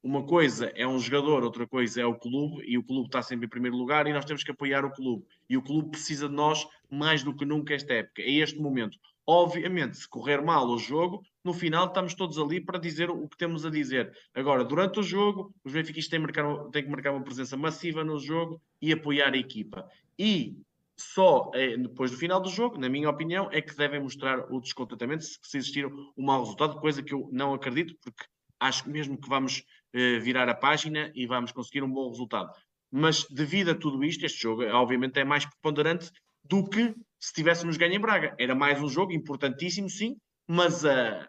uma 0.03 0.25
coisa 0.25 0.73
é 0.77 0.87
um 0.87 0.99
jogador, 0.99 1.43
outra 1.43 1.67
coisa 1.67 2.01
é 2.01 2.07
o 2.07 2.15
clube, 2.15 2.63
e 2.65 2.79
o 2.79 2.83
clube 2.85 3.07
está 3.09 3.21
sempre 3.21 3.47
em 3.47 3.49
primeiro 3.49 3.77
lugar, 3.77 4.07
e 4.07 4.13
nós 4.13 4.25
temos 4.25 4.45
que 4.45 4.51
apoiar 4.51 4.85
o 4.85 4.93
clube. 4.93 5.25
E 5.49 5.57
o 5.57 5.63
clube 5.63 5.91
precisa 5.91 6.29
de 6.29 6.35
nós 6.35 6.67
mais 6.91 7.23
do 7.23 7.35
que 7.35 7.45
nunca 7.45 7.75
esta 7.75 7.95
época, 7.95 8.23
é 8.23 8.31
este 8.31 8.59
momento. 8.61 8.97
Obviamente, 9.27 9.99
se 9.99 10.09
correr 10.09 10.41
mal 10.41 10.67
o 10.69 10.79
jogo, 10.79 11.23
no 11.45 11.53
final 11.53 11.87
estamos 11.87 12.15
todos 12.15 12.39
ali 12.39 12.61
para 12.61 12.79
dizer 12.79 13.11
o 13.11 13.29
que 13.29 13.37
temos 13.37 13.67
a 13.67 13.71
dizer. 13.71 14.11
Agora, 14.35 14.65
durante 14.65 15.01
o 15.01 15.03
jogo, 15.03 15.55
os 15.63 15.73
benfiquistas 15.73 16.09
têm, 16.09 16.27
têm 16.71 16.85
que 16.85 16.91
marcar 16.91 17.13
uma 17.13 17.23
presença 17.23 17.55
massiva 17.57 18.03
no 18.03 18.19
jogo 18.19 18.59
e 18.81 18.91
apoiar 18.91 19.35
a 19.35 19.37
equipa. 19.37 19.87
E 20.19 20.57
só 20.99 21.51
é, 21.55 21.77
depois 21.77 22.11
do 22.11 22.17
final 22.17 22.41
do 22.41 22.49
jogo, 22.49 22.79
na 22.79 22.89
minha 22.89 23.09
opinião, 23.09 23.49
é 23.53 23.63
que 23.63 23.77
devem 23.77 24.01
mostrar 24.01 24.53
o 24.53 24.61
descontentamento 24.61 25.25
se, 25.25 25.39
se 25.43 25.59
existir 25.59 25.87
um 25.87 26.25
mau 26.25 26.41
resultado, 26.41 26.81
coisa 26.81 27.03
que 27.03 27.15
eu 27.15 27.29
não 27.33 27.55
acredito, 27.55 27.97
porque 28.03 28.25
acho 28.61 28.89
mesmo 28.91 29.21
que 29.21 29.29
vamos 29.29 29.63
eh, 29.93 30.19
virar 30.19 30.49
a 30.49 30.55
página 30.55 31.11
e 31.15 31.27
vamos 31.27 31.53
conseguir 31.53 31.83
um 31.83 31.91
bom 31.91 32.09
resultado. 32.11 32.53
Mas 32.91 33.25
devido 33.31 33.71
a 33.71 33.75
tudo 33.75 34.03
isto, 34.05 34.25
este 34.25 34.43
jogo 34.43 34.65
obviamente 34.65 35.19
é 35.19 35.25
mais 35.25 35.47
preponderante 35.47 36.11
do 36.45 36.69
que 36.69 36.95
se 37.19 37.33
tivéssemos 37.33 37.77
ganho 37.77 37.95
em 37.95 38.01
Braga. 38.01 38.35
Era 38.39 38.55
mais 38.55 38.81
um 38.83 38.89
jogo 38.89 39.13
importantíssimo, 39.13 39.89
sim, 39.89 40.17
mas 40.47 40.85
uh, 40.85 41.27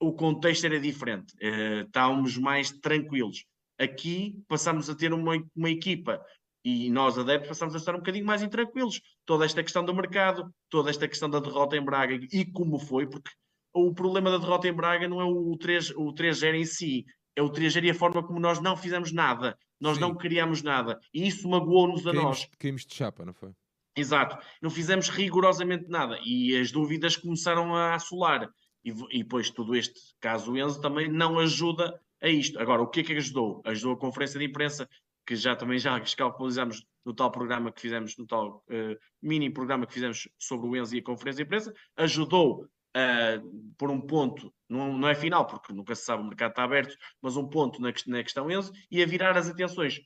o 0.00 0.12
contexto 0.12 0.64
era 0.64 0.80
diferente. 0.80 1.34
Uh, 1.34 1.86
estávamos 1.86 2.36
mais 2.38 2.70
tranquilos. 2.70 3.44
Aqui 3.78 4.36
passamos 4.48 4.88
a 4.88 4.94
ter 4.94 5.12
uma, 5.12 5.42
uma 5.54 5.70
equipa 5.70 6.20
e 6.64 6.88
nós, 6.90 7.18
adeptos, 7.18 7.48
passamos 7.48 7.74
a 7.74 7.78
estar 7.78 7.94
um 7.94 7.98
bocadinho 7.98 8.24
mais 8.24 8.42
intranquilos. 8.42 9.00
Toda 9.26 9.44
esta 9.44 9.62
questão 9.62 9.84
do 9.84 9.94
mercado, 9.94 10.50
toda 10.70 10.88
esta 10.88 11.06
questão 11.06 11.28
da 11.28 11.38
derrota 11.38 11.76
em 11.76 11.84
Braga 11.84 12.14
e 12.32 12.44
como 12.46 12.78
foi, 12.78 13.06
porque 13.06 13.30
o 13.74 13.92
problema 13.92 14.30
da 14.30 14.38
derrota 14.38 14.66
em 14.66 14.72
Braga 14.72 15.06
não 15.06 15.20
é 15.20 15.24
o 15.24 15.56
3, 15.58 15.90
o 15.90 16.14
3-0 16.14 16.54
em 16.54 16.64
si, 16.64 17.04
é 17.36 17.42
o 17.42 17.50
3-0 17.50 17.84
e 17.84 17.90
a 17.90 17.94
forma 17.94 18.22
como 18.22 18.40
nós 18.40 18.60
não 18.60 18.76
fizemos 18.76 19.12
nada. 19.12 19.58
Nós 19.80 19.96
Sim. 19.96 20.02
não 20.02 20.14
criamos 20.14 20.62
nada. 20.62 20.98
E 21.12 21.26
isso 21.26 21.48
magoou-nos 21.48 22.06
a 22.06 22.12
nós. 22.12 22.48
Caímos, 22.58 22.86
de 22.86 22.94
chapa, 22.94 23.24
não 23.24 23.34
foi? 23.34 23.50
Exato. 23.96 24.38
Não 24.62 24.70
fizemos 24.70 25.08
rigorosamente 25.08 25.88
nada. 25.88 26.18
E 26.24 26.56
as 26.56 26.70
dúvidas 26.70 27.16
começaram 27.16 27.74
a 27.74 27.94
assolar. 27.94 28.48
E, 28.84 28.90
e 29.10 29.22
depois 29.22 29.50
todo 29.50 29.74
este 29.74 30.00
caso 30.20 30.56
Enzo 30.56 30.80
também 30.80 31.10
não 31.10 31.38
ajuda 31.38 32.00
a 32.22 32.28
isto. 32.28 32.58
Agora, 32.58 32.82
o 32.82 32.86
que 32.86 33.00
é 33.00 33.02
que 33.02 33.12
ajudou? 33.14 33.60
Ajudou 33.66 33.92
a 33.92 33.98
conferência 33.98 34.38
de 34.38 34.46
imprensa, 34.46 34.88
que 35.26 35.36
já 35.36 35.56
também 35.56 35.78
já 35.78 35.98
escalpelizamos 35.98 36.84
no 37.04 37.14
tal 37.14 37.30
programa 37.30 37.72
que 37.72 37.80
fizemos, 37.80 38.16
no 38.16 38.26
tal 38.26 38.64
eh, 38.70 38.98
mini 39.22 39.50
programa 39.50 39.86
que 39.86 39.94
fizemos 39.94 40.28
sobre 40.38 40.66
o 40.66 40.76
Enzo 40.76 40.94
e 40.94 40.98
a 40.98 41.02
conferência 41.02 41.44
de 41.44 41.46
imprensa. 41.46 41.74
Ajudou 41.96 42.68
a, 42.94 43.40
por 43.76 43.90
um 43.90 44.00
ponto, 44.00 44.52
não, 44.68 44.96
não 44.96 45.08
é 45.08 45.14
final, 45.14 45.46
porque 45.46 45.72
nunca 45.72 45.94
se 45.94 46.04
sabe, 46.04 46.22
o 46.22 46.26
mercado 46.26 46.50
está 46.50 46.64
aberto, 46.64 46.96
mas 47.20 47.36
um 47.36 47.48
ponto 47.48 47.80
na, 47.80 47.92
na 48.06 48.22
questão 48.22 48.50
Enzo, 48.50 48.72
e 48.90 49.02
a 49.02 49.06
virar 49.06 49.36
as 49.36 49.48
atenções 49.48 50.00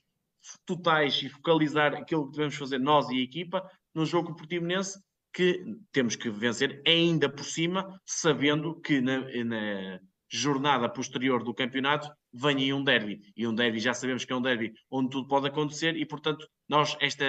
totais 0.65 1.21
e 1.21 1.29
focalizar 1.29 1.93
aquilo 1.95 2.25
que 2.25 2.31
devemos 2.31 2.55
fazer 2.55 2.79
nós 2.79 3.09
e 3.09 3.19
a 3.19 3.23
equipa 3.23 3.69
no 3.93 4.05
jogo 4.05 4.35
Portimonense 4.35 4.99
que 5.33 5.63
temos 5.91 6.15
que 6.15 6.29
vencer, 6.29 6.81
ainda 6.87 7.29
por 7.29 7.43
cima, 7.43 7.99
sabendo 8.05 8.79
que 8.81 8.99
na, 8.99 9.19
na 9.43 9.99
jornada 10.29 10.87
posterior 10.87 11.43
do 11.43 11.53
campeonato 11.53 12.09
vem 12.31 12.57
aí 12.57 12.73
um 12.73 12.83
derby. 12.83 13.19
E 13.35 13.47
um 13.47 13.53
derby 13.53 13.79
já 13.79 13.93
sabemos 13.93 14.23
que 14.23 14.31
é 14.31 14.35
um 14.35 14.41
derby 14.41 14.73
onde 14.89 15.09
tudo 15.09 15.27
pode 15.27 15.47
acontecer 15.47 15.95
e, 15.95 16.05
portanto, 16.05 16.47
nós, 16.67 16.95
esta, 16.99 17.25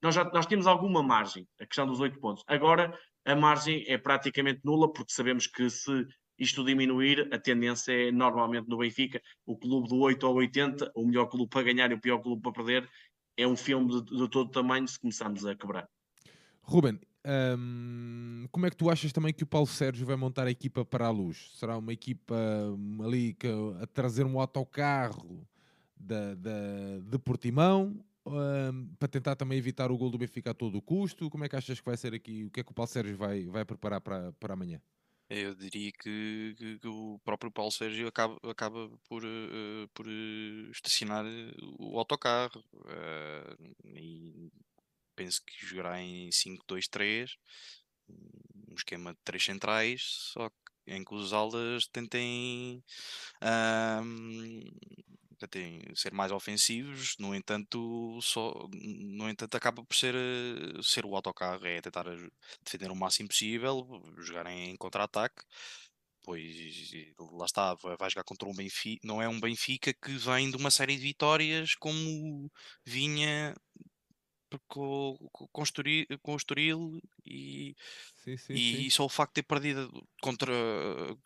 nós, 0.00 0.14
já, 0.14 0.24
nós 0.24 0.46
temos 0.46 0.66
alguma 0.66 1.02
margem, 1.02 1.46
a 1.60 1.66
questão 1.66 1.86
dos 1.86 2.00
oito 2.00 2.18
pontos. 2.20 2.44
Agora, 2.46 2.96
a 3.24 3.34
margem 3.34 3.84
é 3.88 3.98
praticamente 3.98 4.60
nula, 4.64 4.92
porque 4.92 5.12
sabemos 5.12 5.46
que 5.46 5.68
se 5.68 6.06
isto 6.38 6.64
diminuir, 6.64 7.28
a 7.32 7.38
tendência 7.38 7.92
é 7.92 8.12
normalmente 8.12 8.68
no 8.68 8.78
Benfica, 8.78 9.20
o 9.46 9.56
clube 9.56 9.88
do 9.88 9.98
8 9.98 10.26
ao 10.26 10.34
80, 10.34 10.92
o 10.94 11.06
melhor 11.06 11.26
clube 11.26 11.48
para 11.48 11.62
ganhar 11.62 11.90
e 11.90 11.94
o 11.94 12.00
pior 12.00 12.18
clube 12.18 12.42
para 12.42 12.52
perder, 12.52 12.88
é 13.36 13.46
um 13.46 13.56
filme 13.56 13.88
de, 13.88 14.16
de 14.16 14.28
todo 14.28 14.50
tamanho 14.50 14.86
se 14.86 14.98
começarmos 14.98 15.44
a 15.46 15.54
quebrar. 15.54 15.88
Ruben, 16.62 16.98
hum, 17.26 18.46
como 18.52 18.66
é 18.66 18.70
que 18.70 18.76
tu 18.76 18.90
achas 18.90 19.12
também 19.12 19.32
que 19.32 19.42
o 19.44 19.46
Paulo 19.46 19.66
Sérgio 19.66 20.06
vai 20.06 20.16
montar 20.16 20.46
a 20.46 20.50
equipa 20.50 20.84
para 20.84 21.06
a 21.06 21.10
luz? 21.10 21.50
Será 21.54 21.76
uma 21.76 21.92
equipa 21.92 22.34
hum, 22.34 23.02
ali 23.02 23.34
que, 23.34 23.48
a 23.82 23.86
trazer 23.86 24.24
um 24.24 24.38
autocarro 24.40 25.46
da, 25.96 26.34
da, 26.34 26.52
de 27.02 27.18
Portimão 27.18 28.04
um, 28.26 28.88
para 28.98 29.08
tentar 29.08 29.36
também 29.36 29.58
evitar 29.58 29.90
o 29.90 29.96
gol 29.98 30.10
do 30.10 30.18
Benfica 30.18 30.50
a 30.50 30.54
todo 30.54 30.78
o 30.78 30.82
custo? 30.82 31.30
Como 31.30 31.44
é 31.44 31.48
que 31.48 31.56
achas 31.56 31.80
que 31.80 31.86
vai 31.86 31.96
ser 31.96 32.14
aqui? 32.14 32.44
O 32.44 32.50
que 32.50 32.60
é 32.60 32.64
que 32.64 32.70
o 32.70 32.74
Paulo 32.74 32.90
Sérgio 32.90 33.16
vai, 33.16 33.46
vai 33.46 33.64
preparar 33.64 34.00
para, 34.00 34.32
para 34.32 34.54
amanhã? 34.54 34.80
Eu 35.28 35.54
diria 35.54 35.90
que, 35.92 36.54
que- 36.58 36.78
que 36.78 36.86
o 36.88 37.18
próprio 37.24 37.50
Paulo 37.50 37.70
Sérgio 37.72 38.06
acaba, 38.08 38.38
acaba 38.44 38.90
por, 39.08 39.22
eh, 39.24 39.88
por 39.94 40.06
eh, 40.06 40.70
estacionar 40.70 41.24
o 41.78 41.98
autocarro. 41.98 42.62
eh, 42.88 43.56
e 43.84 44.50
penso 45.14 45.42
que 45.44 45.66
jogará 45.66 46.00
em 46.00 46.30
5-2-3, 46.32 47.36
um 48.08 48.74
esquema 48.76 49.12
de 49.14 49.20
três 49.24 49.44
centrais, 49.44 50.02
só 50.32 50.50
em 50.86 51.04
que 51.04 51.14
os 51.14 51.32
alas 51.32 51.86
tentem, 51.88 52.82
ahm, 53.40 54.62
tentem 55.38 55.82
ser 55.94 56.12
mais 56.12 56.32
ofensivos, 56.32 57.16
no 57.18 57.34
entanto, 57.34 58.18
só, 58.22 58.52
no 58.72 59.28
entanto 59.28 59.56
acaba 59.56 59.84
por 59.84 59.96
ser, 59.96 60.14
ser 60.82 61.04
o 61.06 61.14
autocarro, 61.16 61.66
é 61.66 61.80
tentar 61.80 62.04
defender 62.62 62.90
o 62.90 62.96
máximo 62.96 63.28
possível, 63.28 63.86
jogar 64.18 64.46
em 64.46 64.76
contra-ataque. 64.76 65.42
Pois 66.22 66.90
lá 67.32 67.44
está, 67.44 67.74
vai 67.74 68.10
jogar 68.10 68.24
contra 68.24 68.48
um 68.48 68.54
Benfica, 68.54 69.06
não 69.06 69.20
é 69.20 69.28
um 69.28 69.38
Benfica 69.40 69.92
que 69.92 70.12
vem 70.12 70.50
de 70.50 70.56
uma 70.56 70.70
série 70.70 70.96
de 70.96 71.02
vitórias 71.02 71.74
como 71.74 72.50
vinha 72.84 73.54
com, 74.68 75.16
com, 75.30 75.62
Estoril, 75.62 76.06
com 76.22 76.36
Estoril 76.36 77.00
e, 77.24 77.74
Sim, 78.24 78.36
sim, 78.36 78.52
e 78.54 78.82
sim. 78.84 78.90
só 78.90 79.04
o 79.04 79.08
facto 79.08 79.32
de 79.32 79.42
ter 79.42 79.48
perdido 79.48 80.06
contra 80.22 80.52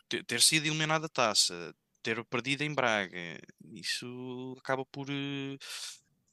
ter, 0.09 0.25
ter 0.25 0.41
sido 0.41 0.67
eliminado 0.67 1.03
da 1.03 1.09
taça, 1.09 1.75
ter 2.03 2.25
perdido 2.25 2.63
em 2.63 2.75
Braga, 2.75 3.41
isso 3.73 4.57
acaba 4.59 4.85
por 4.87 5.07
eh, 5.11 5.59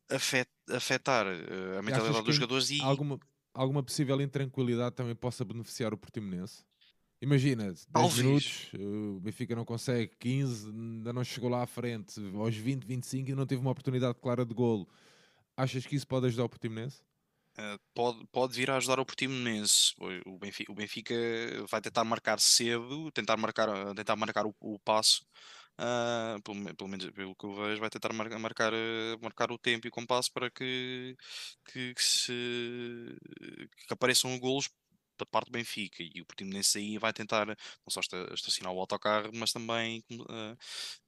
afet, 0.10 0.50
afetar 0.70 1.28
eh, 1.28 1.78
a 1.78 1.82
mentalidade 1.82 2.24
dos 2.24 2.36
jogadores 2.36 2.70
e 2.70 2.82
alguma, 2.82 3.20
alguma 3.54 3.84
possível 3.84 4.20
intranquilidade 4.22 4.96
também 4.96 5.16
possa 5.16 5.44
beneficiar 5.44 5.94
o 5.94 5.98
Portimonense? 5.98 6.64
Imagina, 7.22 7.64
10 7.64 7.88
Talvez. 7.92 8.18
minutos, 8.18 8.72
o 8.74 9.20
Benfica 9.20 9.56
não 9.56 9.66
consegue, 9.66 10.12
15, 10.20 10.70
ainda 10.70 11.14
não 11.14 11.24
chegou 11.24 11.50
lá 11.50 11.64
à 11.64 11.66
frente, 11.66 12.20
aos 12.36 12.56
20, 12.56 12.86
25 12.86 13.32
e 13.32 13.36
não 13.36 13.46
teve 13.46 13.62
uma 13.62 13.72
oportunidade 13.72 14.20
clara 14.20 14.46
de 14.46 14.54
golo. 14.54 14.88
Achas 15.58 15.86
que 15.86 15.96
isso 15.98 16.08
pode 16.08 16.28
ajudar 16.28 16.46
o 16.46 16.50
Portimonense? 16.50 17.04
eh, 17.58 17.78
pode, 17.94 18.26
pode 18.32 18.56
vir 18.56 18.70
a 18.72 18.78
ajudar 18.78 19.00
o 19.00 19.06
Portimonense. 19.06 19.94
O 20.26 20.38
Benfica, 20.38 20.72
o 20.72 20.76
Benfica 20.76 21.16
vai 21.70 21.82
tentar 21.82 22.04
marcar 22.04 22.40
cedo, 22.40 23.12
tentar 23.12 23.38
marcar, 23.38 23.94
tentar 23.96 24.16
marcar 24.16 24.46
o, 24.46 24.56
o 24.60 24.80
passo. 24.80 25.26
ah, 25.78 26.38
pelo, 26.44 26.76
pelo 26.76 26.90
menos 26.90 27.12
pelo 27.12 27.36
que 27.36 27.46
eu 27.46 27.54
vejo, 27.56 27.82
vai 27.82 27.90
tentar 27.90 28.14
mar- 28.14 28.40
marcar, 28.40 28.74
eh, 28.74 29.18
marcar 29.22 29.52
o 29.52 29.58
tempo 29.60 29.88
e 29.88 29.90
o 29.90 29.92
compasso 29.92 30.32
para 30.34 30.50
que, 30.52 31.16
que, 31.66 31.94
que 31.96 32.04
se, 32.04 33.16
que 33.88 33.94
apareçam 33.94 34.38
golos 34.40 34.70
da 35.20 35.26
parte 35.26 35.48
do 35.48 35.52
Benfica 35.54 36.04
e 36.04 36.22
o 36.22 36.26
Portimonense 36.26 36.78
aí 36.78 36.98
vai 36.98 37.14
tentar 37.14 37.46
não 37.48 37.56
só 37.90 38.00
esta- 38.00 38.34
estacionar 38.34 38.74
o 38.74 38.80
autocarro, 38.80 39.32
mas 39.34 39.52
também 39.52 40.04
ah, 40.30 40.56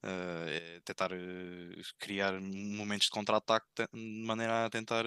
eh, 0.03 0.81
tentar 0.85 1.11
eh, 1.13 1.81
criar 1.99 2.39
momentos 2.41 3.05
de 3.07 3.11
contra-ataque 3.11 3.67
de 3.93 4.25
maneira 4.25 4.65
a 4.65 4.69
tentar 4.69 5.05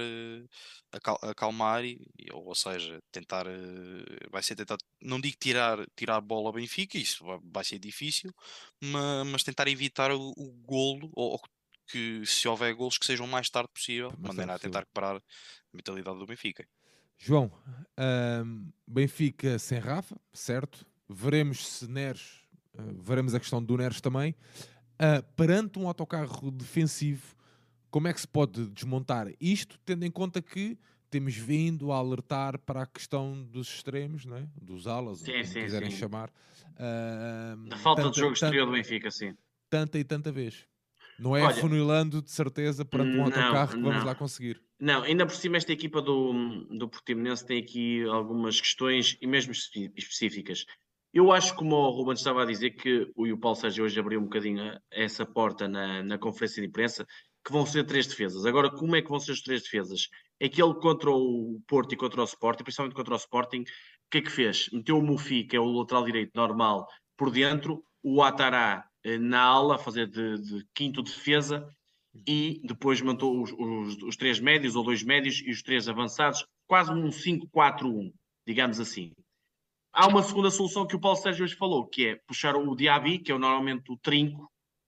acal- 0.92 1.18
acalmar 1.22 1.84
e, 1.84 1.98
ou 2.32 2.54
seja, 2.54 3.00
tentar 3.10 3.46
vai 4.30 4.42
ser 4.42 4.56
tentar, 4.56 4.76
não 5.02 5.20
digo 5.20 5.36
tirar, 5.38 5.78
tirar 5.96 6.20
bola 6.20 6.48
ao 6.48 6.52
Benfica, 6.52 6.98
isso 6.98 7.24
vai, 7.24 7.38
vai 7.42 7.64
ser 7.64 7.78
difícil, 7.78 8.32
ma- 8.82 9.24
mas, 9.24 9.42
tentar 9.44 9.68
evitar 9.68 10.10
o, 10.12 10.32
o 10.36 10.52
golo 10.64 11.10
ou, 11.14 11.32
ou 11.32 11.40
que 11.88 12.24
se 12.26 12.46
houver 12.48 12.72
golos 12.74 12.98
que 12.98 13.06
sejam 13.06 13.26
o 13.26 13.28
mais 13.28 13.50
tarde 13.50 13.68
possível, 13.72 14.12
de 14.12 14.22
Mais 14.22 14.26
maneira 14.26 14.54
a 14.54 14.58
tentar 14.58 14.84
quebrar 14.86 15.16
a 15.16 15.22
mentalidade 15.72 16.18
do 16.18 16.26
Benfica. 16.26 16.66
João, 17.22 17.52
ahm, 17.98 18.70
Benfica 18.86 19.58
sem 19.58 19.78
Rafa, 19.78 20.18
certo? 20.32 20.86
Veremos 21.06 21.66
se 21.66 21.86
Neres, 21.86 22.40
ah, 22.78 22.82
veremos 22.98 23.34
a 23.34 23.38
questão 23.40 23.62
do 23.62 23.76
Neres 23.76 24.00
também. 24.00 24.34
Ah, 24.98 25.22
perante 25.36 25.78
um 25.78 25.86
autocarro 25.86 26.50
defensivo, 26.50 27.36
como 27.90 28.08
é 28.08 28.14
que 28.14 28.20
se 28.22 28.26
pode 28.28 28.68
desmontar 28.70 29.28
isto, 29.38 29.78
tendo 29.84 30.04
em 30.06 30.10
conta 30.10 30.40
que 30.40 30.78
temos 31.10 31.34
vindo 31.36 31.92
a 31.92 31.96
alertar 31.96 32.58
para 32.60 32.82
a 32.82 32.86
questão 32.86 33.42
dos 33.44 33.68
extremos, 33.68 34.24
não 34.24 34.36
é? 34.38 34.46
dos 34.62 34.86
alas, 34.86 35.18
Sim, 35.18 35.32
como 35.32 35.44
sim, 35.44 35.60
quiserem 35.60 35.90
sim. 35.90 35.96
chamar. 35.98 36.30
Ahm, 36.78 37.68
Da 37.68 37.76
falta 37.76 38.02
tanta- 38.02 38.14
de 38.14 38.20
jogo 38.20 38.32
exterior 38.32 38.64
do 38.64 38.72
Benfica, 38.72 39.10
sim. 39.10 39.36
Tanta 39.68 39.98
e 39.98 40.04
tanta 40.04 40.32
vez. 40.32 40.66
Não 41.18 41.36
é 41.36 41.42
Olha, 41.44 41.54
funilando 41.56 42.22
de 42.22 42.30
certeza 42.30 42.82
perante 42.82 43.10
um 43.14 43.18
não, 43.18 43.24
autocarro 43.26 43.74
que 43.76 43.82
vamos 43.82 43.98
não. 43.98 44.06
lá 44.06 44.14
conseguir. 44.14 44.58
Não, 44.80 45.02
ainda 45.02 45.26
por 45.26 45.34
cima 45.34 45.58
esta 45.58 45.72
equipa 45.72 46.00
do, 46.00 46.64
do 46.70 46.88
Portimonense 46.88 47.44
tem 47.46 47.62
aqui 47.62 48.02
algumas 48.04 48.58
questões 48.58 49.16
e 49.20 49.26
mesmo 49.26 49.52
espe- 49.52 49.92
específicas. 49.94 50.64
Eu 51.12 51.30
acho, 51.32 51.54
como 51.54 51.76
o 51.76 51.90
Ruben 51.90 52.14
estava 52.14 52.42
a 52.42 52.46
dizer, 52.46 52.70
que 52.70 53.12
o, 53.14 53.30
o 53.30 53.38
Paulo 53.38 53.56
Sérgio 53.56 53.84
hoje 53.84 54.00
abriu 54.00 54.18
um 54.18 54.24
bocadinho 54.24 54.62
a- 54.62 54.80
essa 54.90 55.26
porta 55.26 55.68
na, 55.68 56.02
na 56.02 56.16
conferência 56.18 56.62
de 56.62 56.68
imprensa, 56.68 57.06
que 57.44 57.52
vão 57.52 57.66
ser 57.66 57.84
três 57.84 58.06
defesas. 58.06 58.46
Agora, 58.46 58.70
como 58.70 58.96
é 58.96 59.02
que 59.02 59.08
vão 59.08 59.20
ser 59.20 59.32
as 59.32 59.40
três 59.42 59.62
defesas? 59.62 60.08
Aquele 60.42 60.74
contra 60.74 61.10
o 61.10 61.60
Porto 61.66 61.92
e 61.92 61.96
contra 61.96 62.22
o 62.22 62.24
Sporting, 62.24 62.62
principalmente 62.64 62.94
contra 62.94 63.12
o 63.12 63.16
Sporting, 63.18 63.60
o 63.62 63.64
que 64.10 64.18
é 64.18 64.22
que 64.22 64.30
fez? 64.30 64.70
Meteu 64.72 64.98
o 64.98 65.02
Mufi, 65.02 65.44
que 65.44 65.56
é 65.56 65.60
o 65.60 65.70
lateral 65.70 66.04
direito 66.04 66.32
normal, 66.34 66.86
por 67.16 67.30
dentro, 67.30 67.84
o 68.02 68.22
Atará 68.22 68.86
eh, 69.04 69.18
na 69.18 69.42
ala, 69.42 69.74
a 69.74 69.78
fazer 69.78 70.06
de, 70.06 70.40
de 70.40 70.66
quinto 70.74 71.02
defesa, 71.02 71.68
e 72.26 72.60
depois 72.64 73.00
montou 73.00 73.42
os, 73.42 73.52
os- 73.52 74.02
os 74.02 74.16
três 74.16 74.40
médios 74.40 74.76
ou 74.76 74.82
dois 74.84 75.02
médios 75.02 75.40
e 75.44 75.50
os 75.50 75.62
três 75.62 75.88
avançados, 75.88 76.44
quase 76.66 76.92
um 76.92 77.10
5-4-1, 77.10 78.12
digamos 78.46 78.80
assim. 78.80 79.12
Há 79.92 80.06
uma 80.06 80.22
segunda 80.22 80.50
solução 80.50 80.86
que 80.86 80.94
o 80.96 81.00
Paulo 81.00 81.16
Sérgio 81.16 81.44
hoje 81.44 81.54
falou, 81.56 81.86
que 81.86 82.06
é 82.06 82.16
puxar 82.26 82.54
o 82.56 82.76
Diaby, 82.76 83.18
que 83.18 83.32
é 83.32 83.38
normalmente 83.38 83.90
o 83.90 83.96
trinco, 83.96 84.44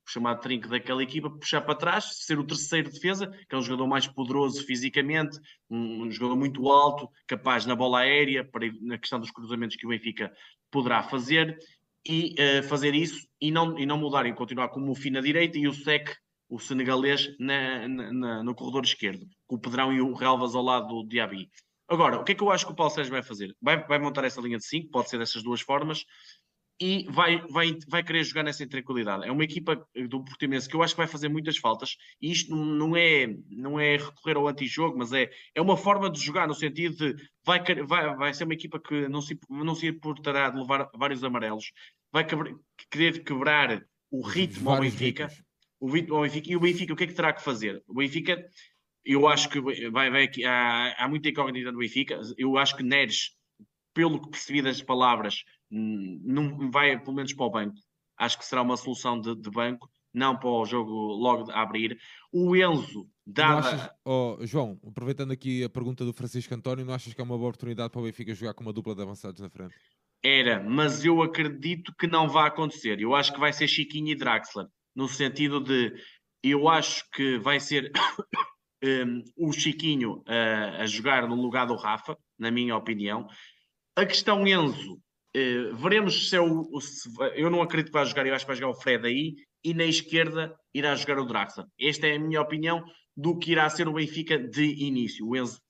o 0.06 0.10
chamado 0.10 0.40
trinco 0.40 0.68
daquela 0.68 1.02
equipa, 1.02 1.30
puxar 1.30 1.60
para 1.60 1.74
trás, 1.74 2.24
ser 2.24 2.38
o 2.38 2.44
terceiro 2.46 2.90
defesa, 2.90 3.26
que 3.48 3.54
é 3.54 3.58
um 3.58 3.62
jogador 3.62 3.86
mais 3.86 4.06
poderoso 4.06 4.64
fisicamente, 4.64 5.38
um, 5.70 6.04
um 6.04 6.10
jogador 6.10 6.36
muito 6.36 6.68
alto, 6.68 7.08
capaz 7.26 7.66
na 7.66 7.74
bola 7.74 8.00
aérea, 8.00 8.44
para, 8.44 8.66
na 8.80 8.98
questão 8.98 9.18
dos 9.18 9.30
cruzamentos 9.30 9.76
que 9.76 9.86
o 9.86 9.90
Benfica 9.90 10.32
poderá 10.70 11.02
fazer, 11.02 11.58
e 12.06 12.34
eh, 12.36 12.62
fazer 12.62 12.94
isso 12.94 13.28
e 13.40 13.50
não, 13.52 13.78
e 13.78 13.86
não 13.86 13.96
mudar 13.96 14.26
e 14.26 14.32
continuar 14.32 14.68
como 14.70 14.90
o 14.90 14.94
Fim 14.94 15.10
na 15.10 15.20
direita 15.20 15.56
e 15.56 15.68
o 15.68 15.72
Sec, 15.72 16.16
o 16.54 16.58
senegalês, 16.58 17.34
na, 17.38 17.88
na- 17.88 18.42
no 18.42 18.54
corredor 18.54 18.84
esquerdo, 18.84 19.26
com 19.46 19.56
o 19.56 19.58
Pedrão 19.60 19.92
e 19.92 20.00
o 20.00 20.12
Relvas 20.12 20.54
ao 20.54 20.62
lado 20.62 20.88
do 20.88 21.08
Diaby. 21.08 21.48
Agora, 21.88 22.20
o 22.20 22.24
que 22.24 22.32
é 22.32 22.34
que 22.34 22.42
eu 22.42 22.50
acho 22.50 22.66
que 22.66 22.72
o 22.72 22.74
Paulo 22.74 22.92
Sérgio 22.92 23.12
vai 23.12 23.22
fazer? 23.22 23.54
Vai, 23.60 23.86
vai 23.86 23.98
montar 23.98 24.24
essa 24.24 24.40
linha 24.40 24.58
de 24.58 24.66
5, 24.66 24.90
pode 24.90 25.08
ser 25.08 25.18
dessas 25.18 25.42
duas 25.42 25.60
formas, 25.62 26.04
e 26.80 27.06
vai, 27.10 27.38
vai, 27.48 27.78
vai 27.88 28.02
querer 28.02 28.24
jogar 28.24 28.42
nessa 28.42 28.66
tranquilidade. 28.68 29.26
É 29.26 29.32
uma 29.32 29.44
equipa 29.44 29.76
do 30.08 30.24
Portimonense 30.24 30.68
que 30.68 30.74
eu 30.76 30.82
acho 30.82 30.94
que 30.94 30.98
vai 31.00 31.06
fazer 31.06 31.28
muitas 31.28 31.56
faltas, 31.56 31.96
e 32.20 32.30
isto 32.30 32.54
não- 32.54 32.94
é, 32.96 33.34
não 33.48 33.78
é 33.80 33.96
recorrer 33.96 34.36
ao 34.36 34.48
antijogo, 34.48 34.98
mas 34.98 35.12
é, 35.12 35.30
é 35.54 35.60
uma 35.62 35.76
forma 35.76 36.10
de 36.10 36.20
jogar, 36.20 36.46
no 36.48 36.54
sentido 36.54 36.96
de 36.96 37.22
vai, 37.44 37.62
vai, 37.84 38.14
vai 38.16 38.34
ser 38.34 38.44
uma 38.44 38.54
equipa 38.54 38.78
que 38.80 39.08
não 39.08 39.22
se, 39.22 39.38
não 39.48 39.74
se 39.74 39.86
importará 39.86 40.50
de 40.50 40.58
levar 40.58 40.90
vários 40.94 41.22
amarelos, 41.24 41.72
vai 42.12 42.26
quebre- 42.26 42.56
querer 42.90 43.22
quebrar 43.24 43.82
o 44.10 44.20
ritmo 44.26 44.68
ao 44.70 44.76
Benfica. 44.80 45.28
O 45.82 45.90
Benfica, 45.90 46.52
e 46.52 46.56
o 46.56 46.60
Benfica 46.60 46.92
o 46.92 46.96
que 46.96 47.04
é 47.04 47.06
que 47.08 47.14
terá 47.14 47.32
que 47.32 47.42
fazer? 47.42 47.82
O 47.88 47.94
Benfica, 47.94 48.44
eu 49.04 49.26
acho 49.26 49.48
que 49.48 49.60
vai, 49.90 50.10
vai 50.10 50.24
aqui, 50.24 50.44
há, 50.44 50.94
há 50.96 51.08
muita 51.08 51.28
incógnita 51.28 51.72
no 51.72 51.78
Benfica, 51.78 52.20
eu 52.38 52.56
acho 52.56 52.76
que 52.76 52.84
Neres, 52.84 53.32
pelo 53.92 54.20
que 54.20 54.30
percebi 54.30 54.62
das 54.62 54.80
palavras, 54.80 55.42
não 55.68 56.70
vai 56.70 56.98
pelo 56.98 57.16
menos 57.16 57.32
para 57.32 57.46
o 57.46 57.50
banco. 57.50 57.76
Acho 58.16 58.38
que 58.38 58.44
será 58.44 58.62
uma 58.62 58.76
solução 58.76 59.20
de, 59.20 59.34
de 59.34 59.50
banco, 59.50 59.90
não 60.14 60.38
para 60.38 60.48
o 60.48 60.64
jogo 60.64 60.92
logo 60.92 61.50
a 61.50 61.62
abrir. 61.62 61.98
O 62.30 62.54
Enzo, 62.54 63.08
Dada... 63.26 63.58
Achas, 63.58 63.90
oh, 64.04 64.38
João, 64.42 64.78
aproveitando 64.86 65.32
aqui 65.32 65.64
a 65.64 65.68
pergunta 65.70 66.04
do 66.04 66.12
Francisco 66.12 66.54
António, 66.54 66.84
não 66.84 66.94
achas 66.94 67.12
que 67.12 67.20
é 67.20 67.24
uma 67.24 67.36
boa 67.36 67.48
oportunidade 67.48 67.90
para 67.90 68.00
o 68.00 68.04
Benfica 68.04 68.34
jogar 68.34 68.54
com 68.54 68.62
uma 68.62 68.72
dupla 68.72 68.94
de 68.94 69.02
avançados 69.02 69.40
na 69.40 69.48
frente? 69.48 69.74
Era, 70.22 70.62
mas 70.62 71.04
eu 71.04 71.20
acredito 71.22 71.92
que 71.98 72.06
não 72.06 72.28
vai 72.28 72.46
acontecer. 72.46 73.00
Eu 73.00 73.14
acho 73.14 73.32
que 73.32 73.40
vai 73.40 73.52
ser 73.52 73.66
Chiquinho 73.66 74.12
e 74.12 74.14
Draxler, 74.14 74.66
no 74.94 75.08
sentido 75.08 75.60
de 75.60 75.94
eu 76.42 76.68
acho 76.68 77.08
que 77.10 77.38
vai 77.38 77.60
ser 77.60 77.92
um, 78.82 79.22
o 79.36 79.52
Chiquinho 79.52 80.22
a 80.26 80.86
jogar 80.86 81.28
no 81.28 81.36
lugar 81.36 81.66
do 81.66 81.76
Rafa, 81.76 82.16
na 82.38 82.50
minha 82.50 82.76
opinião. 82.76 83.26
A 83.96 84.06
questão 84.06 84.46
Enzo, 84.46 84.94
uh, 85.36 85.76
veremos 85.76 86.28
se 86.28 86.36
é 86.36 86.40
o, 86.40 86.80
se, 86.80 87.08
eu 87.34 87.50
não 87.50 87.62
acredito 87.62 87.88
que 87.88 87.98
vai 87.98 88.06
jogar, 88.06 88.26
eu 88.26 88.34
acho 88.34 88.44
que 88.44 88.48
vai 88.50 88.56
jogar 88.56 88.70
o 88.70 88.80
Fred 88.80 89.06
aí, 89.06 89.34
e 89.64 89.74
na 89.74 89.84
esquerda 89.84 90.54
irá 90.74 90.94
jogar 90.96 91.18
o 91.18 91.26
Draxler. 91.26 91.66
Esta 91.78 92.06
é 92.06 92.16
a 92.16 92.18
minha 92.18 92.40
opinião 92.40 92.82
do 93.16 93.38
que 93.38 93.52
irá 93.52 93.68
ser 93.68 93.86
o 93.86 93.92
Benfica 93.92 94.38
de 94.38 94.64
início. 94.82 95.26
O 95.26 95.36
Enzo, 95.36 95.60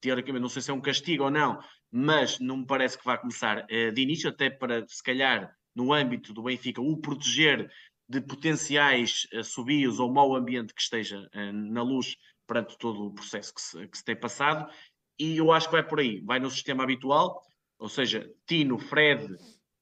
teoricamente, 0.00 0.42
não 0.42 0.48
sei 0.48 0.62
se 0.62 0.70
é 0.70 0.74
um 0.74 0.80
castigo 0.80 1.24
ou 1.24 1.30
não, 1.30 1.60
mas 1.90 2.38
não 2.40 2.58
me 2.58 2.66
parece 2.66 2.98
que 2.98 3.04
vai 3.04 3.18
começar 3.18 3.64
uh, 3.64 3.92
de 3.92 4.02
início, 4.02 4.28
até 4.28 4.50
para, 4.50 4.84
se 4.88 5.02
calhar, 5.02 5.52
no 5.76 5.92
âmbito 5.92 6.32
do 6.32 6.42
Benfica, 6.42 6.80
o 6.80 6.96
proteger 6.96 7.70
de 8.08 8.20
potenciais 8.20 9.26
uh, 9.34 9.44
subios 9.44 10.00
ou 10.00 10.12
mau 10.12 10.34
ambiente 10.34 10.74
que 10.74 10.80
esteja 10.80 11.28
uh, 11.34 11.52
na 11.52 11.82
luz 11.82 12.16
perante 12.46 12.78
todo 12.78 13.06
o 13.06 13.12
processo 13.12 13.54
que 13.54 13.60
se, 13.60 13.88
que 13.88 13.98
se 13.98 14.04
tem 14.04 14.16
passado. 14.16 14.70
E 15.18 15.36
eu 15.36 15.52
acho 15.52 15.66
que 15.66 15.72
vai 15.72 15.86
por 15.86 16.00
aí, 16.00 16.20
vai 16.20 16.38
no 16.38 16.50
sistema 16.50 16.84
habitual, 16.84 17.42
ou 17.78 17.88
seja, 17.88 18.30
Tino, 18.46 18.78
Fred, 18.78 19.36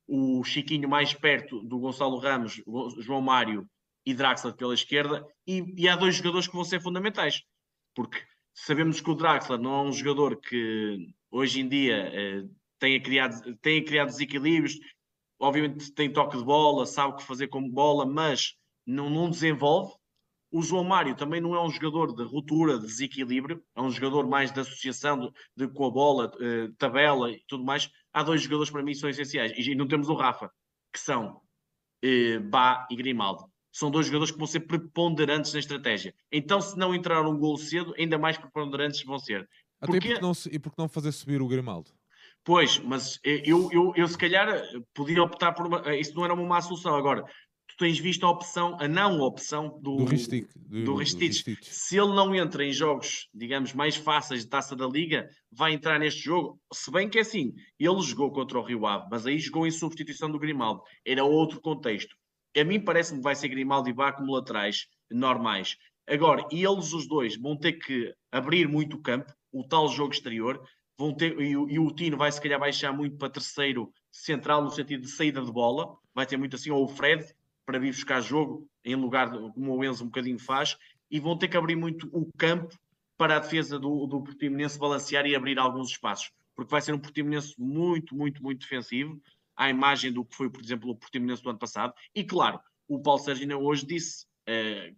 o 0.06 0.42
Chiquinho 0.44 0.88
mais 0.88 1.12
perto 1.12 1.62
do 1.62 1.78
Gonçalo 1.78 2.18
Ramos, 2.18 2.60
João 2.98 3.20
Mário 3.20 3.68
e 4.04 4.14
Draxler 4.14 4.54
pela 4.54 4.74
esquerda, 4.74 5.26
e, 5.46 5.64
e, 5.76 5.88
há 5.88 5.96
dois 5.96 6.16
jogadores 6.16 6.46
que 6.46 6.54
vão 6.54 6.64
ser 6.64 6.80
fundamentais, 6.80 7.42
porque 7.94 8.22
sabemos 8.54 9.00
que 9.00 9.10
o 9.10 9.14
Draxler 9.14 9.58
não 9.58 9.74
é 9.74 9.82
um 9.88 9.92
jogador 9.92 10.40
que 10.40 11.08
hoje 11.30 11.60
em 11.60 11.68
dia 11.68 12.10
eh, 12.14 12.44
tenha, 12.78 13.02
criado, 13.02 13.56
tenha 13.56 13.84
criado 13.84 14.08
desequilíbrios, 14.08 14.78
obviamente 15.38 15.92
tem 15.92 16.12
toque 16.12 16.36
de 16.36 16.44
bola, 16.44 16.86
sabe 16.86 17.14
o 17.14 17.16
que 17.16 17.22
fazer 17.22 17.48
com 17.48 17.68
bola, 17.68 18.06
mas 18.06 18.54
não, 18.86 19.10
não 19.10 19.30
desenvolve. 19.30 19.94
O 20.50 20.62
João 20.62 20.84
Mário 20.84 21.16
também 21.16 21.40
não 21.40 21.54
é 21.54 21.62
um 21.62 21.70
jogador 21.70 22.14
de 22.14 22.22
ruptura, 22.22 22.78
de 22.78 22.86
desequilíbrio, 22.86 23.62
é 23.74 23.82
um 23.82 23.90
jogador 23.90 24.26
mais 24.26 24.52
de 24.52 24.60
associação 24.60 25.18
de, 25.18 25.30
de 25.56 25.68
com 25.68 25.86
a 25.86 25.90
bola, 25.90 26.32
eh, 26.40 26.68
tabela 26.78 27.30
e 27.30 27.42
tudo 27.48 27.64
mais. 27.64 27.90
Há 28.12 28.22
dois 28.22 28.42
jogadores 28.42 28.70
para 28.70 28.82
mim 28.82 28.92
que 28.92 28.98
são 28.98 29.10
essenciais. 29.10 29.52
E 29.56 29.74
não 29.74 29.88
temos 29.88 30.08
o 30.08 30.14
Rafa, 30.14 30.50
que 30.92 31.00
são 31.00 31.42
eh, 32.02 32.38
Bá 32.38 32.86
e 32.90 32.96
Grimaldo 32.96 33.50
são 33.76 33.90
dois 33.90 34.06
jogadores 34.06 34.32
que 34.32 34.38
vão 34.38 34.46
ser 34.46 34.60
preponderantes 34.60 35.52
na 35.52 35.58
estratégia. 35.58 36.14
Então, 36.32 36.62
se 36.62 36.78
não 36.78 36.94
entrar 36.94 37.20
um 37.28 37.38
gol 37.38 37.58
cedo, 37.58 37.94
ainda 37.98 38.16
mais 38.16 38.38
preponderantes 38.38 39.04
vão 39.04 39.18
ser. 39.18 39.46
Até 39.78 40.00
porque... 40.00 40.18
não, 40.18 40.32
e 40.50 40.58
porque 40.58 40.80
não 40.80 40.88
fazer 40.88 41.12
subir 41.12 41.42
o 41.42 41.46
Grimaldo? 41.46 41.90
Pois, 42.46 42.78
mas 42.78 43.18
eu, 43.24 43.68
eu, 43.72 43.92
eu 43.96 44.08
se 44.08 44.16
calhar 44.16 44.48
podia 44.94 45.22
optar 45.22 45.52
por 45.52 45.66
uma. 45.66 45.96
Isso 45.96 46.14
não 46.14 46.24
era 46.24 46.32
uma 46.32 46.46
má 46.46 46.60
solução. 46.62 46.94
Agora, 46.94 47.24
tu 47.66 47.76
tens 47.76 47.98
visto 47.98 48.24
a 48.24 48.30
opção, 48.30 48.76
a 48.80 48.86
não 48.86 49.20
opção 49.20 49.80
do, 49.82 49.96
do 49.96 50.04
Ristich. 50.04 50.48
Do, 50.56 50.84
do 50.84 50.94
Ristich. 50.94 51.58
Se 51.60 51.98
ele 51.98 52.14
não 52.14 52.32
entra 52.34 52.64
em 52.64 52.72
jogos, 52.72 53.28
digamos, 53.34 53.72
mais 53.72 53.96
fáceis 53.96 54.44
de 54.44 54.48
taça 54.48 54.76
da 54.76 54.86
Liga, 54.86 55.28
vai 55.50 55.72
entrar 55.72 55.98
neste 55.98 56.22
jogo. 56.22 56.58
Se 56.72 56.88
bem 56.90 57.10
que 57.10 57.18
é 57.18 57.22
assim, 57.22 57.52
ele 57.78 58.00
jogou 58.00 58.30
contra 58.30 58.58
o 58.58 58.64
Rio 58.64 58.86
Ave, 58.86 59.08
mas 59.10 59.26
aí 59.26 59.38
jogou 59.38 59.66
em 59.66 59.70
substituição 59.72 60.30
do 60.30 60.38
Grimaldo. 60.38 60.82
Era 61.04 61.24
outro 61.24 61.60
contexto 61.60 62.14
a 62.60 62.64
mim 62.64 62.80
parece-me 62.80 63.18
que 63.18 63.24
vai 63.24 63.34
ser 63.34 63.48
Grimaldo 63.48 63.88
e 63.88 63.92
Bá 63.92 64.12
como 64.12 64.32
laterais 64.32 64.86
normais. 65.10 65.76
Agora, 66.08 66.46
e 66.50 66.64
eles 66.64 66.92
os 66.92 67.06
dois 67.06 67.36
vão 67.36 67.56
ter 67.56 67.74
que 67.74 68.14
abrir 68.30 68.68
muito 68.68 68.96
o 68.96 69.02
campo, 69.02 69.32
o 69.52 69.64
tal 69.64 69.88
jogo 69.88 70.12
exterior, 70.12 70.60
vão 70.98 71.14
ter, 71.14 71.38
e, 71.40 71.52
e 71.52 71.78
o 71.78 71.90
Tino 71.90 72.16
vai 72.16 72.30
se 72.32 72.40
calhar 72.40 72.58
baixar 72.58 72.92
muito 72.92 73.16
para 73.16 73.30
terceiro 73.30 73.92
central 74.10 74.62
no 74.62 74.70
sentido 74.70 75.02
de 75.02 75.10
saída 75.10 75.42
de 75.42 75.52
bola, 75.52 75.96
vai 76.14 76.26
ter 76.26 76.36
muito 76.36 76.56
assim, 76.56 76.70
ou 76.70 76.84
o 76.84 76.88
Fred, 76.88 77.24
para 77.64 77.78
vir 77.78 77.92
buscar 77.92 78.20
jogo, 78.20 78.68
em 78.84 78.94
lugar 78.94 79.30
de, 79.30 79.38
como 79.52 79.76
o 79.76 79.84
Enzo 79.84 80.04
um 80.04 80.06
bocadinho 80.06 80.38
faz, 80.38 80.76
e 81.10 81.20
vão 81.20 81.36
ter 81.36 81.48
que 81.48 81.56
abrir 81.56 81.76
muito 81.76 82.08
o 82.12 82.30
campo 82.36 82.74
para 83.16 83.36
a 83.36 83.38
defesa 83.38 83.78
do, 83.78 84.06
do 84.06 84.22
Portimonense 84.22 84.78
balancear 84.78 85.26
e 85.26 85.34
abrir 85.34 85.58
alguns 85.58 85.90
espaços, 85.90 86.30
porque 86.54 86.70
vai 86.70 86.80
ser 86.80 86.92
um 86.92 86.98
Portimonense 86.98 87.54
muito, 87.58 88.14
muito, 88.14 88.42
muito 88.42 88.60
defensivo, 88.60 89.20
à 89.56 89.70
imagem 89.70 90.12
do 90.12 90.24
que 90.24 90.36
foi, 90.36 90.50
por 90.50 90.62
exemplo, 90.62 90.90
o 90.90 90.96
Portimonense 90.96 91.42
do 91.42 91.50
ano 91.50 91.58
passado. 91.58 91.94
E 92.14 92.22
claro, 92.22 92.60
o 92.86 93.00
Paulo 93.00 93.20
Sérgio 93.20 93.58
hoje 93.58 93.86
disse 93.86 94.26
eh, 94.46 94.92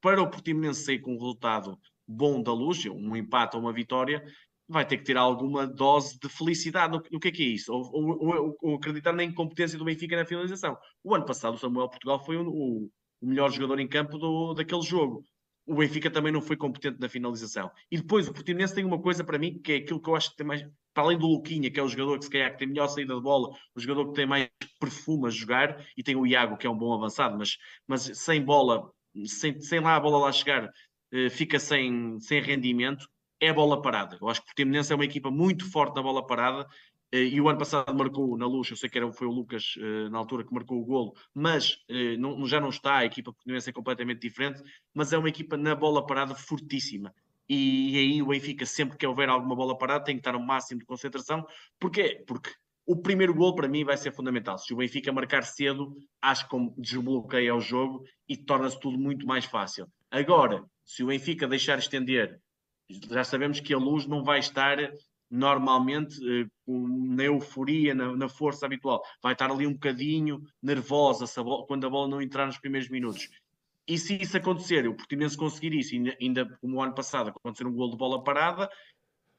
para 0.00 0.20
o 0.20 0.30
Portimonense 0.30 0.84
sair 0.84 0.98
com 0.98 1.14
um 1.14 1.18
resultado 1.18 1.78
bom 2.06 2.42
da 2.42 2.52
luz, 2.52 2.84
um 2.86 3.16
empate 3.16 3.56
ou 3.56 3.62
uma 3.62 3.72
vitória, 3.72 4.24
vai 4.68 4.86
ter 4.86 4.98
que 4.98 5.04
ter 5.04 5.16
alguma 5.16 5.66
dose 5.66 6.18
de 6.18 6.28
felicidade. 6.28 6.96
O 7.12 7.20
que 7.20 7.28
é 7.28 7.30
que 7.32 7.42
é 7.42 7.46
isso? 7.46 7.72
Ou, 7.72 7.90
ou, 7.92 8.56
ou, 8.60 8.76
acreditar 8.76 9.12
na 9.12 9.24
incompetência 9.24 9.78
do 9.78 9.84
Benfica 9.84 10.16
na 10.16 10.24
finalização. 10.24 10.76
O 11.04 11.14
ano 11.14 11.24
passado 11.24 11.54
o 11.54 11.58
Samuel 11.58 11.88
Portugal 11.88 12.24
foi 12.24 12.36
o, 12.36 12.48
o, 12.48 12.90
o 13.20 13.26
melhor 13.26 13.50
jogador 13.50 13.78
em 13.78 13.88
campo 13.88 14.18
do, 14.18 14.54
daquele 14.54 14.82
jogo. 14.82 15.24
O 15.66 15.76
Benfica 15.76 16.10
também 16.10 16.32
não 16.32 16.40
foi 16.40 16.56
competente 16.56 17.00
na 17.00 17.08
finalização. 17.08 17.70
E 17.90 17.96
depois 17.96 18.28
o 18.28 18.32
Portimonense 18.32 18.74
tem 18.74 18.84
uma 18.84 19.00
coisa 19.00 19.24
para 19.24 19.38
mim 19.38 19.58
que 19.58 19.72
é 19.72 19.76
aquilo 19.76 20.00
que 20.00 20.08
eu 20.08 20.16
acho 20.16 20.30
que 20.30 20.36
tem 20.36 20.46
mais 20.46 20.64
para 20.94 21.04
além 21.04 21.18
do 21.18 21.26
Luquinha, 21.26 21.70
que 21.70 21.78
é 21.78 21.82
o 21.82 21.88
jogador 21.88 22.18
que 22.18 22.24
se 22.24 22.30
calhar 22.30 22.52
que 22.52 22.58
tem 22.58 22.68
melhor 22.68 22.88
saída 22.88 23.14
de 23.14 23.20
bola, 23.20 23.54
o 23.74 23.80
jogador 23.80 24.06
que 24.06 24.14
tem 24.14 24.24
mais 24.24 24.48
perfume 24.80 25.26
a 25.26 25.30
jogar, 25.30 25.84
e 25.94 26.02
tem 26.02 26.16
o 26.16 26.26
Iago, 26.26 26.56
que 26.56 26.66
é 26.66 26.70
um 26.70 26.78
bom 26.78 26.94
avançado, 26.94 27.36
mas, 27.36 27.58
mas 27.86 28.02
sem 28.14 28.42
bola, 28.42 28.90
sem, 29.26 29.60
sem 29.60 29.78
lá 29.80 29.96
a 29.96 30.00
bola 30.00 30.24
lá 30.24 30.32
chegar, 30.32 30.70
eh, 31.12 31.28
fica 31.28 31.58
sem, 31.58 32.18
sem 32.18 32.40
rendimento, 32.40 33.06
é 33.40 33.52
bola 33.52 33.80
parada. 33.82 34.18
Eu 34.20 34.28
acho 34.28 34.40
que 34.40 34.46
o 34.46 34.48
Portimonense 34.48 34.92
é 34.92 34.96
uma 34.96 35.04
equipa 35.04 35.30
muito 35.30 35.70
forte 35.70 35.94
na 35.96 36.02
bola 36.02 36.26
parada, 36.26 36.66
eh, 37.12 37.24
e 37.24 37.40
o 37.40 37.48
ano 37.48 37.58
passado 37.58 37.94
marcou 37.94 38.36
na 38.36 38.46
luz, 38.46 38.70
eu 38.70 38.76
sei 38.76 38.88
que 38.88 38.98
era, 38.98 39.12
foi 39.12 39.26
o 39.26 39.30
Lucas 39.30 39.74
eh, 39.78 40.08
na 40.08 40.18
altura 40.18 40.44
que 40.44 40.52
marcou 40.52 40.80
o 40.80 40.84
golo, 40.84 41.14
mas 41.34 41.78
não, 42.18 42.46
já 42.46 42.60
não 42.60 42.70
está, 42.70 42.96
a 42.96 43.04
equipa 43.04 43.32
portimonense 43.32 43.70
é 43.70 43.72
completamente 43.72 44.20
diferente, 44.20 44.62
mas 44.94 45.12
é 45.12 45.18
uma 45.18 45.28
equipa 45.28 45.56
na 45.56 45.74
bola 45.74 46.04
parada 46.04 46.34
fortíssima 46.34 47.12
e, 47.48 47.94
e 47.94 47.98
aí 47.98 48.22
o 48.22 48.26
Benfica, 48.26 48.66
sempre 48.66 48.96
que 48.96 49.06
houver 49.06 49.28
alguma 49.28 49.54
bola 49.54 49.76
parada, 49.76 50.04
tem 50.04 50.16
que 50.16 50.20
estar 50.20 50.32
no 50.32 50.40
máximo 50.40 50.80
de 50.80 50.86
concentração. 50.86 51.46
Porquê? 51.78 52.24
Porque 52.26 52.50
o 52.84 52.96
primeiro 52.96 53.34
gol 53.34 53.54
para 53.54 53.68
mim 53.68 53.84
vai 53.84 53.96
ser 53.96 54.12
fundamental. 54.12 54.58
Se 54.58 54.72
o 54.72 54.76
Benfica 54.76 55.12
marcar 55.12 55.42
cedo, 55.42 55.96
acho 56.20 56.48
que 56.48 56.56
desbloqueia 56.78 57.54
o 57.54 57.60
jogo 57.60 58.04
e 58.28 58.36
torna-se 58.36 58.78
tudo 58.80 58.98
muito 58.98 59.26
mais 59.26 59.44
fácil. 59.44 59.86
Agora, 60.10 60.64
se 60.84 61.02
o 61.02 61.06
Benfica 61.06 61.48
deixar 61.48 61.78
estender, 61.78 62.40
já 62.88 63.24
sabemos 63.24 63.60
que 63.60 63.74
a 63.74 63.78
luz 63.78 64.06
não 64.06 64.22
vai 64.22 64.38
estar 64.38 64.78
normalmente 65.30 66.20
eh, 66.22 66.46
na 66.66 67.24
euforia, 67.24 67.94
na, 67.94 68.16
na, 68.16 68.28
força 68.28 68.66
habitual. 68.66 69.02
Vai 69.22 69.32
estar 69.32 69.50
ali 69.50 69.66
um 69.66 69.72
bocadinho 69.72 70.42
nervosa 70.62 71.26
quando 71.66 71.86
a 71.86 71.90
bola 71.90 72.08
não 72.08 72.22
entrar 72.22 72.46
nos 72.46 72.58
primeiros 72.58 72.88
minutos. 72.88 73.28
E 73.88 73.98
se 73.98 74.20
isso 74.20 74.36
acontecer, 74.36 74.86
o 74.88 74.94
Portimonense 74.94 75.36
conseguir 75.36 75.74
isso, 75.74 75.94
ainda, 75.94 76.16
ainda 76.20 76.58
como 76.60 76.76
o 76.76 76.82
ano 76.82 76.94
passado 76.94 77.30
acontecer 77.30 77.66
um 77.66 77.72
gol 77.72 77.90
de 77.90 77.96
bola 77.96 78.22
parada, 78.22 78.70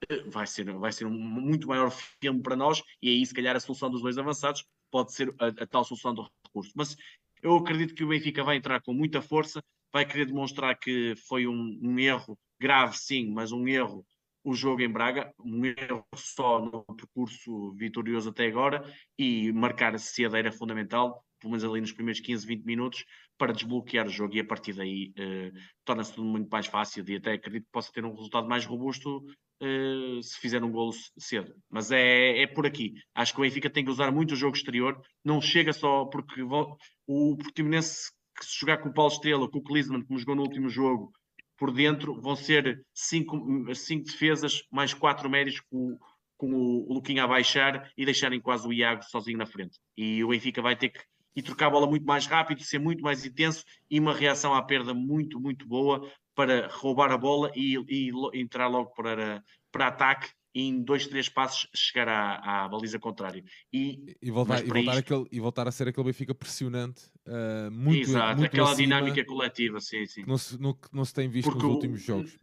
eh, 0.10 0.24
vai 0.28 0.48
ser, 0.48 0.72
vai 0.74 0.92
ser 0.92 1.06
um 1.06 1.12
muito 1.12 1.68
maior 1.68 1.92
filme 1.92 2.42
para 2.42 2.56
nós 2.56 2.82
e 3.02 3.10
aí 3.10 3.26
se 3.26 3.34
calhar 3.34 3.56
a 3.56 3.60
solução 3.60 3.90
dos 3.90 4.02
dois 4.02 4.18
avançados 4.18 4.66
pode 4.92 5.14
ser 5.14 5.34
a, 5.40 5.48
a, 5.48 5.68
tal 5.68 5.84
solução 5.84 6.14
do 6.14 6.30
recurso. 6.46 6.72
Mas 6.76 6.96
eu 7.42 7.56
acredito 7.56 7.94
que 7.94 8.04
o 8.04 8.08
Benfica 8.08 8.44
vai 8.44 8.58
entrar 8.58 8.82
com 8.82 8.94
muita 8.94 9.22
força, 9.22 9.62
vai 9.92 10.06
querer 10.06 10.26
demonstrar 10.26 10.78
que 10.78 11.14
foi 11.28 11.48
um, 11.48 11.80
um 11.82 12.00
erro 12.00 12.38
grave, 12.60 12.98
sim, 12.98 13.32
mas 13.32 13.52
um 13.52 13.68
erro 13.68 14.06
o 14.44 14.54
jogo 14.54 14.82
em 14.82 14.90
Braga, 14.90 15.34
um 15.44 15.66
erro 15.66 16.06
só 16.16 16.62
no 16.62 16.84
percurso 16.96 17.74
vitorioso 17.74 18.30
até 18.30 18.48
agora 18.48 18.82
e 19.20 19.52
marcar 19.52 20.00
cedo 20.00 20.38
era 20.38 20.54
fundamental, 20.54 21.22
pelo 21.38 21.52
menos 21.52 21.66
ali 21.66 21.82
nos 21.82 21.92
primeiros 21.92 22.22
15, 22.22 22.48
20 22.48 22.64
minutos, 22.64 23.06
para 23.38 23.52
desbloquear 23.52 24.08
o 24.08 24.10
jogo 24.10 24.36
e 24.36 24.40
a 24.40 24.46
partir 24.46 24.72
daí 24.72 25.14
uh, 25.20 25.52
torna-se 25.84 26.14
tudo 26.14 26.30
muito 26.30 26.50
mais 26.50 26.66
fácil 26.66 27.04
e 27.10 27.18
até 27.18 27.34
acredito 27.34 27.66
que 27.66 27.72
possa 27.72 27.92
ter 27.92 28.06
um 28.06 28.14
resultado 28.14 28.48
mais 28.48 28.66
robusto 28.66 29.18
uh, 29.18 30.24
se 30.24 30.40
fizer 30.40 30.64
um 30.64 30.72
golo 30.72 30.94
cedo. 31.18 31.54
Mas 31.70 31.92
é, 31.92 32.44
é 32.44 32.48
por 32.48 32.66
aqui. 32.66 32.94
Acho 33.14 33.34
que 33.34 33.42
o 33.42 33.44
Benfica 33.44 33.70
tem 33.70 33.84
que 33.84 33.92
usar 33.92 34.12
muito 34.14 34.32
o 34.32 34.38
jogo 34.38 34.56
exterior, 34.56 34.98
não 35.26 35.42
chega 35.42 35.74
só 35.74 36.06
porque 36.06 36.42
o 36.42 37.36
Portimonense 37.36 38.12
que 38.38 38.46
se 38.46 38.60
jogar 38.60 38.78
com 38.78 38.90
o 38.90 38.94
Paulo 38.94 39.12
Estrela, 39.12 39.50
com 39.50 39.58
o 39.58 39.64
Klinsmann, 39.64 40.06
como 40.06 40.20
jogou 40.20 40.36
no 40.36 40.44
último 40.44 40.70
jogo, 40.70 41.12
por 41.58 41.72
dentro 41.72 42.20
vão 42.22 42.36
ser 42.36 42.86
cinco, 42.94 43.74
cinco 43.76 44.06
defesas 44.06 44.64
mais 44.72 44.94
quatro 44.94 45.30
médios 45.30 45.60
com, 45.62 45.98
com 46.38 46.54
o, 46.54 46.94
Luquinha 46.94 47.24
a 47.24 47.28
baixar 47.28 47.92
e 47.98 48.06
deixarem 48.06 48.40
quase 48.40 48.68
o 48.68 48.74
Iago 48.74 49.04
sozinho 49.04 49.38
na 49.38 49.46
frente. 49.46 49.80
E 49.98 50.24
o 50.24 50.30
Benfica 50.30 50.62
vai 50.62 50.76
ter 50.76 50.90
que 50.90 51.42
trocar 51.42 51.68
a 51.68 51.72
bola 51.72 51.88
muito 51.88 52.06
mais 52.06 52.26
rápido, 52.26 52.62
ser 52.62 52.80
muito 52.80 53.02
mais 53.02 53.26
intenso 53.26 53.64
e 53.90 54.00
uma 54.00 54.14
reação 54.14 54.54
à 54.54 54.62
perda 54.62 54.94
muito, 54.94 55.40
muito 55.40 55.68
boa 55.68 56.10
para 56.36 56.68
roubar 56.68 57.12
a 57.12 57.18
bola 57.18 57.52
e, 57.56 57.76
e, 57.90 58.12
entrar 58.40 58.68
logo 58.68 58.92
para, 58.94 59.44
para 59.72 59.88
ataque 59.88 60.30
em 60.60 60.82
dois, 60.82 61.06
três 61.06 61.30
passos 61.30 61.70
chegar 61.76 62.08
à, 62.08 62.64
à 62.64 62.68
baliza 62.68 62.98
contrária. 62.98 63.44
E, 63.72 64.16
e, 64.22 64.32
voltar, 64.32 64.64
e, 64.64 64.68
voltar 64.68 64.82
isto... 64.82 65.00
aquele, 65.00 65.26
e 65.32 65.40
voltar 65.40 65.68
a 65.68 65.72
ser 65.72 65.88
aquele 65.88 66.06
Benfica 66.06 66.34
pressionante, 66.34 67.06
uh, 67.28 67.72
muito 67.72 68.10
Exato, 68.10 68.40
muito 68.40 68.46
aquela 68.48 68.72
acima, 68.72 68.96
dinâmica 68.96 69.24
coletiva, 69.26 69.80
sim, 69.80 70.06
sim. 70.08 70.24
Que 70.24 70.28
não 70.28 70.38
se, 70.38 70.60
não, 70.60 70.78
não 70.92 71.06
se 71.06 71.14
tem 71.14 71.30
visto 71.30 71.52
Porque 71.52 71.64
nos 71.64 71.76
últimos 71.76 72.02
jogos. 72.02 72.40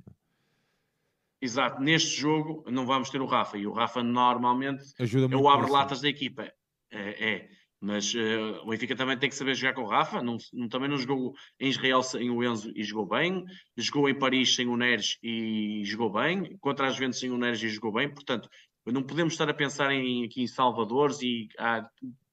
Exato, 1.40 1.82
neste 1.82 2.20
jogo 2.20 2.64
não 2.70 2.86
vamos 2.86 3.10
ter 3.10 3.20
o 3.20 3.26
Rafa, 3.26 3.58
e 3.58 3.66
o 3.66 3.72
Rafa 3.72 4.02
normalmente 4.02 4.84
Ajuda 4.98 5.34
é 5.34 5.36
o 5.36 5.48
abre-latas 5.48 6.00
da 6.00 6.08
equipa. 6.08 6.50
É, 6.90 7.34
é. 7.34 7.48
Mas 7.84 8.14
uh, 8.14 8.62
o 8.62 8.70
Benfica 8.70 8.96
também 8.96 9.18
tem 9.18 9.28
que 9.28 9.36
saber 9.36 9.54
jogar 9.54 9.74
com 9.74 9.82
o 9.82 9.86
Rafa. 9.86 10.22
Não, 10.22 10.38
não, 10.54 10.68
também 10.70 10.88
não 10.88 10.96
jogou 10.96 11.34
em 11.60 11.68
Israel 11.68 12.02
sem 12.02 12.30
o 12.30 12.42
Enzo 12.42 12.72
e 12.74 12.82
jogou 12.82 13.06
bem. 13.06 13.44
Jogou 13.76 14.08
em 14.08 14.18
Paris 14.18 14.54
sem 14.54 14.66
o 14.66 14.74
Neres 14.74 15.18
e 15.22 15.82
jogou 15.84 16.10
bem. 16.10 16.56
Contra 16.60 16.86
as 16.86 16.94
Juventus 16.94 17.20
sem 17.20 17.30
o 17.30 17.36
Neres 17.36 17.62
e 17.62 17.68
jogou 17.68 17.92
bem. 17.92 18.08
Portanto, 18.08 18.48
não 18.86 19.02
podemos 19.02 19.34
estar 19.34 19.50
a 19.50 19.54
pensar 19.54 19.92
em, 19.92 20.24
aqui 20.24 20.40
em 20.40 20.46
salvadores 20.46 21.20
e 21.20 21.46
ah, 21.58 21.86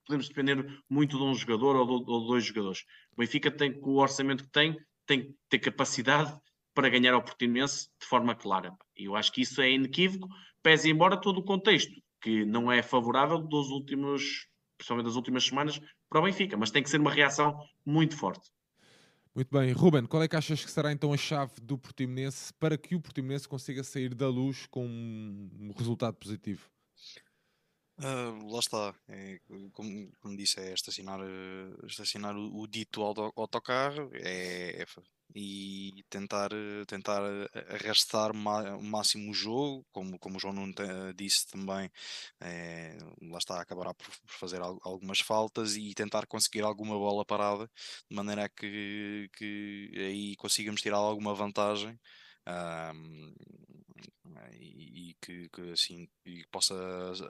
podemos 0.05 0.29
depender 0.29 0.65
muito 0.89 1.17
de 1.17 1.23
um 1.23 1.33
jogador 1.33 1.75
ou 1.75 1.85
de, 1.85 2.09
ou 2.09 2.21
de 2.21 2.27
dois 2.27 2.45
jogadores. 2.45 2.85
O 3.11 3.19
Benfica 3.19 3.51
tem, 3.51 3.77
com 3.77 3.89
o 3.89 4.01
orçamento 4.01 4.45
que 4.45 4.51
tem, 4.51 4.77
tem 5.05 5.23
que 5.23 5.35
ter 5.49 5.59
capacidade 5.59 6.33
para 6.73 6.87
ganhar 6.87 7.13
ao 7.13 7.21
Portimonense 7.21 7.89
de 7.99 8.07
forma 8.07 8.33
clara. 8.35 8.73
Eu 8.95 9.17
acho 9.17 9.33
que 9.33 9.41
isso 9.41 9.61
é 9.61 9.69
inequívoco, 9.69 10.29
pese 10.63 10.89
embora 10.89 11.19
todo 11.19 11.39
o 11.39 11.43
contexto, 11.43 11.91
que 12.21 12.45
não 12.45 12.71
é 12.71 12.81
favorável 12.81 13.39
dos 13.39 13.69
últimos 13.69 14.49
principalmente 14.81 15.05
das 15.05 15.15
últimas 15.15 15.45
semanas, 15.45 15.79
para 16.09 16.19
o 16.19 16.23
Benfica, 16.23 16.57
mas 16.57 16.71
tem 16.71 16.81
que 16.81 16.89
ser 16.89 16.99
uma 16.99 17.11
reação 17.11 17.55
muito 17.85 18.17
forte. 18.17 18.49
Muito 19.33 19.49
bem. 19.49 19.71
Ruben, 19.71 20.05
qual 20.05 20.23
é 20.23 20.27
que 20.27 20.35
achas 20.35 20.65
que 20.65 20.71
será 20.71 20.91
então 20.91 21.13
a 21.13 21.17
chave 21.17 21.53
do 21.61 21.77
Portimonense 21.77 22.51
para 22.55 22.77
que 22.77 22.95
o 22.95 23.01
Portimonense 23.01 23.47
consiga 23.47 23.83
sair 23.83 24.13
da 24.13 24.27
luz 24.27 24.65
com 24.65 24.85
um 24.85 25.71
resultado 25.77 26.15
positivo? 26.15 26.70
Uh, 28.03 28.51
lá 28.51 28.57
está, 28.59 28.95
é, 29.09 29.39
como, 29.73 30.11
como, 30.19 30.35
disse, 30.35 30.59
é 30.59 30.73
estacionar, 30.73 31.19
uh, 31.21 31.85
estacionar 31.85 32.35
o, 32.35 32.61
o 32.61 32.67
dito 32.67 33.03
auto, 33.03 33.31
autocarro 33.35 34.09
é, 34.13 34.81
é, 34.81 34.85
e 35.35 36.03
tentar, 36.09 36.49
tentar 36.87 37.21
arrastar 37.69 38.31
o 38.31 38.83
máximo 38.83 39.29
o 39.31 39.33
jogo, 39.35 39.85
como, 39.91 40.17
como 40.17 40.37
o 40.37 40.39
João 40.39 40.53
Nuno 40.53 40.73
disse 41.15 41.45
também, 41.47 41.91
é, 42.41 42.97
lá 43.21 43.37
está, 43.37 43.61
acabará 43.61 43.93
por, 43.93 44.07
por 44.07 44.31
fazer 44.31 44.61
algumas 44.61 45.19
faltas 45.19 45.75
e 45.75 45.93
tentar 45.93 46.25
conseguir 46.25 46.63
alguma 46.63 46.95
bola 46.97 47.23
parada, 47.23 47.69
de 48.09 48.15
maneira 48.15 48.49
que, 48.49 49.29
que 49.37 49.91
aí 49.95 50.35
consigamos 50.37 50.81
tirar 50.81 50.97
alguma 50.97 51.35
vantagem. 51.35 51.99
Um, 52.51 53.33
e, 54.59 55.15
que, 55.21 55.49
que, 55.49 55.71
assim 55.71 56.07
e 56.25 56.45
possa 56.51 56.75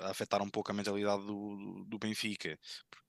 afetar 0.03 0.41
um 0.41 0.49
pouco 0.49 0.71
a 0.71 0.73
mentalidade 0.73 1.25
do, 1.25 1.83
do 1.85 1.99
Benfica, 1.99 2.57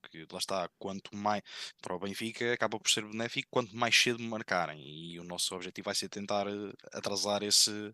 porque 0.01 0.25
lá 0.31 0.39
está, 0.39 0.69
quanto 0.77 1.15
mais 1.15 1.41
para 1.81 1.95
o 1.95 1.99
Benfica 1.99 2.53
acaba 2.53 2.79
por 2.79 2.89
ser 2.89 3.05
benéfico 3.05 3.49
quanto 3.51 3.75
mais 3.75 3.95
cedo 3.95 4.21
marcarem, 4.21 4.81
e 4.81 5.19
o 5.19 5.23
nosso 5.23 5.55
objetivo 5.55 5.85
vai 5.85 5.95
ser 5.95 6.09
tentar 6.09 6.47
eh, 6.47 6.73
atrasar 6.91 7.43
esse 7.43 7.93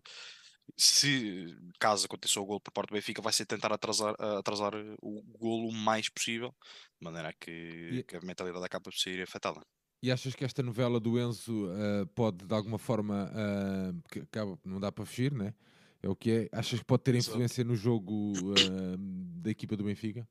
se 0.76 1.56
caso 1.78 2.06
aconteça 2.06 2.40
o 2.40 2.44
golo 2.46 2.60
por 2.60 2.72
parte 2.72 2.90
do 2.90 2.94
Benfica, 2.94 3.22
vai 3.22 3.32
ser 3.32 3.46
tentar 3.46 3.72
atrasar, 3.72 4.14
atrasar 4.38 4.72
o 5.02 5.22
golo 5.38 5.68
o 5.68 5.72
mais 5.72 6.08
possível, 6.08 6.54
de 7.00 7.04
maneira 7.04 7.32
que, 7.40 7.50
e... 7.50 8.04
que 8.04 8.16
a 8.16 8.20
mentalidade 8.20 8.64
acaba 8.64 8.84
por 8.84 8.94
ser 8.94 9.22
afetada. 9.22 9.60
E 10.02 10.10
achas 10.10 10.34
que 10.34 10.44
esta 10.44 10.62
novela 10.62 10.98
do 10.98 11.18
Enzo 11.18 11.66
uh, 11.66 12.06
pode, 12.14 12.46
de 12.46 12.54
alguma 12.54 12.78
forma, 12.78 13.30
uh, 13.30 14.08
que 14.08 14.20
acaba, 14.20 14.58
não 14.64 14.80
dá 14.80 14.90
para 14.90 15.04
fugir, 15.04 15.32
né? 15.32 15.54
É 16.02 16.08
o 16.08 16.16
que 16.16 16.30
é. 16.30 16.48
Achas 16.52 16.78
que 16.78 16.86
pode 16.86 17.02
ter 17.02 17.14
influência 17.14 17.62
no 17.62 17.76
jogo 17.76 18.32
uh, 18.32 18.96
da 19.42 19.50
equipa 19.50 19.76
do 19.76 19.84
Benfica? 19.84 20.26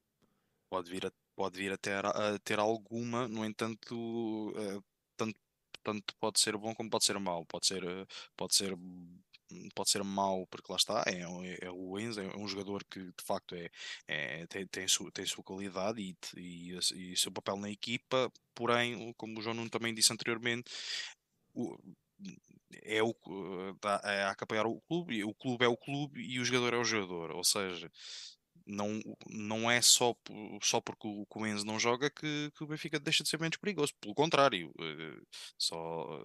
Pode 0.71 0.89
vir 0.89 1.05
a, 1.05 1.11
pode 1.35 1.59
vir 1.59 1.71
a, 1.71 1.77
ter, 1.77 2.03
a 2.03 2.39
ter 2.39 2.57
alguma, 2.57 3.27
no 3.27 3.45
entanto, 3.45 4.53
tanto, 5.15 5.39
tanto 5.83 6.15
pode 6.19 6.39
ser 6.39 6.57
bom 6.57 6.73
como 6.73 6.89
pode 6.89 7.05
ser 7.05 7.19
mau. 7.19 7.45
Pode 7.45 7.67
ser, 7.67 7.83
pode 8.35 8.55
ser 8.55 8.75
pode 9.75 9.89
ser 9.89 10.03
mau 10.03 10.45
porque 10.47 10.71
lá 10.71 10.77
está, 10.77 11.03
é, 11.07 11.21
é, 11.21 11.67
é 11.67 11.71
o 11.71 11.99
Enzo, 11.99 12.21
é 12.21 12.37
um 12.37 12.47
jogador 12.47 12.83
que 12.83 12.99
de 12.99 13.23
facto 13.23 13.55
é, 13.55 13.69
é 14.07 14.45
tem, 14.47 14.67
tem, 14.67 14.87
sua, 14.87 15.11
tem 15.11 15.25
sua 15.25 15.43
qualidade 15.43 16.01
e, 16.01 16.15
e, 16.37 17.11
e 17.11 17.17
seu 17.17 17.31
papel 17.31 17.57
na 17.57 17.69
equipa, 17.69 18.31
porém, 18.55 19.13
como 19.13 19.39
o 19.39 19.41
João 19.41 19.55
Nuno 19.55 19.69
também 19.69 19.93
disse 19.93 20.13
anteriormente, 20.13 20.71
o, 21.53 21.77
é 22.83 23.01
o 23.01 23.15
é 24.03 24.23
a 24.23 24.31
apoiar 24.31 24.67
o 24.67 24.81
clube, 24.81 25.23
o 25.23 25.33
clube 25.33 25.65
é 25.65 25.67
o 25.67 25.77
clube 25.77 26.21
e 26.21 26.39
o 26.39 26.45
jogador 26.45 26.73
é 26.73 26.77
o 26.77 26.83
jogador, 26.83 27.31
ou 27.31 27.43
seja, 27.43 27.91
não, 28.65 29.01
não 29.27 29.69
é 29.71 29.81
só, 29.81 30.15
só 30.61 30.79
porque 30.79 31.07
o, 31.07 31.25
o 31.29 31.47
Enzo 31.47 31.65
não 31.65 31.79
joga 31.79 32.09
que, 32.09 32.51
que, 32.55 32.63
o 32.63 32.67
Benfica 32.67 32.99
deixa 32.99 33.23
de 33.23 33.29
ser 33.29 33.39
menos 33.39 33.57
perigoso, 33.57 33.93
pelo 33.99 34.13
contrário, 34.13 34.71
eh, 34.79 35.21
só 35.57 36.21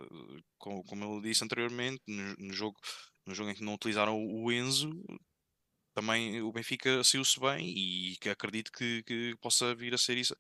como, 0.58 0.84
como 0.84 1.04
eu 1.04 1.22
disse 1.22 1.42
anteriormente, 1.44 2.02
no, 2.06 2.34
no 2.38 2.52
jogo 2.52 2.78
no 3.26 3.34
jogo 3.34 3.50
em 3.50 3.54
que 3.54 3.64
não 3.64 3.74
utilizaram 3.74 4.16
o 4.16 4.52
Enzo, 4.52 4.90
também 5.94 6.42
o 6.42 6.52
Benfica 6.52 7.04
saiu-se 7.04 7.38
bem 7.38 7.68
e 7.68 8.16
que 8.20 8.28
acredito 8.28 8.72
que, 8.72 9.02
que, 9.04 9.36
possa 9.40 9.74
vir 9.74 9.94
a 9.94 9.98
ser 9.98 10.18
isso, 10.18 10.36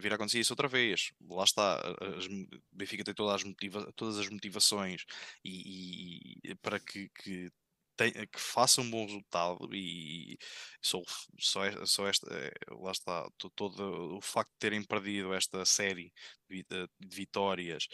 vir 0.00 0.12
a 0.12 0.16
acontecer 0.16 0.40
isso 0.40 0.52
outra 0.52 0.66
vez. 0.68 1.12
Lá 1.30 1.44
está, 1.44 1.80
o 1.90 2.76
Benfica 2.76 3.04
tem 3.04 3.14
todas 3.14 3.36
as, 3.36 3.44
motiva 3.44 3.92
todas 3.94 4.18
as 4.18 4.28
motivações 4.28 5.04
e, 5.44 6.34
e 6.42 6.54
para 6.56 6.80
que, 6.80 7.08
que, 7.10 7.48
tem, 7.96 8.12
que, 8.12 8.40
faça 8.40 8.80
um 8.80 8.90
bom 8.90 9.06
resultado 9.06 9.68
e 9.72 10.36
só, 10.82 11.00
só, 11.38 11.86
só 11.86 12.08
esta, 12.08 12.26
eh, 12.34 12.52
lá 12.70 12.90
está, 12.90 13.28
todo 13.54 14.16
o 14.16 14.20
facto 14.20 14.50
de 14.52 14.58
terem 14.58 14.82
perdido 14.84 15.32
esta 15.34 15.64
série 15.64 16.12
de, 16.48 16.64
de 16.64 16.88
vitórias 17.00 17.86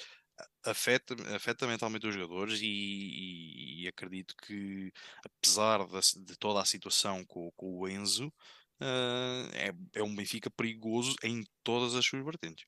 afeta, 0.64 1.14
afeta 1.34 1.66
mentalmente 1.66 2.06
os 2.06 2.14
jogadores 2.14 2.60
e, 2.60 2.66
e, 2.66 3.82
e 3.82 3.88
acredito 3.88 4.34
que 4.36 4.92
apesar 5.24 5.86
de, 5.86 6.36
toda 6.38 6.60
a 6.60 6.64
situação 6.64 7.24
com, 7.24 7.50
com 7.52 7.78
o 7.78 7.88
Enzo 7.88 8.26
uh, 8.26 9.48
é, 9.54 9.74
é 9.94 10.02
um 10.02 10.14
Benfica 10.14 10.50
perigoso 10.50 11.16
em 11.22 11.44
todas 11.62 11.94
as 11.94 12.04
suas 12.04 12.24
vertentes. 12.24 12.66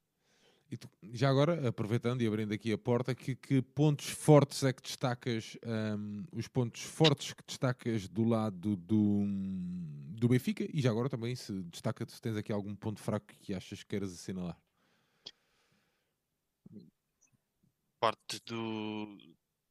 Tu, 0.79 0.89
já 1.13 1.29
agora, 1.29 1.69
aproveitando 1.69 2.23
e 2.23 2.29
abrindo 2.29 2.55
aqui 2.55 2.73
a 2.73 2.79
porta, 2.79 3.13
que, 3.13 3.35
que 3.35 3.61
pontos 3.61 4.07
fortes 4.07 4.63
é 4.63 4.73
que 4.73 4.81
destacas, 4.81 5.57
um, 5.67 6.25
os 6.31 6.47
pontos 6.47 6.83
fortes 6.83 7.33
que 7.33 7.43
destacas 7.45 8.07
do 8.07 8.23
lado 8.23 8.77
do, 8.77 9.25
do 10.17 10.29
Benfica 10.29 10.65
e 10.73 10.81
já 10.81 10.91
agora 10.91 11.09
também 11.09 11.35
se 11.35 11.53
destaca 11.65 12.07
se 12.09 12.21
tens 12.21 12.37
aqui 12.37 12.53
algum 12.53 12.77
ponto 12.77 13.01
fraco 13.01 13.27
que 13.41 13.53
achas 13.53 13.83
que 13.83 13.89
queiras 13.89 14.13
assinalar 14.13 14.57
parte 18.01 18.41
do 18.47 19.19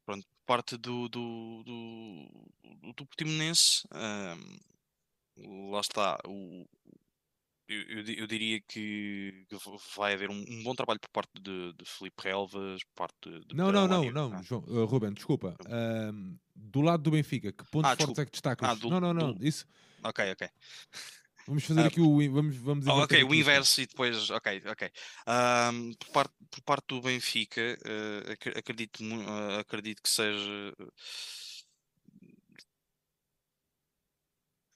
pronto, 0.06 0.26
parte 0.46 0.78
do 0.78 1.10
do, 1.10 1.64
do, 1.64 2.94
do 2.94 3.06
Portimonense 3.06 3.88
um, 5.38 5.72
lá 5.72 5.82
está 5.82 6.20
o, 6.26 6.66
eu, 7.70 8.02
eu, 8.02 8.28
diria 8.28 8.60
que 8.62 9.46
vai 9.96 10.14
haver 10.14 10.32
um, 10.32 10.44
um, 10.50 10.64
bom 10.64 10.74
trabalho 10.74 11.00
por 11.00 11.10
parte 11.10 11.30
de, 11.40 11.74
de 11.74 11.86
Felipe 11.86 12.24
Relvas, 12.24 12.84
por 12.84 12.96
parte 12.96 13.46
de, 13.46 13.56
Não, 13.56 13.72
não, 13.72 13.88
não, 13.88 14.12
não, 14.12 14.34
ah. 14.34 14.42
João, 14.42 14.64
uh, 14.68 14.86
Ruben, 14.86 15.14
desculpa. 15.14 15.56
Um, 15.70 16.36
do 16.56 16.82
lado 16.82 17.04
do 17.04 17.12
Benfica, 17.12 17.52
que 17.52 17.64
pontos 17.66 17.92
ah, 17.92 17.96
fortes 17.96 18.18
é 18.18 18.26
que 18.26 18.32
destacas? 18.32 18.68
Ah, 18.68 18.74
do, 18.74 18.90
não, 18.90 19.00
não, 19.00 19.14
não, 19.14 19.34
do... 19.34 19.46
isso. 19.46 19.68
Ok, 20.04 20.32
ok. 20.32 20.50
Vamos 21.50 21.64
fazer 21.64 21.82
uh, 21.82 21.88
aqui 21.88 22.00
o. 22.00 22.32
Vamos, 22.32 22.58
vamos 22.58 22.86
oh, 22.86 23.02
ok, 23.02 23.24
o 23.24 23.34
inverso 23.34 23.82
e 23.82 23.88
depois. 23.88 24.30
Ok, 24.30 24.62
ok. 24.68 24.92
Um, 25.28 25.94
por, 25.96 26.10
parte, 26.10 26.34
por 26.52 26.62
parte 26.62 26.86
do 26.90 27.02
Benfica, 27.02 27.76
uh, 27.82 28.32
acredito, 28.56 29.04
uh, 29.04 29.58
acredito 29.60 30.04
que 30.04 30.10
seja. 30.10 30.76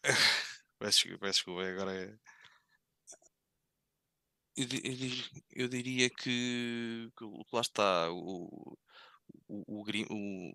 peço, 0.80 1.08
peço 1.20 1.20
desculpa, 1.20 1.64
agora 1.64 1.94
é. 1.96 2.16
Eu, 4.56 4.68
eu, 4.84 5.10
eu, 5.52 5.68
diria 5.68 6.10
que, 6.10 7.12
que, 7.16 7.26
lá 7.52 7.62
está 7.62 8.10
o, 8.12 8.76
o, 9.48 9.82
o, 9.82 9.84
o, 10.10 10.54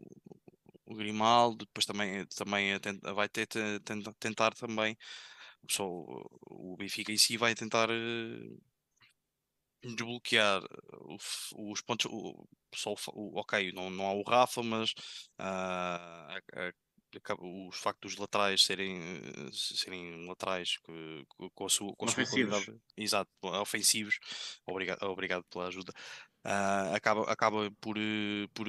o 0.86 0.94
Grimaldo, 0.96 1.64
depois 1.64 1.86
também, 1.86 2.26
também 2.26 2.72
vai 3.14 3.28
ter, 3.28 3.46
tentar 4.18 4.52
também 4.54 4.96
só 5.70 5.86
o 5.86 6.76
Benfica 6.78 7.12
em 7.12 7.18
si 7.18 7.36
vai 7.36 7.54
tentar 7.54 7.88
uh, 7.90 8.62
desbloquear 9.82 10.62
os 11.56 11.80
pontos. 11.82 12.06
O, 12.10 12.46
só 12.74 12.94
o, 13.12 13.38
ok, 13.38 13.72
não, 13.72 13.90
não 13.90 14.06
há 14.06 14.12
o 14.12 14.22
Rafa, 14.22 14.62
mas 14.62 14.92
uh, 15.40 16.72
os 17.40 17.78
factos 17.78 18.12
dos 18.12 18.20
laterais 18.20 18.62
serem, 18.62 19.00
serem 19.52 20.26
laterais 20.26 20.76
com, 20.78 21.24
com 21.54 21.64
a 21.64 21.68
sua, 21.68 21.94
com 21.96 22.04
a 22.04 22.08
sua 22.08 22.26
qualidade. 22.26 22.74
Exato, 22.96 23.30
ofensivos. 23.42 24.18
Obrigado, 24.66 25.02
obrigado 25.04 25.44
pela 25.44 25.68
ajuda. 25.68 25.92
Uh, 26.48 26.94
acaba, 26.94 27.22
acaba 27.30 27.70
por, 27.80 27.96
por 28.54 28.66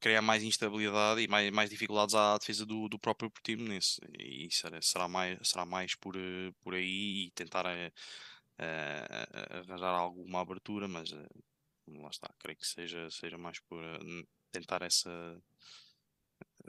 criar 0.00 0.22
mais 0.22 0.42
instabilidade 0.42 1.20
e 1.20 1.28
mais, 1.28 1.50
mais 1.50 1.70
dificuldades 1.70 2.14
à 2.14 2.38
defesa 2.38 2.64
do, 2.64 2.88
do 2.88 2.98
próprio 2.98 3.30
Portimonense. 3.30 4.00
E 4.18 4.48
será, 4.50 4.80
será, 4.80 5.06
mais, 5.08 5.38
será 5.46 5.66
mais 5.66 5.94
por, 5.94 6.14
por 6.62 6.74
aí 6.74 7.26
e 7.26 7.30
tentar 7.32 7.66
arranjar 9.50 9.94
alguma 9.94 10.40
abertura, 10.40 10.88
mas 10.88 11.10
lá 11.88 12.08
está, 12.08 12.32
creio 12.38 12.56
que 12.56 12.66
seja, 12.66 13.10
seja 13.10 13.36
mais 13.36 13.58
por 13.60 13.82
tentar 14.50 14.82
essa, 14.82 15.42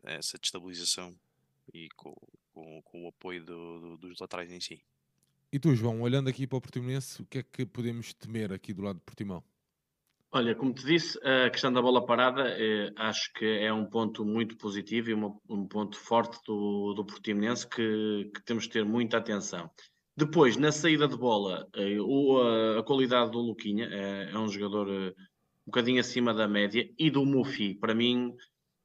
essa 0.03 0.37
destabilização 0.37 1.15
e 1.73 1.87
com, 1.95 2.15
com, 2.53 2.81
com 2.81 3.05
o 3.05 3.07
apoio 3.07 3.43
do, 3.43 3.79
do, 3.79 3.97
dos 3.97 4.19
laterais 4.19 4.51
em 4.51 4.59
si. 4.59 4.83
E 5.51 5.59
tu, 5.59 5.73
João, 5.75 6.01
olhando 6.01 6.29
aqui 6.29 6.45
para 6.45 6.57
o 6.57 6.61
Portimonense, 6.61 7.21
o 7.21 7.25
que 7.25 7.37
é 7.37 7.43
que 7.43 7.65
podemos 7.65 8.13
temer 8.13 8.51
aqui 8.51 8.73
do 8.73 8.81
lado 8.81 8.97
de 8.97 9.05
Portimão? 9.05 9.43
Olha, 10.35 10.53
como 10.53 10.73
te 10.73 10.85
disse, 10.85 11.17
a 11.23 11.49
questão 11.49 11.71
da 11.71 11.81
bola 11.81 12.05
parada 12.05 12.43
eh, 12.59 12.91
acho 12.97 13.31
que 13.31 13.45
é 13.45 13.71
um 13.71 13.85
ponto 13.85 14.25
muito 14.25 14.57
positivo 14.57 15.09
e 15.09 15.13
uma, 15.13 15.33
um 15.47 15.65
ponto 15.65 15.97
forte 15.97 16.37
do, 16.45 16.93
do 16.93 17.05
Portimonense 17.05 17.65
que, 17.65 18.29
que, 18.35 18.43
temos 18.43 18.65
de 18.65 18.71
ter 18.71 18.83
muita 18.83 19.17
atenção. 19.17 19.71
Depois, 20.13 20.57
na 20.57 20.73
saída 20.73 21.07
de 21.07 21.15
bola, 21.15 21.65
eh, 21.73 22.01
o, 22.01 22.37
a, 22.37 22.79
a, 22.79 22.83
qualidade 22.83 23.31
do 23.31 23.39
Luquinha 23.39 23.87
é, 23.89 24.31
é 24.33 24.37
um 24.37 24.49
jogador 24.49 24.89
eh, 24.89 25.13
um 25.65 25.67
bocadinho 25.67 26.01
acima 26.01 26.33
da 26.33 26.49
média 26.49 26.85
e 26.99 27.09
do 27.09 27.25
Mufi. 27.25 27.73
Para 27.73 27.95
mim, 27.95 28.35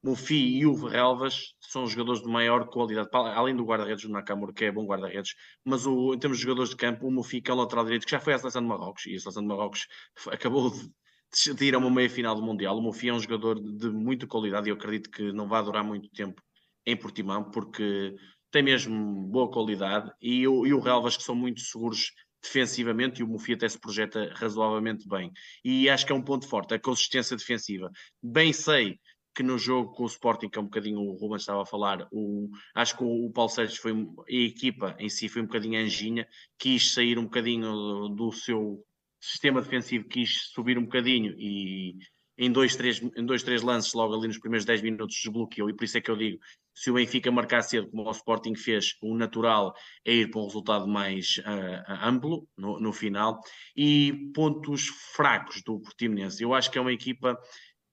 Mufi 0.05 0.57
e 0.57 0.65
o 0.65 0.75
Relvas 0.75 1.57
são 1.59 1.85
jogadores 1.85 2.23
de 2.23 2.29
maior 2.29 2.69
qualidade, 2.69 3.09
além 3.13 3.57
do 3.57 3.65
guarda-redes 3.65 4.05
do 4.05 4.13
Nakamura, 4.13 4.53
que 4.53 4.67
é 4.67 4.71
bom 4.71 4.87
guarda-redes, 4.87 5.35
mas 5.65 5.85
o, 5.85 6.15
em 6.15 6.19
termos 6.21 6.39
de 6.39 6.45
jogadores 6.45 6.71
de 6.71 6.77
campo, 6.77 7.09
o 7.09 7.11
Mufi, 7.11 7.43
que 7.43 7.51
é 7.51 7.55
o 7.55 7.57
lateral 7.57 7.85
direito, 7.85 8.05
que 8.05 8.13
já 8.13 8.21
foi 8.21 8.35
à 8.35 8.39
seleção 8.39 8.63
de 8.63 8.69
Marrocos, 8.69 9.05
e 9.07 9.17
a 9.17 9.19
seleção 9.19 9.43
de 9.43 9.49
Marrocos 9.49 9.89
acabou 10.31 10.71
de, 10.71 10.89
de 11.33 11.65
ir 11.65 11.75
a 11.75 11.79
uma 11.79 11.91
meia-final 11.91 12.35
do 12.35 12.43
Mundial. 12.43 12.77
O 12.77 12.83
Mufi 12.83 13.09
é 13.09 13.15
um 13.15 13.21
jogador 13.21 13.61
de, 13.61 13.89
muita 13.91 14.27
qualidade 14.27 14.69
e 14.69 14.71
eu 14.71 14.77
acredito 14.77 15.11
que 15.11 15.33
não 15.33 15.49
vai 15.49 15.63
durar 15.63 15.85
muito 15.85 16.09
tempo 16.11 16.43
em 16.85 16.97
Portimão, 16.97 17.51
porque 17.51 18.15
tem 18.51 18.63
mesmo 18.63 19.29
boa 19.29 19.51
qualidade, 19.51 20.11
e, 20.21 20.47
o, 20.49 20.67
e 20.67 20.75
o 20.75 20.81
Relvas, 20.81 21.17
que 21.17 21.23
são 21.23 21.35
muito 21.35 21.61
seguros 21.61 22.13
defensivamente 22.43 23.21
e 23.21 23.25
o 23.25 23.29
Mufi 23.29 23.53
até 23.53 23.69
se 23.69 23.79
projeta 23.79 24.33
razoavelmente 24.35 25.07
bem. 25.07 25.31
E 25.65 25.89
acho 25.89 26.07
que 26.07 26.13
é 26.13 26.15
um 26.15 26.23
ponto 26.23 26.49
forte, 26.49 26.75
a 26.75 26.81
consistência 26.81 27.37
defensiva. 27.37 27.91
Bem 28.23 28.53
sei 28.53 28.99
que 29.35 29.43
no 29.43 29.57
jogo 29.57 29.93
com 29.93 30.03
o 30.03 30.07
Sporting, 30.07 30.49
que 30.49 30.59
é 30.59 30.61
um 30.61 30.65
bocadinho 30.65 31.01
o 31.01 31.13
Ruben 31.13 31.37
estava 31.37 31.63
a 31.63 31.67
falar, 31.67 32.09
o, 32.11 32.51
acho 32.75 32.97
que 32.97 33.05
o, 33.05 33.27
o 33.27 33.31
Paulo 33.31 33.51
Sérgio 33.51 33.81
foi, 33.81 33.93
a 33.93 34.33
equipa 34.33 34.97
em 34.99 35.09
si 35.09 35.29
foi 35.29 35.43
um 35.43 35.47
bocadinho 35.47 35.81
anjinha, 35.81 36.27
quis 36.59 36.93
sair 36.93 37.19
um 37.19 37.25
bocadinho 37.25 37.71
do, 37.73 38.09
do 38.09 38.33
seu 38.33 38.85
sistema 39.21 39.61
defensivo, 39.61 40.09
quis 40.09 40.51
subir 40.53 40.79
um 40.79 40.85
bocadinho 40.85 41.35
e 41.39 41.97
em 42.41 42.51
dois, 42.51 42.75
três, 42.75 43.03
em 43.03 43.25
dois, 43.27 43.43
três 43.43 43.61
lances, 43.61 43.93
logo 43.93 44.15
ali 44.15 44.27
nos 44.27 44.39
primeiros 44.39 44.65
10 44.65 44.81
minutos, 44.81 45.15
desbloqueou. 45.23 45.69
E 45.69 45.75
por 45.75 45.85
isso 45.85 45.99
é 45.99 46.01
que 46.01 46.11
eu 46.11 46.17
digo: 46.17 46.39
se 46.75 46.91
o 46.91 46.95
Benfica 46.95 47.31
marcar 47.31 47.61
cedo, 47.61 47.91
como 47.91 48.03
o 48.03 48.11
Sporting 48.11 48.55
fez, 48.55 48.95
o 49.03 49.15
natural 49.15 49.75
é 50.07 50.15
ir 50.15 50.31
para 50.31 50.41
um 50.41 50.47
resultado 50.47 50.89
mais 50.89 51.37
uh, 51.39 51.93
amplo 52.03 52.49
no, 52.57 52.81
no, 52.81 52.95
final. 52.95 53.39
E 53.77 54.31
pontos 54.35 54.87
fracos 55.15 55.63
do 55.63 55.81
Portimonense. 55.81 56.43
Eu 56.43 56.55
acho 56.55 56.71
que 56.71 56.79
é 56.79 56.81
uma 56.81 56.93
equipa 56.93 57.39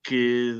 que 0.02 0.56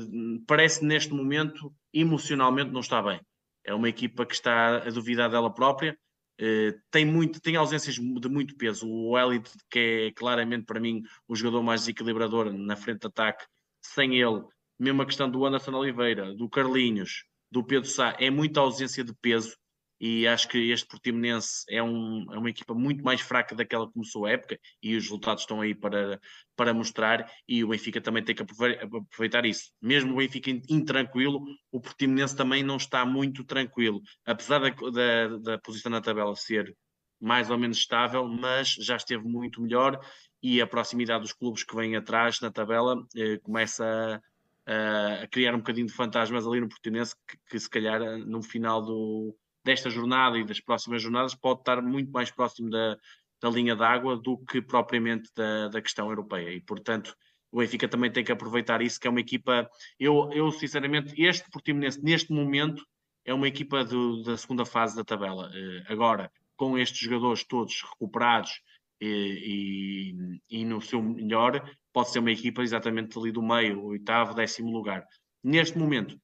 parece 0.46 0.84
neste 0.84 1.14
momento 1.14 1.72
emocionalmente 1.90 2.70
não 2.70 2.80
está 2.80 3.00
bem. 3.00 3.18
É 3.64 3.72
uma 3.72 3.88
equipa 3.88 4.26
que 4.26 4.34
está 4.34 4.76
a 4.86 4.90
duvidar 4.90 5.30
dela 5.30 5.52
própria, 5.52 5.98
uh, 6.40 6.80
tem, 6.90 7.04
muito, 7.04 7.40
tem 7.40 7.56
ausências 7.56 7.94
de 7.94 8.28
muito 8.28 8.56
peso. 8.56 8.88
O 8.88 9.18
Elite, 9.18 9.50
que 9.70 9.78
é 10.08 10.12
claramente 10.12 10.64
para 10.64 10.80
mim 10.80 11.02
o 11.26 11.34
jogador 11.34 11.62
mais 11.62 11.82
desequilibrador 11.82 12.52
na 12.52 12.76
frente 12.76 13.00
de 13.00 13.06
ataque, 13.06 13.44
sem 13.80 14.20
ele, 14.20 14.44
mesmo 14.78 15.02
a 15.02 15.06
questão 15.06 15.30
do 15.30 15.44
Anderson 15.44 15.72
Oliveira, 15.72 16.34
do 16.34 16.48
Carlinhos, 16.48 17.24
do 17.50 17.64
Pedro 17.64 17.88
Sá, 17.88 18.16
é 18.18 18.30
muita 18.30 18.60
ausência 18.60 19.02
de 19.02 19.14
peso 19.14 19.56
e 20.00 20.26
acho 20.26 20.48
que 20.48 20.70
este 20.70 20.86
Portimonense 20.86 21.64
é, 21.68 21.82
um, 21.82 22.26
é 22.32 22.38
uma 22.38 22.50
equipa 22.50 22.74
muito 22.74 23.02
mais 23.02 23.20
fraca 23.20 23.54
daquela 23.54 23.86
que 23.86 23.94
começou 23.94 24.26
a 24.26 24.30
época 24.30 24.58
e 24.82 24.96
os 24.96 25.04
resultados 25.04 25.42
estão 25.42 25.60
aí 25.60 25.74
para, 25.74 26.20
para 26.56 26.72
mostrar 26.72 27.30
e 27.48 27.64
o 27.64 27.68
Benfica 27.68 28.00
também 28.00 28.22
tem 28.22 28.34
que 28.34 28.42
aproveitar 28.42 29.44
isso. 29.44 29.72
Mesmo 29.80 30.12
o 30.12 30.16
Benfica 30.16 30.50
intranquilo, 30.68 31.44
o 31.72 31.80
Portimonense 31.80 32.36
também 32.36 32.62
não 32.62 32.76
está 32.76 33.04
muito 33.04 33.44
tranquilo, 33.44 34.00
apesar 34.24 34.60
da, 34.60 34.70
da, 34.70 35.36
da 35.38 35.58
posição 35.58 35.90
na 35.90 36.00
tabela 36.00 36.34
ser 36.36 36.76
mais 37.20 37.50
ou 37.50 37.58
menos 37.58 37.78
estável, 37.78 38.26
mas 38.28 38.68
já 38.68 38.96
esteve 38.96 39.24
muito 39.24 39.60
melhor 39.60 39.98
e 40.40 40.60
a 40.60 40.66
proximidade 40.66 41.22
dos 41.22 41.32
clubes 41.32 41.64
que 41.64 41.74
vêm 41.74 41.96
atrás 41.96 42.40
na 42.40 42.50
tabela 42.50 42.96
eh, 43.16 43.38
começa 43.38 44.22
a, 44.64 45.22
a, 45.24 45.26
criar 45.26 45.52
um 45.54 45.58
bocadinho 45.58 45.88
de 45.88 45.92
fantasmas 45.92 46.46
ali 46.46 46.60
no 46.60 46.68
Portimonense 46.68 47.16
que, 47.26 47.36
que 47.50 47.58
se 47.58 47.68
calhar 47.68 48.00
no 48.18 48.40
final 48.40 48.80
do, 48.80 49.36
desta 49.68 49.90
jornada 49.90 50.38
e 50.38 50.44
das 50.44 50.60
próximas 50.60 51.02
jornadas 51.02 51.34
pode 51.34 51.60
estar 51.60 51.82
muito 51.82 52.10
mais 52.10 52.30
próximo 52.30 52.70
da, 52.70 52.96
da 53.38 53.50
linha 53.50 53.76
d'água 53.76 54.16
do 54.16 54.38
que 54.38 54.62
propriamente 54.62 55.30
da, 55.36 55.68
da 55.68 55.82
questão 55.82 56.08
europeia 56.08 56.50
e 56.50 56.60
portanto 56.60 57.14
o 57.52 57.58
Benfica 57.58 57.86
também 57.86 58.10
tem 58.10 58.24
que 58.24 58.32
aproveitar 58.32 58.82
isso, 58.82 59.00
que 59.00 59.06
é 59.06 59.10
uma 59.10 59.20
equipa, 59.20 59.68
eu, 59.98 60.30
eu 60.32 60.50
sinceramente, 60.50 61.14
este 61.20 61.50
Portimonense 61.50 62.02
neste 62.02 62.32
momento 62.32 62.84
é 63.24 63.32
uma 63.32 63.48
equipa 63.48 63.84
do, 63.84 64.22
da 64.22 64.36
segunda 64.36 64.66
fase 64.66 64.94
da 64.96 65.04
tabela. 65.04 65.48
Uh, 65.48 65.92
agora, 65.92 66.30
com 66.56 66.78
estes 66.78 66.98
jogadores 66.98 67.44
todos 67.44 67.82
recuperados 67.82 68.60
e, 69.00 70.12
e, 70.50 70.60
e, 70.60 70.64
no 70.64 70.82
seu 70.82 71.02
melhor, 71.02 71.62
pode 71.90 72.10
ser 72.10 72.18
uma 72.18 72.32
equipa 72.32 72.62
exatamente 72.62 73.18
ali 73.18 73.32
do 73.32 73.42
meio, 73.42 73.82
oitavo, 73.84 74.34
décimo 74.34 74.70
lugar. 74.70 75.06
Neste 75.42 75.78
momento, 75.78 76.20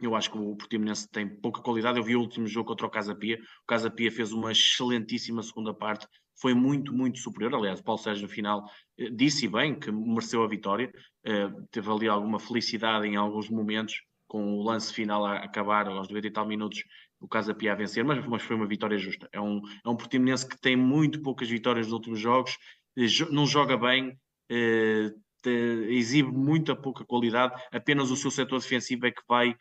eu 0.00 0.14
acho 0.14 0.30
que 0.30 0.38
o 0.38 0.56
Portimonense 0.56 1.08
tem 1.10 1.28
pouca 1.28 1.60
qualidade. 1.60 1.98
Eu 1.98 2.04
vi 2.04 2.16
o 2.16 2.20
último 2.20 2.46
jogo 2.46 2.68
contra 2.68 2.86
o 2.86 2.90
Casa 2.90 3.14
Pia. 3.14 3.38
O 3.62 3.66
Casa 3.66 3.90
Pia 3.90 4.10
fez 4.10 4.32
uma 4.32 4.52
excelentíssima 4.52 5.42
segunda 5.42 5.74
parte, 5.74 6.06
foi 6.40 6.54
muito, 6.54 6.92
muito 6.92 7.18
superior. 7.18 7.54
Aliás, 7.54 7.80
o 7.80 7.84
Paulo 7.84 8.00
Sérgio, 8.00 8.22
no 8.22 8.28
final, 8.28 8.64
eh, 8.98 9.10
disse 9.10 9.46
bem 9.46 9.78
que 9.78 9.90
mereceu 9.92 10.42
a 10.42 10.48
vitória. 10.48 10.90
Uh, 11.26 11.66
teve 11.70 11.90
ali 11.90 12.08
alguma 12.08 12.40
felicidade 12.40 13.06
em 13.06 13.16
alguns 13.16 13.50
momentos, 13.50 14.02
com 14.26 14.54
o 14.54 14.62
lance 14.62 14.92
final 14.92 15.26
a 15.26 15.36
acabar 15.38 15.86
aos 15.86 16.08
90 16.08 16.26
e 16.26 16.30
tal 16.30 16.46
minutos 16.46 16.82
o 17.20 17.28
Casa 17.28 17.54
Pia 17.54 17.72
a 17.72 17.76
vencer, 17.76 18.02
mas, 18.02 18.24
mas 18.26 18.42
foi 18.42 18.56
uma 18.56 18.66
vitória 18.66 18.96
justa. 18.96 19.28
É 19.32 19.40
um, 19.40 19.60
é 19.84 19.88
um 19.88 19.96
Portimonense 19.96 20.48
que 20.48 20.58
tem 20.58 20.74
muito 20.74 21.20
poucas 21.20 21.48
vitórias 21.48 21.86
nos 21.86 21.92
últimos 21.92 22.18
jogos, 22.18 22.56
eh, 22.96 23.06
não 23.30 23.46
joga 23.46 23.76
bem, 23.76 24.18
eh, 24.50 25.12
exibe 25.88 26.30
muita 26.30 26.74
pouca 26.74 27.04
qualidade, 27.04 27.54
apenas 27.72 28.10
o 28.10 28.16
seu 28.16 28.30
setor 28.30 28.60
defensivo 28.60 29.06
é 29.06 29.10
que 29.10 29.22
vai, 29.28 29.54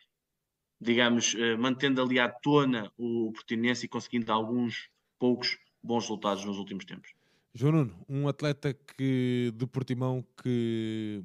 digamos, 0.79 1.35
eh, 1.35 1.57
mantendo 1.57 2.01
ali 2.01 2.19
à 2.19 2.29
tona 2.29 2.91
o 2.97 3.31
Portimonense 3.33 3.85
e 3.85 3.89
conseguindo 3.89 4.31
alguns 4.31 4.89
poucos 5.17 5.57
bons 5.83 6.03
resultados 6.03 6.45
nos 6.45 6.57
últimos 6.57 6.85
tempos. 6.85 7.13
João 7.53 7.73
Nuno, 7.73 8.05
um 8.07 8.27
atleta 8.27 8.73
que, 8.73 9.51
de 9.55 9.67
Portimão 9.67 10.25
que 10.41 11.23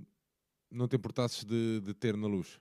não 0.71 0.89
te 0.89 0.97
importasses 0.97 1.45
de, 1.45 1.81
de 1.81 1.95
ter 1.95 2.17
na 2.17 2.27
luz? 2.27 2.61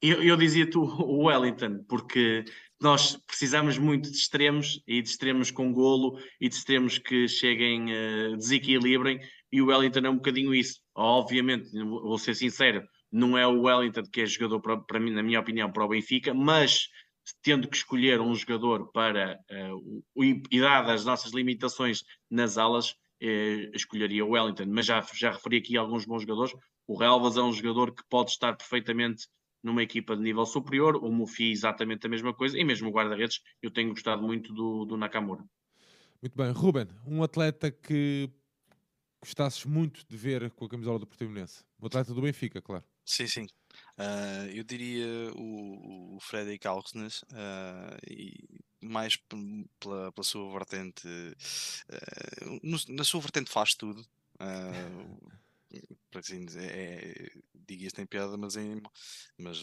Eu, 0.00 0.22
eu 0.22 0.36
dizia 0.36 0.70
tu 0.70 0.82
o 0.82 1.26
Wellington, 1.26 1.84
porque 1.88 2.44
nós 2.80 3.16
precisamos 3.16 3.78
muito 3.78 4.10
de 4.10 4.16
extremos 4.16 4.80
e 4.86 5.02
de 5.02 5.08
extremos 5.08 5.50
com 5.50 5.72
golo 5.72 6.20
e 6.40 6.48
de 6.48 6.54
extremos 6.54 6.98
que 6.98 7.26
cheguem, 7.26 7.86
uh, 7.92 8.36
desequilibrem, 8.36 9.20
e 9.50 9.60
o 9.60 9.66
Wellington 9.66 10.00
é 10.00 10.10
um 10.10 10.16
bocadinho 10.16 10.54
isso. 10.54 10.80
Obviamente, 10.94 11.70
vou 11.72 12.16
ser 12.16 12.34
sincero, 12.34 12.86
não 13.10 13.36
é 13.36 13.46
o 13.46 13.62
Wellington 13.62 14.02
que 14.04 14.22
é 14.22 14.26
jogador 14.26 14.60
para, 14.60 14.76
para 14.78 15.00
mim, 15.00 15.10
na 15.10 15.22
minha 15.22 15.40
opinião, 15.40 15.70
para 15.72 15.84
o 15.84 15.88
Benfica, 15.88 16.34
mas 16.34 16.88
tendo 17.42 17.68
que 17.68 17.76
escolher 17.76 18.20
um 18.20 18.34
jogador 18.34 18.90
para 18.92 19.38
uh, 19.50 20.02
o, 20.14 20.24
e 20.24 20.60
dadas 20.60 21.00
as 21.00 21.04
nossas 21.04 21.32
limitações 21.32 22.02
nas 22.30 22.56
alas, 22.58 22.90
uh, 22.90 23.74
escolheria 23.74 24.24
o 24.24 24.30
Wellington. 24.30 24.66
Mas 24.68 24.86
já, 24.86 25.04
já 25.14 25.32
referi 25.32 25.58
aqui 25.58 25.76
alguns 25.76 26.04
bons 26.04 26.22
jogadores. 26.22 26.54
O 26.86 26.96
Relvas 26.96 27.36
é 27.36 27.42
um 27.42 27.52
jogador 27.52 27.94
que 27.94 28.02
pode 28.08 28.30
estar 28.30 28.56
perfeitamente 28.56 29.26
numa 29.62 29.82
equipa 29.82 30.16
de 30.16 30.22
nível 30.22 30.46
superior, 30.46 30.96
o 30.96 31.10
Mufi 31.10 31.50
exatamente 31.50 32.06
a 32.06 32.08
mesma 32.08 32.32
coisa, 32.32 32.58
e 32.58 32.64
mesmo 32.64 32.88
o 32.88 32.92
guarda-redes, 32.92 33.40
eu 33.60 33.70
tenho 33.70 33.90
gostado 33.90 34.22
muito 34.22 34.52
do, 34.54 34.84
do 34.84 34.96
Nakamura. 34.96 35.44
Muito 36.22 36.36
bem. 36.36 36.50
Ruben, 36.52 36.86
um 37.06 37.22
atleta 37.22 37.70
que 37.70 38.30
gostasses 39.20 39.64
muito 39.64 40.06
de 40.08 40.16
ver 40.16 40.50
com 40.52 40.64
a 40.64 40.68
camisola 40.68 40.98
do 40.98 41.06
Portimonense? 41.06 41.64
Um 41.80 41.86
atleta 41.86 42.14
do 42.14 42.22
Benfica, 42.22 42.62
claro. 42.62 42.84
Sim, 43.08 43.26
sim. 43.26 43.46
Uh, 43.98 44.50
eu 44.54 44.62
diria 44.62 45.32
o, 45.34 46.16
o 46.16 46.20
Fredrik 46.20 46.66
Alksnes, 46.68 47.22
uh, 47.22 47.96
e 48.06 48.34
mais 48.82 49.16
pela, 49.16 50.12
pela 50.12 50.24
sua 50.24 50.52
vertente, 50.52 51.08
uh, 51.08 52.60
no, 52.62 52.78
na 52.94 53.04
sua 53.04 53.20
vertente 53.22 53.50
faz 53.50 53.74
tudo. 53.74 54.06
para 56.10 56.20
assim 56.20 56.44
dizer, 56.44 56.70
é, 56.70 57.30
digo 57.54 57.82
isto 57.84 57.98
em 58.00 58.06
piada, 58.06 58.36
mas, 58.36 58.56
em, 58.56 58.82
mas 59.38 59.58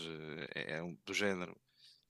é, 0.56 0.78
é 0.78 0.96
do 1.06 1.14
género. 1.14 1.56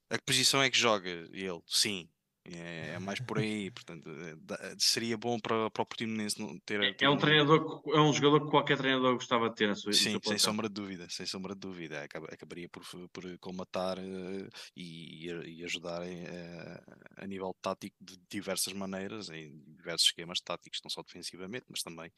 A 0.10 0.18
que 0.18 0.24
posição 0.24 0.64
é 0.64 0.70
que 0.70 0.78
joga 0.78 1.10
ele? 1.10 1.62
Sim. 1.68 2.10
É, 2.48 2.94
é 2.94 3.00
mais 3.00 3.20
por 3.20 3.40
aí, 3.40 3.72
portanto, 3.72 4.08
é, 4.08 4.76
seria 4.78 5.18
bom 5.18 5.40
para, 5.40 5.70
para 5.72 5.82
o 5.82 5.86
Portimonense 5.86 6.36
ter, 6.64 6.84
É, 6.84 6.94
ter 6.94 7.06
é 7.06 7.10
um 7.10 7.18
treinador, 7.18 7.82
é 7.88 8.00
um 8.00 8.14
jogador 8.14 8.46
que 8.46 8.52
qualquer 8.52 8.78
treinador 8.78 9.16
gostava 9.16 9.50
de 9.50 9.56
ter 9.56 9.68
na 9.68 9.74
sua 9.76 9.92
Sim, 9.92 10.20
sem 10.24 10.38
sombra 10.38 10.68
de 10.70 10.76
dúvida, 10.76 11.08
sem 11.10 11.26
sombra 11.26 11.56
de 11.56 11.60
dúvida. 11.62 12.04
Acaba- 12.04 12.28
Acabaria 12.32 12.70
por, 12.70 12.84
por 13.10 13.38
colmatar 13.40 13.98
eh, 13.98 14.48
e, 14.76 15.26
e 15.28 15.64
ajudar 15.66 16.04
eh, 16.04 16.80
a 17.18 17.26
nível 17.26 17.52
tático 17.62 17.96
de 18.00 18.16
diversas 18.30 18.74
maneiras, 18.74 19.30
em 19.30 19.58
diversos 19.78 20.08
esquemas 20.08 20.40
táticos, 20.40 20.80
não 20.84 20.90
só 20.92 21.02
defensivamente, 21.02 21.66
mas 21.68 21.82
também, 21.82 22.12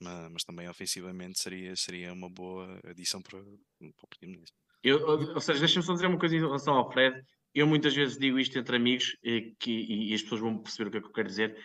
ma- 0.00 0.28
mas, 0.30 0.44
também 0.44 0.68
ofensivamente 0.68 1.40
seria, 1.40 1.74
seria 1.74 2.12
uma 2.12 2.30
boa 2.30 2.78
adição 2.84 3.20
para, 3.20 3.40
para 3.42 3.88
o 3.88 4.08
Portimonense. 4.08 4.52
Eu, 4.82 5.00
ou 5.34 5.40
seja, 5.40 5.58
deixa-me 5.60 5.84
só 5.84 5.94
dizer 5.94 6.06
uma 6.06 6.18
coisa 6.18 6.36
em 6.36 6.40
relação 6.40 6.74
ao 6.74 6.92
Fred. 6.92 7.20
Eu 7.54 7.66
muitas 7.66 7.94
vezes 7.94 8.18
digo 8.18 8.38
isto 8.38 8.58
entre 8.58 8.76
amigos 8.76 9.16
eh, 9.24 9.52
que, 9.58 9.70
e, 9.70 10.14
as 10.14 10.22
pessoas 10.22 10.40
vão 10.40 10.58
perceber 10.58 10.88
o 10.88 10.90
que 10.90 10.98
é 10.98 11.00
que 11.00 11.06
eu 11.06 11.12
quero 11.12 11.28
dizer. 11.28 11.56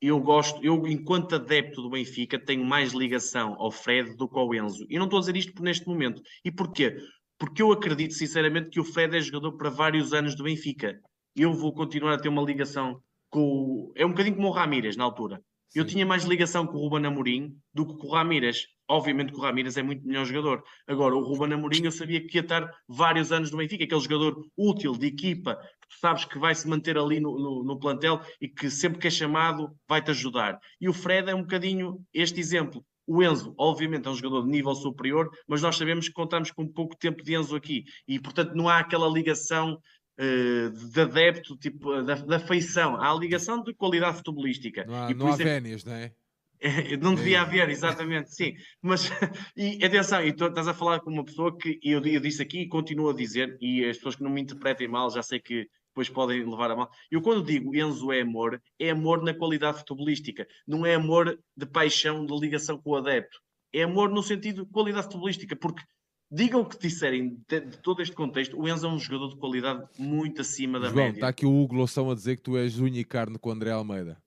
Eu 0.00 0.20
gosto, 0.20 0.62
eu, 0.62 0.86
enquanto 0.86 1.36
adepto 1.36 1.80
do 1.80 1.90
Benfica, 1.90 2.38
tenho 2.38 2.64
mais 2.64 2.92
ligação 2.92 3.54
ao 3.58 3.70
Fred 3.70 4.16
do 4.16 4.28
que 4.28 4.38
ao 4.38 4.54
Enzo. 4.54 4.84
E 4.90 4.98
não 4.98 5.04
estou 5.04 5.18
a 5.18 5.20
dizer 5.20 5.36
isto 5.36 5.54
por 5.54 5.62
neste 5.62 5.86
momento. 5.86 6.20
E 6.44 6.50
porquê? 6.50 6.96
Porque 7.38 7.62
eu 7.62 7.72
acredito 7.72 8.12
sinceramente 8.12 8.70
que 8.70 8.80
o 8.80 8.84
Fred 8.84 9.16
é 9.16 9.20
jogador 9.20 9.56
para 9.56 9.70
vários 9.70 10.12
anos 10.12 10.34
do 10.34 10.44
Benfica. 10.44 11.00
Eu 11.34 11.52
vou 11.52 11.72
continuar 11.72 12.14
a 12.14 12.18
ter 12.18 12.28
uma 12.28 12.42
ligação 12.42 13.00
com. 13.30 13.92
É 13.94 14.04
um 14.04 14.10
bocadinho 14.10 14.36
como 14.36 14.48
o 14.48 14.52
Ramírez 14.52 14.96
na 14.96 15.04
altura. 15.04 15.40
Eu 15.74 15.84
Sim. 15.84 15.94
tinha 15.94 16.06
mais 16.06 16.24
ligação 16.24 16.66
com 16.66 16.76
o 16.76 16.80
Ruben 16.80 17.06
Amorim 17.06 17.56
do 17.72 17.86
que 17.86 17.98
com 17.98 18.06
o 18.06 18.12
Ramírez. 18.12 18.66
Obviamente 18.88 19.32
que 19.32 19.38
o 19.38 19.42
Ramírez 19.42 19.76
é 19.76 19.82
muito 19.82 20.06
melhor 20.06 20.24
jogador. 20.24 20.62
Agora, 20.86 21.14
o 21.14 21.24
Ruben 21.24 21.54
Amorim 21.54 21.84
eu 21.84 21.92
sabia 21.92 22.24
que 22.24 22.36
ia 22.36 22.42
estar 22.42 22.70
vários 22.88 23.32
anos 23.32 23.50
no 23.50 23.58
Benfica, 23.58 23.84
aquele 23.84 24.00
jogador 24.00 24.40
útil, 24.56 24.96
de 24.96 25.06
equipa, 25.06 25.56
que 25.56 25.88
tu 25.88 25.98
sabes 26.00 26.24
que 26.24 26.38
vai 26.38 26.54
se 26.54 26.68
manter 26.68 26.96
ali 26.96 27.18
no, 27.18 27.36
no, 27.36 27.64
no 27.64 27.78
plantel 27.78 28.20
e 28.40 28.48
que 28.48 28.70
sempre 28.70 28.98
que 28.98 29.08
é 29.08 29.10
chamado 29.10 29.70
vai-te 29.88 30.10
ajudar. 30.10 30.58
E 30.80 30.88
o 30.88 30.92
Fred 30.92 31.30
é 31.30 31.34
um 31.34 31.42
bocadinho 31.42 32.00
este 32.14 32.38
exemplo. 32.38 32.84
O 33.08 33.22
Enzo, 33.22 33.54
obviamente, 33.56 34.08
é 34.08 34.10
um 34.10 34.16
jogador 34.16 34.42
de 34.42 34.50
nível 34.50 34.74
superior, 34.74 35.30
mas 35.46 35.62
nós 35.62 35.76
sabemos 35.76 36.08
que 36.08 36.14
contamos 36.14 36.50
com 36.50 36.66
pouco 36.66 36.96
tempo 36.96 37.22
de 37.22 37.36
Enzo 37.36 37.54
aqui. 37.54 37.84
E, 38.06 38.18
portanto, 38.18 38.54
não 38.54 38.68
há 38.68 38.80
aquela 38.80 39.08
ligação 39.08 39.78
eh, 40.18 40.68
de 40.70 41.00
adepto, 41.00 41.56
tipo, 41.56 42.02
da, 42.02 42.14
da 42.14 42.38
feição. 42.38 42.96
Há 42.96 43.10
a 43.10 43.14
ligação 43.14 43.62
de 43.62 43.74
qualidade 43.74 44.16
futebolística. 44.18 44.84
Não 44.84 44.94
há, 45.04 45.10
e 45.10 45.14
não 45.14 45.26
há 45.28 45.34
é- 45.34 45.36
vénias, 45.36 45.84
não 45.84 45.92
é? 45.94 46.12
é, 46.60 46.96
Não 46.96 47.14
devia 47.14 47.38
É. 47.38 47.40
haver, 47.40 47.68
exatamente, 47.68 48.34
sim. 48.34 48.54
Mas, 48.80 49.10
e 49.56 49.84
atenção, 49.84 50.24
e 50.24 50.32
tu 50.32 50.46
estás 50.46 50.66
a 50.68 50.74
falar 50.74 51.00
com 51.00 51.10
uma 51.10 51.24
pessoa 51.24 51.56
que 51.56 51.78
eu, 51.82 52.02
eu 52.04 52.20
disse 52.20 52.40
aqui 52.42 52.60
e 52.60 52.68
continuo 52.68 53.10
a 53.10 53.14
dizer, 53.14 53.56
e 53.60 53.84
as 53.84 53.96
pessoas 53.96 54.16
que 54.16 54.22
não 54.22 54.30
me 54.30 54.40
interpretem 54.40 54.88
mal, 54.88 55.10
já 55.10 55.22
sei 55.22 55.38
que 55.38 55.68
depois 55.88 56.08
podem 56.10 56.44
levar 56.44 56.70
a 56.70 56.76
mal. 56.76 56.90
Eu, 57.10 57.22
quando 57.22 57.42
digo 57.44 57.74
Enzo 57.74 58.12
é 58.12 58.20
amor, 58.20 58.60
é 58.78 58.90
amor 58.90 59.22
na 59.22 59.32
qualidade 59.32 59.78
futebolística, 59.78 60.46
não 60.66 60.84
é 60.84 60.94
amor 60.94 61.38
de 61.56 61.66
paixão, 61.66 62.24
de 62.26 62.38
ligação 62.38 62.78
com 62.78 62.90
o 62.90 62.96
adepto. 62.96 63.38
É 63.72 63.82
amor 63.82 64.10
no 64.10 64.22
sentido 64.22 64.64
de 64.64 64.70
qualidade 64.70 65.04
futebolística, 65.06 65.56
porque 65.56 65.82
digam 66.30 66.60
o 66.62 66.64
que 66.66 66.78
disserem 66.78 67.38
de, 67.48 67.60
de 67.60 67.78
todo 67.78 68.02
este 68.02 68.14
contexto, 68.14 68.58
o 68.60 68.68
Enzo 68.68 68.86
é 68.86 68.90
um 68.90 68.98
jogador 68.98 69.28
de 69.28 69.36
qualidade 69.36 69.84
muito 69.98 70.40
acima 70.40 70.78
da 70.80 70.86
João, 70.88 70.96
média. 71.04 71.18
está 71.18 71.28
aqui 71.28 71.46
o 71.46 71.62
Hugo 71.62 71.74
Loção 71.76 72.10
a 72.10 72.14
dizer 72.14 72.36
que 72.36 72.42
tu 72.42 72.56
és 72.56 72.78
unha 72.80 73.00
e 73.00 73.04
carne 73.04 73.38
com 73.38 73.48
o 73.48 73.52
André 73.52 73.70
Almeida. 73.70 74.20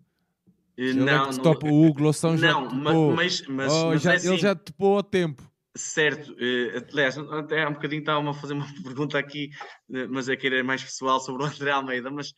Ele 0.77 1.01
é 1.01 1.03
não, 1.03 1.29
não, 1.29 1.41
topa, 1.43 1.67
o 1.67 1.85
Hugo 1.85 2.01
Loção 2.03 2.37
já 2.37 2.53
não, 2.53 2.69
mas, 3.13 3.41
mas, 3.47 3.73
Oh, 3.73 3.87
mas 3.89 4.01
já- 4.01 4.13
é 4.13 4.15
Ele 4.15 4.27
assim. 4.29 4.37
já 4.37 4.55
te 4.55 4.73
ao 4.79 5.03
tempo. 5.03 5.43
Certo, 5.75 6.33
eh, 6.39 6.85
aliás, 6.91 7.17
até 7.17 7.63
há 7.63 7.69
um 7.69 7.73
bocadinho 7.73 7.99
estava-me 7.99 8.29
a 8.29 8.33
fazer 8.33 8.53
uma 8.53 8.65
pergunta 8.83 9.19
aqui, 9.19 9.49
eh, 9.93 10.07
mas 10.07 10.27
é 10.29 10.35
que 10.35 10.47
era 10.47 10.63
mais 10.63 10.83
pessoal 10.83 11.19
sobre 11.19 11.43
o 11.43 11.45
André 11.45 11.71
Almeida. 11.71 12.09
Mas 12.09 12.33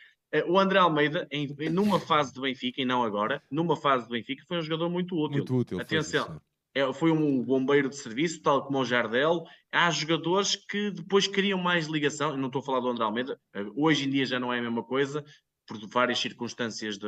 o 0.47 0.57
André 0.59 0.80
Almeida, 0.80 1.28
em, 1.32 1.47
numa 1.72 1.99
fase 1.99 2.34
do 2.34 2.41
Benfica, 2.41 2.82
e 2.82 2.86
não 2.86 3.03
agora, 3.03 3.41
numa 3.51 3.76
fase 3.76 4.05
do 4.07 4.12
Benfica, 4.12 4.43
foi 4.47 4.57
um 4.57 4.62
jogador 4.62 4.89
muito 4.89 5.16
útil. 5.16 5.38
Muito 5.38 5.55
útil. 5.55 5.80
Atenção. 5.80 6.41
É, 6.74 6.91
foi 6.93 7.11
um 7.11 7.43
bombeiro 7.43 7.89
de 7.89 7.97
serviço, 7.97 8.41
tal 8.41 8.65
como 8.65 8.80
o 8.80 8.86
Jardel. 8.86 9.43
Há 9.72 9.91
jogadores 9.91 10.55
que 10.55 10.91
depois 10.91 11.28
queriam 11.28 11.59
mais 11.59 11.88
ligação. 11.88 12.38
Não 12.38 12.47
estou 12.47 12.61
a 12.61 12.63
falar 12.63 12.80
do 12.80 12.89
André 12.89 13.03
Almeida, 13.03 13.39
eh, 13.53 13.65
hoje 13.76 14.05
em 14.05 14.09
dia 14.09 14.26
já 14.26 14.39
não 14.39 14.53
é 14.53 14.59
a 14.59 14.61
mesma 14.61 14.84
coisa, 14.84 15.24
por 15.67 15.78
várias 15.89 16.19
circunstâncias 16.19 16.97
de, 16.97 17.07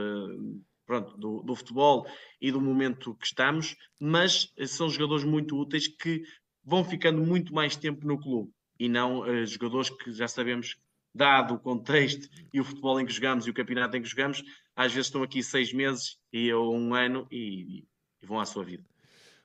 pronto, 0.85 1.17
do, 1.17 1.41
do 1.43 1.55
futebol 1.55 2.05
e 2.41 2.51
do 2.51 2.59
momento 2.59 3.15
que 3.15 3.25
estamos, 3.25 3.75
mas 3.99 4.51
eh, 4.57 4.67
são 4.67 4.89
jogadores 4.89 5.23
muito 5.23 5.57
úteis 5.57 5.87
que 5.87 6.23
vão 6.63 6.83
ficando 6.83 7.21
muito 7.21 7.53
mais 7.53 7.75
tempo 7.75 8.05
no 8.05 8.19
clube 8.19 8.51
e 8.79 8.89
não 8.89 9.25
eh, 9.25 9.45
jogadores 9.45 9.89
que 9.89 10.11
já 10.11 10.27
sabemos, 10.27 10.77
dado 11.15 11.53
o 11.55 11.59
contexto 11.59 12.27
e 12.53 12.59
o 12.59 12.63
futebol 12.63 12.99
em 12.99 13.05
que 13.05 13.13
jogamos 13.13 13.45
e 13.45 13.49
o 13.49 13.53
campeonato 13.53 13.95
em 13.95 14.01
que 14.01 14.09
jogamos, 14.09 14.43
às 14.75 14.91
vezes 14.91 15.07
estão 15.07 15.23
aqui 15.23 15.41
seis 15.41 15.71
meses 15.71 16.17
e 16.33 16.51
ou 16.51 16.75
um 16.75 16.93
ano 16.93 17.27
e, 17.31 17.85
e 18.21 18.25
vão 18.25 18.39
à 18.39 18.45
sua 18.45 18.63
vida. 18.63 18.83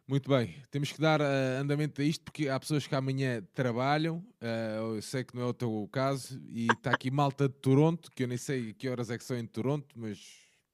Muito 0.09 0.31
bem, 0.31 0.55
temos 0.71 0.91
que 0.91 0.99
dar 0.99 1.21
eh, 1.21 1.59
andamento 1.59 2.01
a 2.01 2.05
isto 2.05 2.25
porque 2.25 2.49
há 2.49 2.59
pessoas 2.59 2.87
que 2.87 2.95
amanhã 2.95 3.43
trabalham, 3.53 4.25
eh, 4.41 4.77
eu 4.79 5.03
sei 5.03 5.23
que 5.23 5.37
não 5.37 5.43
é 5.43 5.45
o 5.45 5.53
teu 5.53 5.87
caso, 5.93 6.41
e 6.49 6.67
está 6.73 6.93
aqui 6.93 7.11
malta 7.11 7.47
de 7.47 7.55
Toronto, 7.57 8.11
que 8.13 8.23
eu 8.23 8.27
nem 8.27 8.39
sei 8.39 8.73
que 8.73 8.89
horas 8.89 9.11
é 9.11 9.19
que 9.19 9.25
são 9.25 9.37
em 9.37 9.47
Toronto, 9.47 9.87
mas 9.95 10.19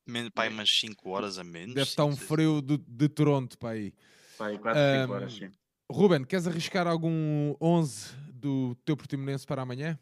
Men, 0.06 0.30
pai, 0.30 0.48
umas 0.50 0.70
5 0.70 1.10
horas 1.10 1.36
a 1.36 1.42
menos. 1.42 1.74
deve 1.74 1.88
estar 1.88 2.04
um 2.04 2.14
frio 2.14 2.62
de, 2.62 2.76
de 2.78 3.08
Toronto 3.08 3.58
para 3.58 3.70
aí. 3.70 3.92
Vai, 4.38 4.56
4, 4.56 4.80
5 4.80 5.12
Ahm, 5.12 5.14
horas, 5.16 5.32
sim. 5.34 5.50
Ruben, 5.90 6.24
queres 6.24 6.46
arriscar 6.46 6.86
algum 6.86 7.56
11 7.60 8.14
do 8.32 8.76
teu 8.84 8.96
Portimonense 8.96 9.44
para 9.44 9.62
amanhã? 9.62 9.98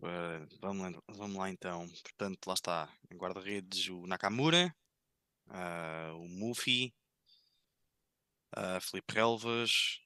Uh, 0.00 0.46
vamos, 0.60 0.92
lá, 0.92 1.02
vamos 1.08 1.36
lá 1.36 1.50
então. 1.50 1.88
Portanto, 2.02 2.46
lá 2.46 2.54
está. 2.54 2.88
Em 3.10 3.16
guarda-redes 3.16 3.88
o 3.88 4.06
Nakamura, 4.06 4.72
uh, 5.50 6.16
o 6.16 6.28
Mufi, 6.28 6.94
uh, 8.56 8.80
Felipe 8.80 9.14
Relvas, 9.14 10.00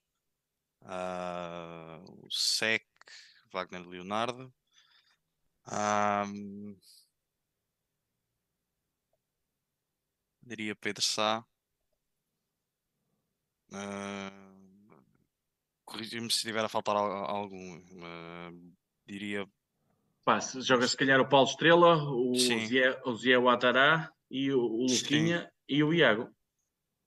uh, 0.82 2.24
o 2.24 2.28
Sec, 2.30 2.84
Wagner 3.52 3.86
Leonardo. 3.86 4.52
ahm, 5.64 6.76
diria 10.42 10.74
Pedro 10.74 11.02
Sá. 11.02 11.44
Uh, 13.70 14.52
Corrija-me 15.84 16.30
se 16.30 16.38
estiver 16.38 16.64
a 16.64 16.68
faltar 16.68 16.96
al- 16.96 17.24
algum. 17.30 17.78
uh, 17.78 18.72
diria 19.06 19.46
Pá, 20.24 20.38
joga 20.40 20.86
se 20.86 20.96
calhar 20.96 21.20
o 21.20 21.28
Paulo 21.28 21.48
Estrela, 21.48 21.96
o 21.96 22.34
Sim. 22.38 22.66
Zé, 22.66 23.00
o 23.04 23.14
Zé 23.16 23.36
e 24.32 24.50
o, 24.50 24.60
o 24.84 24.88
Sim. 24.88 24.94
Luquinha 25.02 25.52
e 25.68 25.84
o 25.84 25.92
Iago. 25.92 26.28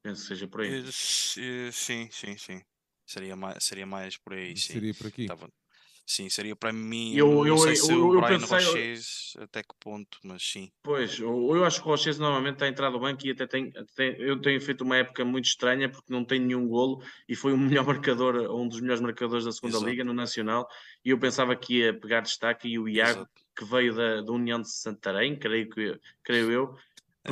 Penso 0.04 0.22
que 0.22 0.28
seja 0.28 0.48
por 0.48 0.62
aí. 0.62 0.76
Eh, 0.76 0.84
Sim, 0.92 2.08
sim, 2.12 2.38
sim. 2.38 2.62
Seria 3.08 3.36
mais, 3.36 3.64
seria 3.64 3.86
mais 3.86 4.16
por 4.18 4.34
aí, 4.34 4.56
sim. 4.56 4.74
Seria 4.74 4.94
por 4.94 5.08
aqui. 5.08 5.26
Tava- 5.26 5.50
Sim, 6.08 6.30
seria 6.30 6.56
para 6.56 6.72
mim. 6.72 7.16
Eu- 7.16 7.28
não 7.34 7.48
eu- 7.48 7.58
sei 7.58 7.72
eu- 7.72 7.76
se 7.78 7.92
eu 7.92 8.08
o 8.10 8.22
Brian 8.22 8.40
pensei- 8.40 8.58
Roches 8.58 9.34
até 9.40 9.64
que 9.64 9.74
ponto, 9.80 10.20
mas 10.24 10.44
sim. 10.44 10.72
Pois, 10.84 11.20
ou 11.20 11.56
eu 11.56 11.66
acho 11.66 11.82
que 11.82 11.88
o 11.88 11.90
Roches 11.90 12.20
normalmente 12.20 12.54
está 12.54 12.66
a 12.66 12.70
entrar 12.70 12.92
do 12.92 13.00
banco 13.00 13.26
e 13.26 13.32
até 13.32 13.48
tem, 13.48 13.74
até- 13.76 14.16
eu 14.20 14.40
tenho 14.40 14.62
feito 14.62 14.84
uma 14.84 14.98
época 14.98 15.26
muito 15.26 15.46
estranha 15.46 15.90
porque 15.90 16.14
não 16.14 16.24
tem 16.24 16.40
nenhum 16.40 16.68
golo 16.68 17.04
e 17.28 17.36
foi 17.36 17.54
o 17.54 17.58
melhor 17.82 17.88
marcador, 17.88 18.36
um 18.56 18.68
dos 18.68 18.80
melhores 18.82 19.02
marcadores 19.02 19.46
da 19.46 19.52
segunda 19.52 19.78
Exato. 19.78 19.90
liga 19.90 20.04
no 20.04 20.14
Nacional 20.14 20.68
e 21.04 21.10
eu 21.10 21.18
pensava 21.18 21.56
que 21.56 21.80
ia 21.80 22.00
pegar 22.00 22.20
destaque 22.22 22.68
e 22.68 22.78
o 22.78 22.88
Iago, 22.88 23.22
Exato. 23.22 23.32
que 23.58 23.66
veio 23.66 23.96
da, 23.96 24.22
da 24.22 24.32
União 24.32 24.62
de 24.62 24.72
Santarém, 24.72 25.36
creio, 25.36 25.68
que, 25.72 26.00
creio 26.24 26.52
eu, 26.52 26.78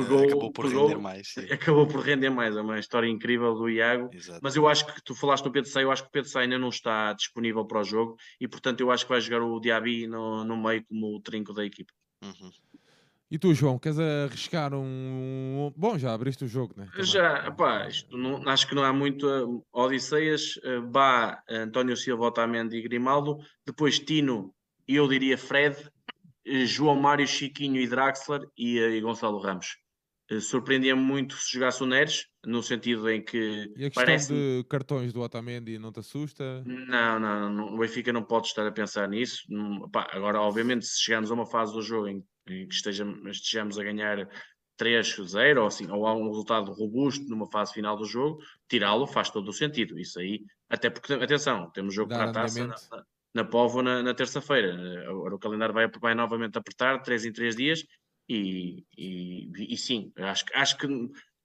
pegou- 0.02 0.24
acabou 0.24 0.52
por 0.52 0.66
pegou- 0.66 0.86
render 0.88 1.00
mais, 1.00 1.28
sim. 1.32 1.40
acabou 1.52 1.86
por 1.86 2.00
render 2.00 2.30
mais. 2.30 2.56
É 2.56 2.60
uma 2.60 2.78
história 2.78 3.08
incrível 3.08 3.54
do 3.54 3.68
Iago. 3.68 4.10
Exato. 4.12 4.40
Mas 4.42 4.56
eu 4.56 4.68
acho 4.68 4.86
que 4.86 5.02
tu 5.02 5.14
falaste 5.14 5.44
do 5.44 5.50
Pedro 5.50 5.70
Sá, 5.70 5.80
eu 5.82 5.90
acho 5.90 6.02
que 6.02 6.08
o 6.08 6.12
Pedro 6.12 6.28
Sá 6.30 6.40
ainda 6.40 6.58
não 6.58 6.68
está 6.68 7.12
disponível 7.12 7.64
para 7.64 7.80
o 7.80 7.84
jogo 7.84 8.16
e 8.40 8.46
portanto 8.48 8.80
eu 8.80 8.90
acho 8.90 9.04
que 9.04 9.10
vai 9.12 9.20
jogar 9.20 9.42
o 9.42 9.58
Diaby 9.60 10.06
no, 10.06 10.44
no 10.44 10.56
meio 10.56 10.84
como 10.84 11.16
o 11.16 11.20
trinco 11.20 11.52
da 11.52 11.64
equipa. 11.64 11.92
Uhum. 12.22 12.50
E 13.30 13.38
tu, 13.38 13.52
João, 13.52 13.78
queres 13.78 13.98
arriscar 13.98 14.72
um. 14.74 15.72
Bom, 15.76 15.98
já 15.98 16.12
abriste 16.12 16.44
o 16.44 16.48
jogo, 16.48 16.74
né? 16.76 16.86
Também. 16.92 17.04
Já, 17.06 17.50
pá, 17.50 17.88
isto 17.88 18.16
não- 18.16 18.46
acho 18.48 18.68
que 18.68 18.74
não 18.74 18.84
há 18.84 18.92
muito 18.92 19.26
uh, 19.26 19.64
Odisseias, 19.72 20.56
uh, 20.58 20.82
Bá, 20.82 21.42
António 21.48 21.96
Silva, 21.96 22.26
Otamendi 22.26 22.76
e 22.76 22.82
Grimaldo, 22.82 23.38
depois 23.66 23.98
Tino 23.98 24.54
e 24.86 24.96
eu 24.96 25.08
diria 25.08 25.36
Fred, 25.38 25.74
uh, 26.46 26.66
João 26.66 26.94
Mário, 26.94 27.26
Chiquinho 27.26 27.80
e 27.80 27.88
Draxler 27.88 28.42
e, 28.56 28.78
uh, 28.78 28.90
e 28.90 29.00
Gonçalo 29.00 29.38
Ramos. 29.40 29.78
Uh, 30.36 30.40
Surpreendia-me 30.40 31.02
muito 31.02 31.34
se 31.36 31.52
jogasse 31.52 31.82
o 31.82 31.86
Neres, 31.86 32.26
no 32.44 32.62
sentido 32.62 33.08
em 33.10 33.22
que 33.22 33.72
E 33.76 33.84
a 33.84 33.90
questão 33.90 34.04
parece 34.04 34.32
de 34.32 34.64
cartões 34.68 35.12
do 35.12 35.20
Otamendi 35.20 35.78
não 35.78 35.92
te 35.92 36.00
assusta? 36.00 36.62
Não, 36.66 37.18
não, 37.20 37.50
não, 37.52 37.74
o 37.74 37.78
Benfica 37.78 38.12
não 38.12 38.22
pode 38.22 38.48
estar 38.48 38.66
a 38.66 38.72
pensar 38.72 39.08
nisso. 39.08 39.42
Agora, 40.12 40.40
obviamente, 40.40 40.86
se 40.86 41.02
chegarmos 41.02 41.30
a 41.30 41.34
uma 41.34 41.46
fase 41.46 41.72
do 41.72 41.82
jogo 41.82 42.08
em, 42.08 42.24
que 42.46 42.68
estejamos, 42.70 43.78
a 43.78 43.82
ganhar 43.84 44.28
3-0 44.76 45.60
ou, 45.60 45.66
assim, 45.66 45.90
ou 45.90 46.06
há 46.06 46.14
um 46.14 46.26
resultado 46.28 46.72
robusto 46.72 47.24
numa 47.28 47.46
fase 47.50 47.72
final 47.72 47.96
do 47.96 48.04
jogo, 48.04 48.38
tirá-lo 48.68 49.06
faz 49.06 49.30
todo 49.30 49.48
o 49.48 49.52
sentido. 49.52 49.98
Isso 49.98 50.18
aí, 50.18 50.40
até 50.68 50.90
porque, 50.90 51.12
atenção, 51.14 51.70
temos 51.70 51.94
jogo 51.94 52.08
para 52.10 52.30
a 52.30 52.32
taça. 52.32 52.66
na- 52.66 53.04
na 53.34 53.44
Povo 53.44 53.82
na, 53.82 54.00
na 54.00 54.14
terça-feira. 54.14 54.72
Agora 55.10 55.34
o 55.34 55.38
calendário 55.40 55.74
vai, 55.74 55.88
vai 56.00 56.14
novamente 56.14 56.56
apertar, 56.56 57.02
três 57.02 57.24
em 57.24 57.32
três 57.32 57.56
dias, 57.56 57.84
e, 58.28 58.84
e, 58.96 59.74
e 59.74 59.76
sim, 59.76 60.12
acho, 60.16 60.44
acho 60.54 60.78
que 60.78 60.86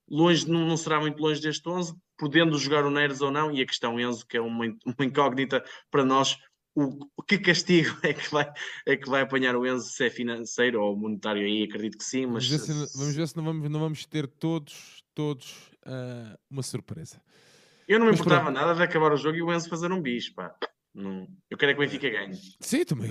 longe, 0.10 0.50
não, 0.50 0.66
não, 0.66 0.78
será 0.78 1.00
muito 1.00 1.22
longe 1.22 1.42
deste 1.42 1.68
11, 1.68 1.94
podendo 2.18 2.58
jogar 2.58 2.86
o 2.86 2.92
Neres 2.92 3.22
ou 3.22 3.32
não, 3.32 3.52
e 3.52 3.62
a 3.62 3.66
questão 3.66 4.00
Enzo, 4.00 4.26
que 4.26 4.38
é 4.38 4.42
uma, 4.42 4.66
uma 4.66 5.06
incógnita 5.06 5.64
para 5.92 6.04
nós, 6.04 6.38
o, 6.76 7.08
o, 7.18 7.24
que 7.24 7.38
castigo 7.38 7.96
é 8.04 8.14
que, 8.14 8.30
vai, 8.32 8.52
é 8.86 8.96
que 8.96 9.10
vai 9.10 9.22
apanhar 9.22 9.56
o 9.56 9.66
Enzo, 9.66 9.90
se 9.90 10.06
é 10.06 10.10
financeiro 10.10 10.82
ou 10.82 10.96
monetário 10.96 11.44
aí, 11.44 11.64
acredito 11.64 11.98
que 11.98 12.04
sim, 12.04 12.26
mas... 12.26 12.48
Vamos 12.48 12.68
ver 12.68 12.74
se, 12.74 12.98
vamos, 12.98 13.16
ver 13.16 13.28
se 13.28 13.38
não, 13.38 13.44
vamos, 13.44 13.70
não 13.70 13.80
vamos 13.80 14.06
ter 14.06 14.28
todos, 14.28 15.04
todos 15.14 15.52
uh, 15.86 16.38
uma 16.50 16.64
surpresa. 16.64 17.22
Eu 17.88 18.00
não 18.00 18.06
me 18.06 18.12
mas 18.12 18.20
importava 18.20 18.52
nada 18.52 18.76
de 18.76 18.84
acabar 18.84 19.12
o 19.12 19.18
jogo 19.18 19.38
e 19.38 19.42
o 19.42 19.52
Enzo 19.54 19.70
fazer 19.70 19.92
um 19.92 20.02
bicho, 20.02 20.34
pá. 20.34 20.56
Não. 21.00 21.26
Eu 21.50 21.58
quero 21.58 21.72
é 21.72 21.76
que 21.76 21.80
o 21.80 21.84
Benfica 21.84 22.10
ganhe. 22.10 22.38
Sim, 22.60 22.84
também. 22.84 23.10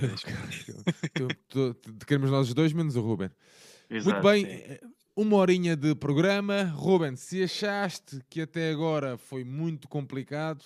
Queremos 2.07 2.31
nós 2.31 2.53
dois, 2.53 2.73
menos 2.73 2.97
o 2.97 3.01
Ruben. 3.01 3.31
Exato, 3.89 4.23
Muito 4.23 4.23
bem, 4.23 4.45
sim. 4.45 4.53
Eh, 4.53 4.81
uma 5.17 5.37
horinha 5.37 5.75
de 5.75 5.95
programa. 5.95 6.65
Ruben, 6.65 7.17
se 7.17 7.43
achaste 7.43 8.21
que 8.29 8.43
até 8.43 8.71
agora 8.71 9.17
foi 9.17 9.43
muito 9.43 9.89
complicado, 9.89 10.63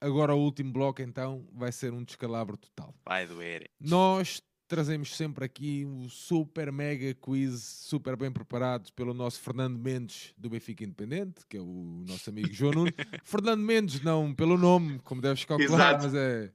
agora 0.00 0.34
o 0.34 0.40
último 0.40 0.72
bloco 0.72 1.02
então 1.02 1.46
vai 1.52 1.70
ser 1.70 1.92
um 1.92 2.02
descalabro 2.02 2.56
total. 2.56 2.94
Vai 3.04 3.26
doer. 3.26 3.70
Nós 3.78 4.42
trazemos 4.68 5.16
sempre 5.16 5.46
aqui 5.46 5.84
um 5.86 6.08
super 6.08 6.70
mega 6.70 7.14
quiz, 7.14 7.62
super 7.62 8.14
bem 8.16 8.30
preparado 8.30 8.92
pelo 8.92 9.14
nosso 9.14 9.40
Fernando 9.40 9.78
Mendes 9.78 10.34
do 10.36 10.50
Benfica 10.50 10.84
Independente, 10.84 11.46
que 11.48 11.56
é 11.56 11.60
o 11.60 12.04
nosso 12.06 12.28
amigo 12.28 12.52
João 12.52 12.72
Nuno. 12.72 12.92
Fernando 13.24 13.62
Mendes, 13.62 14.02
não 14.02 14.34
pelo 14.34 14.58
nome, 14.58 14.98
como 15.00 15.22
deves 15.22 15.44
calcular, 15.44 15.96
Exato. 15.96 16.04
mas 16.04 16.14
é 16.14 16.52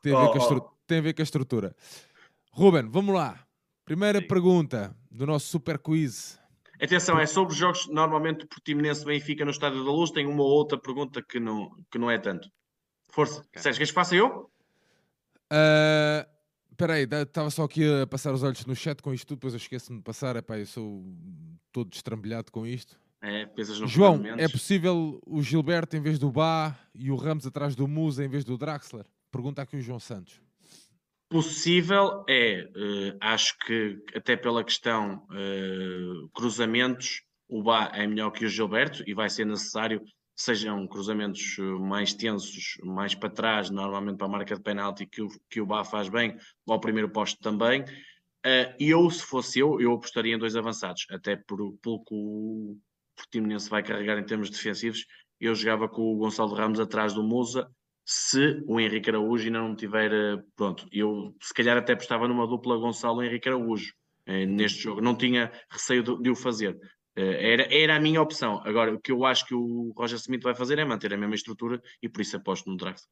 tem 0.00 0.14
a, 0.14 0.20
ver 0.20 0.26
oh, 0.26 0.32
com 0.32 0.38
a 0.38 0.56
oh. 0.56 0.72
tem 0.86 0.98
a 0.98 1.02
ver 1.02 1.12
com 1.14 1.22
a 1.22 1.24
estrutura. 1.24 1.76
Ruben, 2.50 2.88
vamos 2.88 3.14
lá. 3.14 3.38
Primeira 3.84 4.20
Sim. 4.20 4.26
pergunta 4.26 4.96
do 5.10 5.26
nosso 5.26 5.46
super 5.46 5.78
quiz. 5.78 6.40
Atenção, 6.80 7.20
é 7.20 7.26
sobre 7.26 7.54
jogos 7.54 7.86
normalmente 7.88 8.46
Portimonense 8.46 9.04
Benfica 9.04 9.44
no 9.44 9.52
Estádio 9.52 9.84
da 9.84 9.90
Luz. 9.90 10.10
Tem 10.10 10.26
uma 10.26 10.42
ou 10.42 10.50
outra 10.50 10.76
pergunta 10.78 11.22
que 11.22 11.38
não, 11.38 11.70
que 11.90 11.98
não 11.98 12.10
é 12.10 12.18
tanto. 12.18 12.48
Força. 13.08 13.40
Okay. 13.40 13.62
Sérgio, 13.62 13.78
queres 13.78 13.90
que 13.90 13.94
faça 13.94 14.16
eu? 14.16 14.50
Uh, 15.52 16.31
Espera 16.72 16.94
aí, 16.94 17.04
estava 17.04 17.50
só 17.50 17.64
aqui 17.64 17.84
a 17.84 18.06
passar 18.06 18.32
os 18.32 18.42
olhos 18.42 18.64
no 18.64 18.74
chat 18.74 19.02
com 19.02 19.12
isto 19.12 19.26
tudo, 19.26 19.36
depois 19.36 19.52
eu 19.52 19.58
esqueço-me 19.58 19.98
de 19.98 20.04
passar. 20.04 20.36
Epá, 20.36 20.58
eu 20.58 20.66
sou 20.66 21.04
todo 21.70 21.90
destrambelhado 21.90 22.50
com 22.50 22.66
isto. 22.66 22.98
É, 23.20 23.48
João, 23.86 24.20
é 24.36 24.48
possível 24.48 25.20
o 25.24 25.42
Gilberto 25.42 25.96
em 25.96 26.00
vez 26.00 26.18
do 26.18 26.32
Bá 26.32 26.76
e 26.92 27.08
o 27.08 27.14
Ramos 27.14 27.46
atrás 27.46 27.76
do 27.76 27.86
Musa 27.86 28.24
em 28.24 28.28
vez 28.28 28.42
do 28.44 28.58
Draxler? 28.58 29.04
Pergunta 29.30 29.62
aqui 29.62 29.76
o 29.76 29.80
João 29.80 30.00
Santos. 30.00 30.40
Possível 31.28 32.24
é, 32.28 32.68
uh, 32.74 33.16
acho 33.20 33.56
que 33.60 34.02
até 34.14 34.36
pela 34.36 34.64
questão 34.64 35.24
uh, 35.30 36.28
cruzamentos, 36.30 37.22
o 37.48 37.62
Bá 37.62 37.92
é 37.94 38.06
melhor 38.06 38.30
que 38.30 38.44
o 38.44 38.48
Gilberto 38.48 39.04
e 39.06 39.14
vai 39.14 39.30
ser 39.30 39.44
necessário 39.44 40.02
sejam 40.42 40.86
cruzamentos 40.86 41.56
eh, 41.58 41.62
mais 41.62 42.12
tensos, 42.12 42.76
mais 42.82 43.14
para 43.14 43.30
trás, 43.30 43.70
normalmente 43.70 44.16
para 44.16 44.26
a 44.26 44.30
marca 44.30 44.56
de 44.56 44.62
penalti, 44.62 45.06
que 45.06 45.22
o, 45.22 45.28
que 45.48 45.60
o 45.60 45.66
Bá 45.66 45.84
faz 45.84 46.08
bem, 46.08 46.36
ao 46.68 46.80
primeiro 46.80 47.08
posto 47.08 47.40
também. 47.40 47.82
Uh, 48.44 48.74
eu, 48.78 49.08
se 49.08 49.22
fosse 49.22 49.60
eu, 49.60 49.80
eu 49.80 49.92
apostaria 49.92 50.34
em 50.34 50.38
dois 50.38 50.56
avançados, 50.56 51.06
até 51.10 51.36
por, 51.36 51.58
pelo 51.80 52.02
o 52.10 52.76
Portimonense 53.14 53.70
vai 53.70 53.84
carregar 53.84 54.18
em 54.18 54.24
termos 54.24 54.50
defensivos. 54.50 55.06
Eu 55.40 55.54
jogava 55.54 55.88
com 55.88 56.02
o 56.02 56.16
Gonçalo 56.16 56.54
Ramos 56.54 56.80
atrás 56.80 57.14
do 57.14 57.22
Musa, 57.22 57.70
se 58.04 58.60
o 58.66 58.80
Henrique 58.80 59.10
Araújo 59.10 59.44
ainda 59.46 59.60
não 59.60 59.76
tiver 59.76 60.12
uh, 60.12 60.42
pronto. 60.56 60.88
Eu, 60.90 61.36
se 61.40 61.54
calhar, 61.54 61.76
até 61.76 61.92
apostava 61.92 62.26
numa 62.26 62.48
dupla 62.48 62.76
Gonçalo-Henrique 62.76 63.48
Araújo 63.48 63.94
neste 64.26 64.80
jogo. 64.82 65.00
Não 65.00 65.16
tinha 65.16 65.50
receio 65.68 66.02
de, 66.02 66.22
de 66.22 66.30
o 66.30 66.36
fazer. 66.36 66.78
Eh, 67.16 67.52
era, 67.52 67.74
era 67.74 67.96
a 67.96 68.00
minha 68.00 68.20
opção. 68.20 68.62
Agora, 68.64 68.94
o 68.94 69.00
que 69.00 69.12
eu 69.12 69.24
acho 69.24 69.46
que 69.46 69.54
o 69.54 69.92
Roger 69.96 70.18
Smith 70.18 70.42
vai 70.42 70.54
fazer 70.54 70.78
é 70.78 70.84
manter 70.84 71.12
a 71.12 71.16
mesma 71.16 71.34
estrutura 71.34 71.80
e 72.02 72.08
por 72.08 72.20
isso 72.20 72.36
aposto 72.36 72.70
no 72.70 72.76
Draxler. 72.76 73.08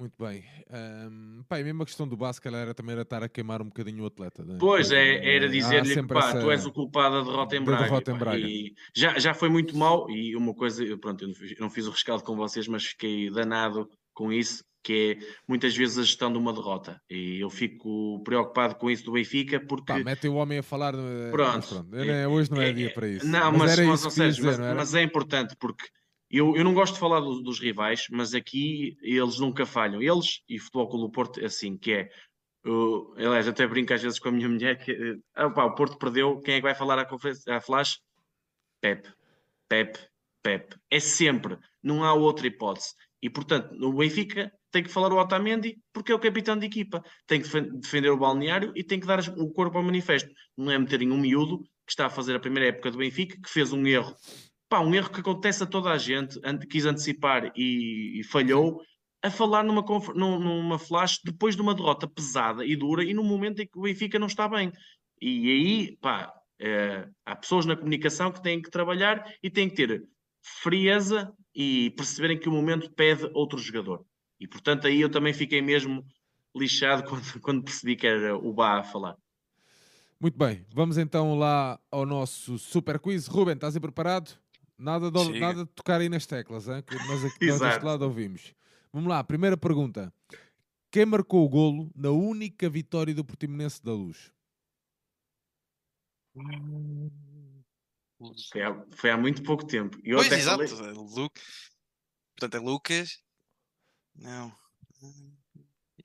Muito 0.00 0.14
bem. 0.18 0.44
Um, 0.70 1.42
pá, 1.46 1.60
e 1.60 1.64
mesmo 1.64 1.82
a 1.82 1.84
questão 1.84 2.08
do 2.08 2.16
Bascal 2.16 2.54
era 2.54 2.72
também 2.72 2.92
era 2.92 3.02
estar 3.02 3.22
a 3.22 3.28
queimar 3.28 3.60
um 3.60 3.66
bocadinho 3.66 4.04
o 4.04 4.06
atleta. 4.06 4.42
Né? 4.42 4.56
Pois, 4.58 4.90
é, 4.90 5.36
era 5.36 5.46
dizer-lhe 5.46 5.94
que 5.94 6.06
pá, 6.06 6.40
tu 6.40 6.50
és 6.50 6.64
o 6.64 6.72
culpado 6.72 7.16
da 7.16 7.30
derrota 7.30 7.56
em 7.56 7.62
Braga. 7.62 7.82
Derrota 7.82 8.12
em 8.12 8.16
Braga. 8.18 8.38
E 8.38 8.74
já, 8.96 9.18
já 9.18 9.34
foi 9.34 9.50
muito 9.50 9.76
mal 9.76 10.08
e 10.08 10.34
uma 10.34 10.54
coisa, 10.54 10.82
pronto, 10.96 11.22
eu 11.22 11.28
não 11.28 11.34
fiz, 11.34 11.50
eu 11.50 11.60
não 11.60 11.68
fiz 11.68 11.86
o 11.86 11.90
rescaldo 11.90 12.24
com 12.24 12.34
vocês, 12.34 12.66
mas 12.66 12.86
fiquei 12.86 13.28
danado 13.30 13.90
com 14.20 14.30
isso, 14.30 14.62
que 14.84 15.18
é 15.18 15.26
muitas 15.48 15.74
vezes 15.74 15.96
a 15.96 16.02
gestão 16.02 16.30
de 16.30 16.36
uma 16.36 16.52
derrota. 16.52 17.00
E 17.08 17.40
eu 17.40 17.48
fico 17.48 18.22
preocupado 18.22 18.74
com 18.74 18.90
isso 18.90 19.02
do 19.04 19.12
Benfica 19.12 19.58
porque. 19.58 19.86
Pá, 19.86 19.98
mete 19.98 20.28
o 20.28 20.34
homem 20.34 20.58
a 20.58 20.62
falar. 20.62 20.94
Eh, 20.94 21.30
pronto. 21.30 21.66
pronto. 21.66 21.96
É, 21.96 22.28
hoje 22.28 22.50
não 22.50 22.60
é, 22.60 22.68
é, 22.68 22.72
dia 22.74 22.92
para 22.92 23.08
isso. 23.08 23.26
Não, 23.26 23.50
mas, 23.50 23.78
mas, 23.78 24.16
mas, 24.16 24.36
dizer, 24.36 24.58
mas, 24.58 24.76
mas 24.76 24.94
é 24.94 25.02
importante 25.02 25.56
porque 25.58 25.86
eu, 26.30 26.54
eu 26.54 26.62
não 26.62 26.74
gosto 26.74 26.94
de 26.94 27.00
falar 27.00 27.20
do, 27.20 27.40
dos 27.40 27.58
rivais, 27.58 28.08
mas 28.10 28.34
aqui 28.34 28.98
eles 29.00 29.38
nunca 29.38 29.64
falham. 29.64 30.02
Eles 30.02 30.42
e 30.46 30.58
Futebol 30.58 30.90
Clube 30.90 31.12
Porto, 31.12 31.42
assim, 31.42 31.78
que 31.78 31.92
é. 31.92 32.10
Uh, 32.66 33.14
aliás, 33.16 33.48
até 33.48 33.66
brinco 33.66 33.94
às 33.94 34.02
vezes 34.02 34.18
com 34.18 34.28
a 34.28 34.32
minha 34.32 34.46
mulher 34.46 34.76
que 34.84 34.92
uh, 34.92 35.46
opa, 35.46 35.64
o 35.64 35.74
Porto 35.74 35.96
perdeu, 35.96 36.38
quem 36.40 36.56
é 36.56 36.56
que 36.58 36.62
vai 36.62 36.74
falar 36.74 36.98
à, 36.98 37.06
conferência, 37.06 37.56
à 37.56 37.58
flash? 37.58 37.98
Pep, 38.82 39.08
Pep, 39.66 39.98
Pep. 40.42 40.76
É 40.90 41.00
sempre, 41.00 41.56
não 41.82 42.04
há 42.04 42.12
outra 42.12 42.46
hipótese. 42.46 42.94
E 43.22 43.28
portanto, 43.28 43.74
no 43.74 43.92
Benfica 43.92 44.50
tem 44.70 44.82
que 44.82 44.88
falar 44.90 45.12
o 45.12 45.18
Otamendi 45.18 45.78
porque 45.92 46.12
é 46.12 46.14
o 46.14 46.18
capitão 46.18 46.56
de 46.56 46.66
equipa. 46.66 47.02
Tem 47.26 47.40
que 47.40 47.60
defender 47.72 48.10
o 48.10 48.16
balneário 48.16 48.72
e 48.74 48.82
tem 48.82 48.98
que 48.98 49.06
dar 49.06 49.20
o 49.36 49.52
corpo 49.52 49.76
ao 49.76 49.84
manifesto. 49.84 50.30
Não 50.56 50.70
é 50.70 50.78
meterem 50.78 51.10
um 51.10 51.18
miúdo 51.18 51.58
que 51.58 51.92
está 51.92 52.06
a 52.06 52.10
fazer 52.10 52.34
a 52.34 52.40
primeira 52.40 52.68
época 52.68 52.90
do 52.90 52.98
Benfica, 52.98 53.36
que 53.40 53.50
fez 53.50 53.72
um 53.72 53.86
erro. 53.86 54.14
Pá, 54.68 54.80
um 54.80 54.94
erro 54.94 55.10
que 55.10 55.20
acontece 55.20 55.62
a 55.62 55.66
toda 55.66 55.90
a 55.90 55.98
gente, 55.98 56.38
quis 56.68 56.86
antecipar 56.86 57.52
e, 57.56 58.20
e 58.20 58.24
falhou, 58.24 58.80
a 59.22 59.30
falar 59.30 59.64
numa, 59.64 59.84
numa 60.14 60.78
flash 60.78 61.20
depois 61.24 61.56
de 61.56 61.62
uma 61.62 61.74
derrota 61.74 62.08
pesada 62.08 62.64
e 62.64 62.76
dura 62.76 63.04
e 63.04 63.12
num 63.12 63.24
momento 63.24 63.60
em 63.60 63.66
que 63.66 63.78
o 63.78 63.82
Benfica 63.82 64.18
não 64.18 64.28
está 64.28 64.48
bem. 64.48 64.72
E 65.20 65.50
aí, 65.50 65.96
pá, 66.00 66.32
é, 66.58 67.08
há 67.26 67.36
pessoas 67.36 67.66
na 67.66 67.76
comunicação 67.76 68.30
que 68.30 68.42
têm 68.42 68.62
que 68.62 68.70
trabalhar 68.70 69.24
e 69.42 69.50
têm 69.50 69.68
que 69.68 69.74
ter 69.74 70.02
frieza 70.42 71.32
e 71.54 71.90
perceberem 71.90 72.38
que 72.38 72.48
o 72.48 72.52
momento 72.52 72.90
pede 72.92 73.28
outro 73.34 73.58
jogador. 73.58 74.04
E 74.38 74.46
portanto 74.46 74.86
aí 74.86 75.00
eu 75.00 75.10
também 75.10 75.32
fiquei 75.32 75.60
mesmo 75.60 76.04
lixado 76.54 77.04
quando, 77.08 77.40
quando 77.40 77.64
percebi 77.64 77.96
que 77.96 78.06
era 78.06 78.36
o 78.36 78.52
Bá 78.52 78.80
a 78.80 78.84
falar. 78.84 79.16
Muito 80.20 80.38
bem, 80.38 80.66
vamos 80.74 80.98
então 80.98 81.38
lá 81.38 81.80
ao 81.90 82.04
nosso 82.04 82.58
super 82.58 82.98
quiz. 82.98 83.26
Ruben, 83.26 83.54
estás 83.54 83.74
aí 83.74 83.80
preparado? 83.80 84.38
Nada 84.76 85.10
de, 85.10 85.38
nada 85.38 85.64
de 85.64 85.70
tocar 85.70 86.00
aí 86.00 86.08
nas 86.08 86.26
teclas, 86.26 86.68
hein? 86.68 86.82
mas 87.06 87.24
aqui 87.24 87.46
nós 87.46 87.60
deste 87.60 87.84
lado 87.84 88.02
ouvimos. 88.02 88.54
Vamos 88.92 89.08
lá, 89.08 89.22
primeira 89.22 89.56
pergunta. 89.56 90.12
Quem 90.90 91.06
marcou 91.06 91.44
o 91.44 91.48
golo 91.48 91.90
na 91.94 92.10
única 92.10 92.68
vitória 92.68 93.14
do 93.14 93.24
Portimonense 93.24 93.82
da 93.82 93.92
Luz? 93.92 94.32
Foi 98.52 98.62
há, 98.62 98.86
foi 98.92 99.10
há 99.10 99.16
muito 99.16 99.42
pouco 99.42 99.66
tempo. 99.66 99.98
Eu 100.04 100.18
pois, 100.18 100.30
exato. 100.30 100.68
Falei... 100.68 100.92
Lu... 100.92 101.30
Portanto, 102.36 102.54
é 102.54 102.60
Lucas 102.60 103.18
não. 104.14 104.52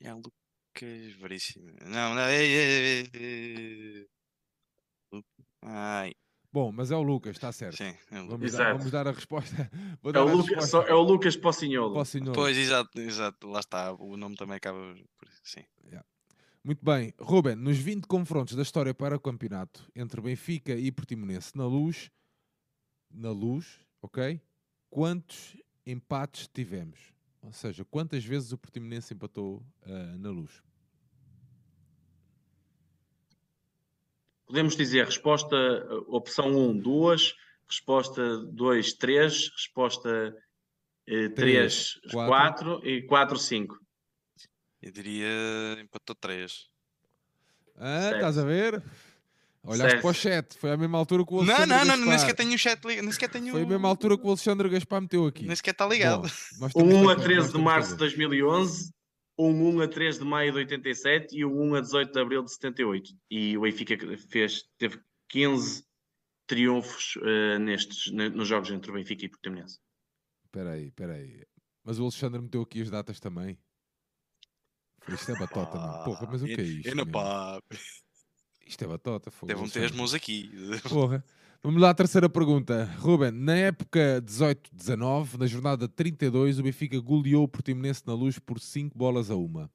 É 0.00 0.12
Lucas 0.12 1.12
Veríssimo. 1.20 1.70
Não, 1.84 2.14
não. 2.14 2.22
É, 2.22 2.44
é, 2.44 3.00
é, 3.02 4.06
Ai. 5.62 6.14
Bom, 6.52 6.72
mas 6.72 6.90
é 6.90 6.96
o 6.96 7.02
Lucas, 7.02 7.36
está 7.36 7.52
certo. 7.52 7.76
Sim, 7.76 7.94
é 8.10 8.22
vamos, 8.22 8.52
dar, 8.52 8.72
vamos, 8.78 8.90
dar, 8.90 9.06
a 9.06 9.12
resposta. 9.12 9.70
É, 10.02 10.12
dar 10.12 10.24
o 10.24 10.28
a 10.28 10.32
Lucas, 10.32 10.48
resposta. 10.48 10.70
Só, 10.70 10.82
é 10.84 10.94
o 10.94 11.02
Lucas 11.02 11.36
Pocinholo. 11.36 11.92
Pocinholo. 11.92 12.32
Pois, 12.32 12.56
exato, 12.56 12.98
exato, 12.98 13.46
lá 13.48 13.60
está. 13.60 13.92
O 13.92 14.16
nome 14.16 14.36
também 14.36 14.56
acaba 14.56 14.94
por 15.18 15.28
sim. 15.42 15.64
Yeah. 15.84 16.06
Muito 16.66 16.84
bem, 16.84 17.14
Ruben, 17.20 17.54
nos 17.54 17.78
20 17.78 18.08
confrontos 18.08 18.56
da 18.56 18.62
história 18.62 18.92
para 18.92 19.14
o 19.14 19.20
campeonato 19.20 19.88
entre 19.94 20.20
Benfica 20.20 20.72
e 20.72 20.90
Portimonense 20.90 21.56
na 21.56 21.64
luz, 21.64 22.10
na 23.08 23.30
luz, 23.30 23.78
ok? 24.02 24.40
Quantos 24.90 25.56
empates 25.86 26.48
tivemos? 26.52 26.98
Ou 27.40 27.52
seja, 27.52 27.84
quantas 27.84 28.24
vezes 28.24 28.50
o 28.50 28.58
Portimonense 28.58 29.14
empatou 29.14 29.64
uh, 29.84 30.18
na 30.18 30.28
luz? 30.28 30.60
Podemos 34.44 34.74
dizer 34.74 35.04
resposta, 35.04 35.56
opção 36.08 36.48
1, 36.48 36.78
2, 36.78 37.34
resposta 37.68 38.38
2, 38.38 38.92
3, 38.94 39.50
resposta 39.50 40.36
3, 41.36 42.00
4 42.10 42.84
e 42.84 43.02
4, 43.02 43.38
5. 43.38 43.85
Eu 44.86 44.92
diria 44.92 45.26
empatou 45.82 46.14
3. 46.14 46.70
Ah, 47.74 48.12
estás 48.14 48.38
a 48.38 48.44
ver? 48.44 48.80
Olhaste 49.64 49.90
certo. 49.90 50.00
para 50.00 50.10
o 50.10 50.14
chat, 50.14 50.58
foi 50.58 50.70
à 50.70 50.76
mesma 50.76 50.96
altura 50.96 51.26
que 51.26 51.34
o 51.34 51.38
Alexandre 51.38 51.66
Não, 51.66 51.84
não, 51.84 51.96
não, 51.96 52.06
nem 52.06 52.18
sequer 52.20 52.36
tenho 52.36 52.54
o 52.54 52.58
chat 52.58 52.84
ligado. 52.84 53.32
Tenho... 53.32 53.50
Foi 53.50 53.62
a 53.62 53.66
mesma 53.66 53.88
altura 53.88 54.16
que 54.16 54.24
o 54.24 54.28
Alexandre 54.28 54.68
Gaspar 54.68 55.00
meteu 55.00 55.26
aqui. 55.26 55.44
Nem 55.44 55.56
sequer 55.56 55.72
está 55.72 55.88
ligado. 55.88 56.30
Bom, 56.60 56.68
1 56.84 57.08
a 57.08 57.16
13 57.16 57.52
de 57.52 57.58
março 57.58 57.90
de 57.90 57.96
2011, 57.96 58.92
um 59.36 59.76
1 59.76 59.80
a 59.80 59.88
3 59.88 60.18
de 60.20 60.24
maio 60.24 60.52
de 60.52 60.58
87 60.58 61.36
e 61.36 61.44
um 61.44 61.72
1 61.72 61.74
a 61.74 61.80
18 61.80 62.12
de 62.12 62.20
abril 62.20 62.44
de 62.44 62.52
78. 62.52 63.10
E 63.28 63.58
o 63.58 63.62
Benfica 63.62 63.96
fez, 64.30 64.62
teve 64.78 65.00
15 65.30 65.84
triunfos 66.46 67.16
uh, 67.16 67.58
nestes, 67.58 68.12
nos 68.12 68.46
jogos 68.46 68.70
entre 68.70 68.92
o 68.92 68.94
Benfica 68.94 69.24
e 69.24 69.26
o 69.26 69.30
Portimonense. 69.32 69.80
Espera 70.44 70.74
aí, 70.74 70.86
espera 70.86 71.14
aí. 71.14 71.44
Mas 71.82 71.98
o 71.98 72.02
Alexandre 72.04 72.40
meteu 72.40 72.62
aqui 72.62 72.82
as 72.82 72.88
datas 72.88 73.18
também. 73.18 73.58
Isto 75.08 75.32
é 75.32 75.38
batota, 75.38 75.78
não. 75.78 76.04
Porra, 76.04 76.28
mas 76.30 76.42
o 76.42 76.46
que 76.46 76.60
é 76.60 76.62
isto? 76.62 76.88
Eu 76.88 76.96
não 76.96 77.06
pá. 77.06 77.60
Isto 78.66 78.84
é 78.84 78.88
batota. 78.88 79.30
Devam 79.44 79.64
meter 79.64 79.84
as 79.84 79.92
mãos 79.92 80.12
aqui. 80.12 80.50
Porra. 80.88 81.24
Vamos 81.62 81.80
lá 81.80 81.90
à 81.90 81.94
terceira 81.94 82.28
pergunta. 82.28 82.84
Ruben, 82.98 83.32
na 83.32 83.56
época 83.56 84.22
18-19, 84.22 85.38
na 85.38 85.46
jornada 85.46 85.88
32, 85.88 86.58
o 86.58 86.62
Benfica 86.62 87.00
goleou 87.00 87.44
o 87.44 87.48
Portimonense 87.48 88.02
na 88.06 88.14
luz 88.14 88.38
por 88.38 88.60
5 88.60 88.96
bolas 88.96 89.30
a 89.30 89.36
uma. 89.36 89.70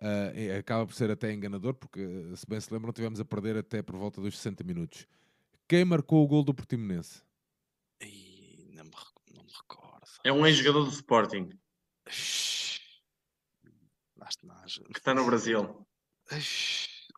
Uh, 0.00 0.58
acaba 0.58 0.84
por 0.84 0.94
ser 0.94 1.12
até 1.12 1.32
enganador, 1.32 1.74
porque, 1.74 2.00
se 2.34 2.44
bem 2.48 2.58
se 2.58 2.74
lembram, 2.74 2.92
tivemos 2.92 3.20
a 3.20 3.24
perder 3.24 3.56
até 3.56 3.82
por 3.82 3.96
volta 3.96 4.20
dos 4.20 4.36
60 4.36 4.64
minutos. 4.64 5.06
Quem 5.68 5.84
marcou 5.84 6.24
o 6.24 6.26
gol 6.26 6.42
do 6.42 6.52
Portimonense? 6.52 7.22
não, 8.74 8.84
me, 8.84 8.90
não 9.32 9.44
me 9.44 9.50
recordo. 9.50 10.08
É 10.24 10.32
um 10.32 10.44
ex-jogador 10.44 10.84
do 10.86 10.90
Sporting. 10.90 11.50
Que 14.36 14.98
está 14.98 15.14
no 15.14 15.24
Brasil. 15.24 15.86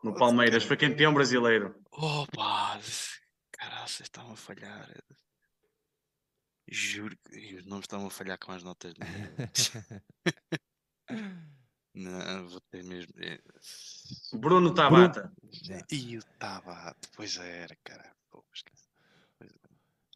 No 0.03 0.15
Palmeiras. 0.15 0.65
Foi 0.65 0.77
campeão 0.77 1.15
brasileiro. 1.15 1.75
Opa! 1.93 2.81
Caralho, 3.53 3.87
estão 3.87 4.33
a 4.33 4.37
falhar. 4.37 4.89
Juro 6.67 7.17
que 7.31 7.63
não 7.67 7.81
estão 7.81 8.07
a 8.07 8.11
falhar 8.11 8.39
com 8.39 8.53
as 8.53 8.63
notas. 8.63 8.95
não, 11.95 12.49
vou 12.49 12.61
ter 12.71 12.83
mesmo. 12.83 13.13
É, 13.19 13.39
Bruno 14.33 14.75
Tabata. 14.75 15.33
E 15.91 16.17
o 16.19 16.23
Tabata, 16.39 17.09
pois 17.15 17.37
era, 17.37 17.77
cara. 17.85 18.15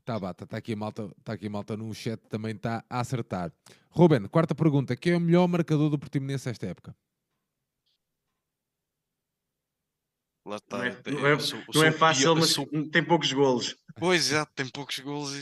Tabata, 0.09 0.45
está 0.45 0.57
aqui, 0.57 0.75
malta, 0.75 1.11
está 1.19 1.35
aqui 1.35 1.51
malta 1.51 1.77
no 1.77 1.95
chat, 1.95 2.19
também 2.31 2.57
está 2.57 2.83
a 2.89 3.01
acertar. 3.01 3.53
Ruben, 3.91 4.27
quarta 4.27 4.55
pergunta: 4.55 4.97
quem 4.97 5.13
é 5.13 5.17
o 5.17 5.21
melhor 5.21 5.47
marcador 5.47 5.91
do 5.91 5.99
Portimonense 5.99 6.49
esta 6.49 6.67
época? 6.67 6.97
Lá 10.47 10.57
está. 10.57 10.79
Não 10.79 10.85
é, 10.87 11.03
não 11.11 11.27
é, 11.27 11.39
sou, 11.39 11.63
não 11.75 11.85
é 11.85 11.93
fácil, 11.93 12.35
mas 12.37 12.53
sou... 12.53 12.67
tem 12.91 13.05
poucos 13.05 13.31
golos. 13.35 13.77
Pois, 13.97 14.29
já 14.29 14.47
tem 14.47 14.67
poucos 14.71 14.99
golos, 15.01 15.35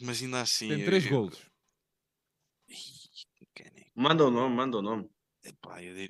mas 0.00 0.22
ainda 0.22 0.40
assim. 0.40 0.68
Tem 0.68 0.86
três 0.86 1.04
eu... 1.04 1.10
golos. 1.10 1.38
Manda 3.94 4.24
o 4.24 4.30
nome, 4.30 4.56
manda 4.56 4.78
o 4.78 4.82
nome. 4.82 5.06
Epá, 5.44 5.82
eu... 5.82 5.94
é, 5.94 6.08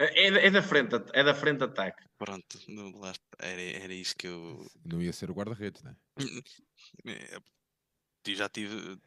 é, 0.00 0.46
é, 0.46 0.50
da 0.50 0.62
frente, 0.62 0.94
é 1.12 1.22
da 1.22 1.34
frente 1.34 1.62
ataque. 1.62 2.02
Pronto, 2.18 2.58
lá, 2.98 3.12
era, 3.38 3.60
era 3.60 3.92
isso 3.92 4.16
que 4.16 4.26
eu. 4.26 4.66
Não 4.84 5.02
ia 5.02 5.12
ser 5.12 5.30
o 5.30 5.34
guarda-redes, 5.34 5.82
né? 5.82 5.94
Já 8.26 8.48
tive. 8.48 8.98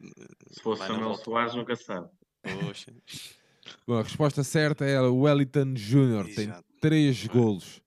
Se 0.50 0.60
fosse 0.60 0.86
Samuel 0.86 1.14
Soares, 1.14 1.54
nunca 1.54 1.74
sabe. 1.76 2.08
Poxa. 2.42 2.92
Bom, 3.86 3.98
a 3.98 4.02
resposta 4.02 4.44
certa 4.44 4.84
é 4.84 5.00
o 5.00 5.20
Wellington 5.20 5.74
Júnior. 5.74 6.26
Tem 6.26 6.52
três 6.80 7.26
golos. 7.26 7.82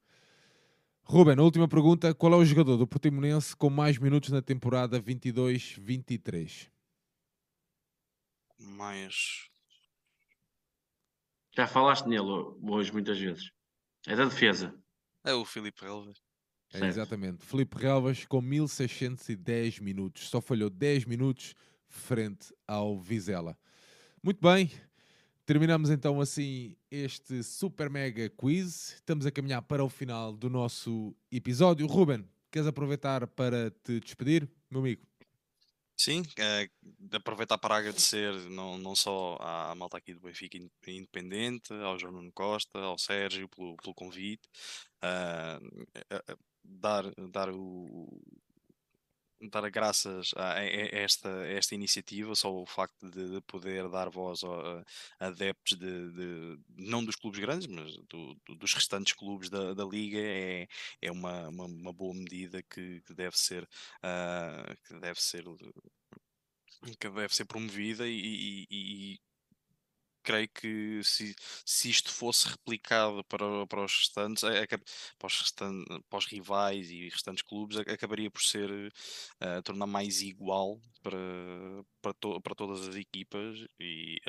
Ruben, 1.03 1.39
última 1.39 1.68
pergunta. 1.68 2.14
Qual 2.14 2.34
é 2.34 2.36
o 2.36 2.43
jogador 2.43 2.76
do 2.76 2.88
Portimonense 2.88 3.55
com 3.55 3.70
mais 3.70 3.97
minutos 3.97 4.32
na 4.32 4.41
temporada 4.41 5.01
22-23? 5.01 6.68
Mais. 8.60 9.47
Já 11.58 11.66
falaste 11.66 12.05
nele 12.05 12.22
hoje 12.62 12.91
muitas 12.93 13.18
vezes. 13.18 13.49
É 14.05 14.16
da 14.16 14.26
defesa. 14.26 14.76
É 15.24 15.34
o 15.34 15.43
Filipe 15.43 15.82
Relvas. 15.82 16.22
É, 16.72 16.86
exatamente. 16.86 17.43
Filipe 17.43 17.76
Relvas 17.80 18.26
com 18.26 18.39
1610 18.39 19.80
minutos. 19.80 20.30
Só 20.30 20.39
falhou 20.39 20.70
10 20.70 21.05
minutos 21.05 21.55
frente 21.88 22.53
ao 22.68 22.99
Vizela. 22.99 23.58
Muito 24.22 24.39
bem. 24.39 24.70
Terminamos 25.47 25.89
então 25.89 26.22
assim 26.22 26.76
este 26.91 27.41
super 27.41 27.89
mega 27.89 28.30
quiz. 28.30 28.93
Estamos 28.93 29.26
a 29.26 29.32
caminhar 29.32 29.64
para 29.64 29.84
o 29.84 29.89
final 29.89 30.34
do 30.34 30.51
nosso 30.51 31.16
episódio. 31.32 31.88
Ruben, 31.88 32.24
queres 32.51 32.68
aproveitar 32.68 33.26
para 33.26 33.72
te 33.72 33.99
despedir, 33.99 34.47
meu 34.70 34.82
amigo? 34.82 35.01
Sim, 36.00 36.22
é, 36.38 36.70
aproveitar 37.12 37.58
para 37.58 37.76
agradecer 37.76 38.32
não, 38.52 38.78
não 38.78 38.95
só 38.95 39.36
à 39.41 39.74
malta 39.74 39.98
aqui 39.98 40.14
do 40.14 40.20
Benfica 40.20 40.56
Independente, 40.86 41.74
ao 41.74 41.98
João 41.98 42.14
Nuno 42.14 42.32
Costa, 42.32 42.78
ao 42.78 43.00
Sérgio 43.00 43.50
pelo, 43.50 43.76
pelo 43.78 43.95
convite, 43.95 44.48
uh, 45.04 46.38
dar, 46.64 47.04
dar 47.32 47.50
o, 47.50 48.22
dar 49.42 49.70
graças 49.70 50.32
a, 50.36 50.64
esta, 50.64 51.30
a 51.30 51.48
esta 51.48 51.76
iniciativa, 51.76 52.36
só 52.36 52.54
o 52.54 52.66
facto 52.66 53.10
de, 53.10 53.42
poder 53.42 53.88
dar 53.90 54.10
voz 54.10 54.44
a, 54.44 54.84
a 55.20 55.28
adeptos 55.28 55.78
de, 55.78 56.12
de, 56.12 56.60
não 56.76 57.04
dos 57.04 57.16
clubes 57.16 57.40
grandes, 57.40 57.68
mas 57.68 57.96
do, 57.98 58.36
do, 58.46 58.56
dos 58.56 58.74
restantes 58.74 59.14
clubes 59.14 59.50
da, 59.50 59.74
da 59.74 59.86
Liga 59.86 60.20
é, 60.20 60.68
é 61.02 61.12
uma, 61.12 61.48
uma, 61.50 61.66
uma 61.66 61.94
boa 61.94 62.14
medida 62.14 62.62
que, 62.64 63.02
que 63.02 63.14
deve 63.14 63.38
ser 63.38 63.64
uh, 63.64 64.76
que 64.88 65.00
deve 65.00 65.22
ser 65.22 65.44
que 67.00 67.10
deve 67.10 67.36
ser 67.36 67.46
promovida 67.46 68.08
e, 68.08 68.66
e, 68.70 69.20
creio 70.28 70.50
que 70.50 71.02
se, 71.06 71.34
se 71.66 71.90
isto 71.90 72.12
fosse 72.12 72.50
replicado 72.50 73.24
para, 73.24 73.66
para 73.66 73.86
os 73.86 73.94
restantes, 73.94 74.44
para 75.18 75.28
os, 75.28 75.52
para 76.10 76.20
os 76.20 76.26
rivais 76.26 76.92
e 76.92 77.08
restantes 77.08 77.42
clubes, 77.42 77.78
acabaria 77.78 78.30
por 78.30 78.42
ser 78.42 78.70
uh, 78.70 79.64
tornar 79.64 79.88
mais 79.88 80.22
igual 80.22 80.82
para, 81.02 81.18
para, 82.02 82.14
to, 82.16 82.42
para 82.42 82.56
todas 82.56 82.90
as 82.90 82.96
equipas 82.98 83.66
e 83.80 84.20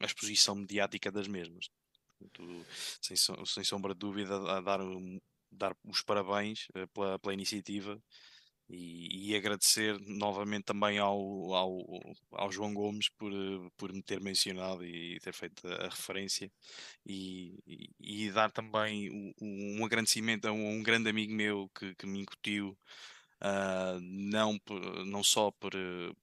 a 0.00 0.06
exposição 0.06 0.54
mediática 0.54 1.12
das 1.12 1.28
mesmas. 1.28 1.68
Portanto, 2.18 2.64
sem, 3.02 3.16
sem 3.44 3.64
sombra 3.64 3.92
de 3.92 3.98
dúvida, 3.98 4.34
a 4.50 4.62
dar, 4.62 4.80
dar 5.52 5.76
os 5.84 6.00
parabéns 6.00 6.68
uh, 6.70 6.88
pela, 6.94 7.18
pela 7.18 7.34
iniciativa 7.34 8.02
e, 8.70 9.30
e, 9.30 9.36
agradecer 9.36 9.98
novamente 10.00 10.64
também 10.64 10.98
ao, 10.98 11.54
ao, 11.54 11.78
ao, 12.32 12.52
João 12.52 12.74
Gomes 12.74 13.08
por, 13.10 13.32
por 13.76 13.92
me 13.92 14.02
ter 14.02 14.20
mencionado 14.20 14.84
e 14.84 15.18
ter 15.20 15.32
feito 15.32 15.66
a 15.66 15.88
referência. 15.88 16.50
E, 17.06 17.58
e, 17.66 18.26
e 18.26 18.30
dar 18.30 18.50
também 18.50 19.10
um, 19.10 19.80
um, 19.80 19.84
agradecimento 19.84 20.46
a 20.46 20.52
um, 20.52 20.68
um, 20.78 20.82
grande 20.82 21.08
amigo 21.08 21.32
meu 21.32 21.70
que, 21.74 21.94
que 21.94 22.06
me 22.06 22.20
incutiu 22.20 22.76
uh, 23.42 24.00
não, 24.00 24.58
não 25.06 25.24
só 25.24 25.50
por, 25.50 25.72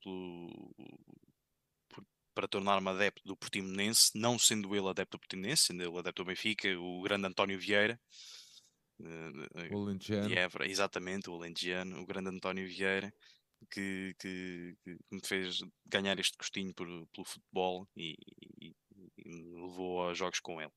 por, 0.04 0.74
por 1.90 2.06
para 2.36 2.48
tornar-me 2.48 2.90
adepto 2.90 3.24
do 3.26 3.36
Portimonense, 3.38 4.12
não 4.14 4.38
sendo 4.38 4.76
ele 4.76 4.90
adepto 4.90 5.18
do 5.18 5.22
Portimonense, 5.22 5.68
sendo 5.68 5.82
ele 5.84 5.98
adepto 5.98 6.24
do 6.24 6.28
Benfica, 6.28 6.68
o 6.78 7.02
grande 7.02 7.28
António 7.28 7.58
Vieira, 7.58 8.00
o 9.72 9.84
Alentejano. 9.84 10.28
De 10.28 10.38
Évora, 10.38 10.70
exatamente, 10.70 11.30
o 11.30 11.36
Alentejano, 11.36 12.00
o 12.02 12.06
grande 12.06 12.30
António 12.30 12.68
Vieira, 12.68 13.14
que, 13.70 14.16
que, 14.20 14.76
que, 14.84 14.98
me 15.12 15.22
fez 15.24 15.64
ganhar 15.86 16.20
este 16.20 16.38
gostinho 16.38 16.74
por, 16.74 16.88
pelo 16.88 17.26
futebol 17.26 17.88
e, 17.96 18.16
e, 18.62 18.76
e, 19.18 19.30
me 19.30 19.62
levou 19.68 20.08
a 20.08 20.14
jogos 20.14 20.40
com 20.40 20.62
ele. 20.62 20.72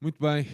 Muito 0.00 0.20
bem. 0.20 0.46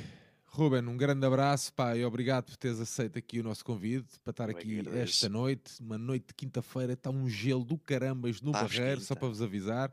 Ruben, 0.53 0.85
um 0.89 0.97
grande 0.97 1.25
abraço 1.25 1.73
pá, 1.73 1.97
e 1.97 2.05
obrigado 2.05 2.47
por 2.47 2.57
teres 2.57 2.81
aceito 2.81 3.17
aqui 3.17 3.39
o 3.39 3.43
nosso 3.45 3.65
convite 3.65 4.19
para 4.25 4.33
estar 4.33 4.51
aqui 4.51 4.83
esta 4.95 5.29
noite, 5.29 5.81
uma 5.81 5.97
noite 5.97 6.27
de 6.27 6.35
quinta-feira, 6.35 6.95
está 6.95 7.09
um 7.09 7.29
gelo 7.29 7.65
do 7.65 7.79
carambas 7.79 8.41
no 8.43 8.51
tá 8.51 8.63
Barreiro, 8.63 9.01
só 9.01 9.15
para 9.15 9.29
vos 9.29 9.41
avisar. 9.41 9.93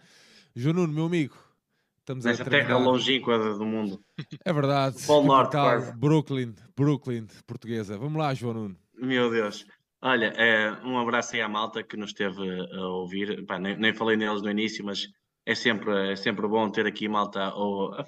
João 0.55 0.73
Nuno, 0.73 0.91
meu 0.91 1.05
amigo, 1.05 1.37
Estamos 2.07 2.23
Nesta 2.23 2.45
terra 2.45 2.77
longínqua 2.77 3.37
do 3.37 3.65
mundo. 3.65 4.01
É 4.45 4.53
verdade. 4.53 4.95
Polo 5.05 5.27
Norte, 5.27 5.51
quase. 5.51 5.93
Brooklyn, 5.97 6.55
Brooklyn, 6.73 7.27
portuguesa. 7.45 7.97
Vamos 7.97 8.17
lá, 8.17 8.33
João 8.33 8.53
Nuno. 8.53 8.77
Meu 8.95 9.29
Deus. 9.29 9.65
Olha, 10.01 10.27
é, 10.37 10.71
um 10.85 10.97
abraço 10.97 11.35
aí 11.35 11.41
à 11.41 11.49
malta 11.49 11.83
que 11.83 11.97
nos 11.97 12.11
esteve 12.11 12.39
a 12.71 12.87
ouvir. 12.87 13.45
Pá, 13.45 13.59
nem, 13.59 13.75
nem, 13.75 13.93
falei 13.93 14.15
neles 14.15 14.41
no 14.41 14.49
início, 14.49 14.85
mas 14.85 15.09
é 15.45 15.53
sempre, 15.53 16.13
é 16.13 16.15
sempre 16.15 16.47
bom 16.47 16.69
ter 16.69 16.87
aqui 16.87 17.09
malta 17.09 17.53
ou, 17.53 17.93
a, 17.93 18.05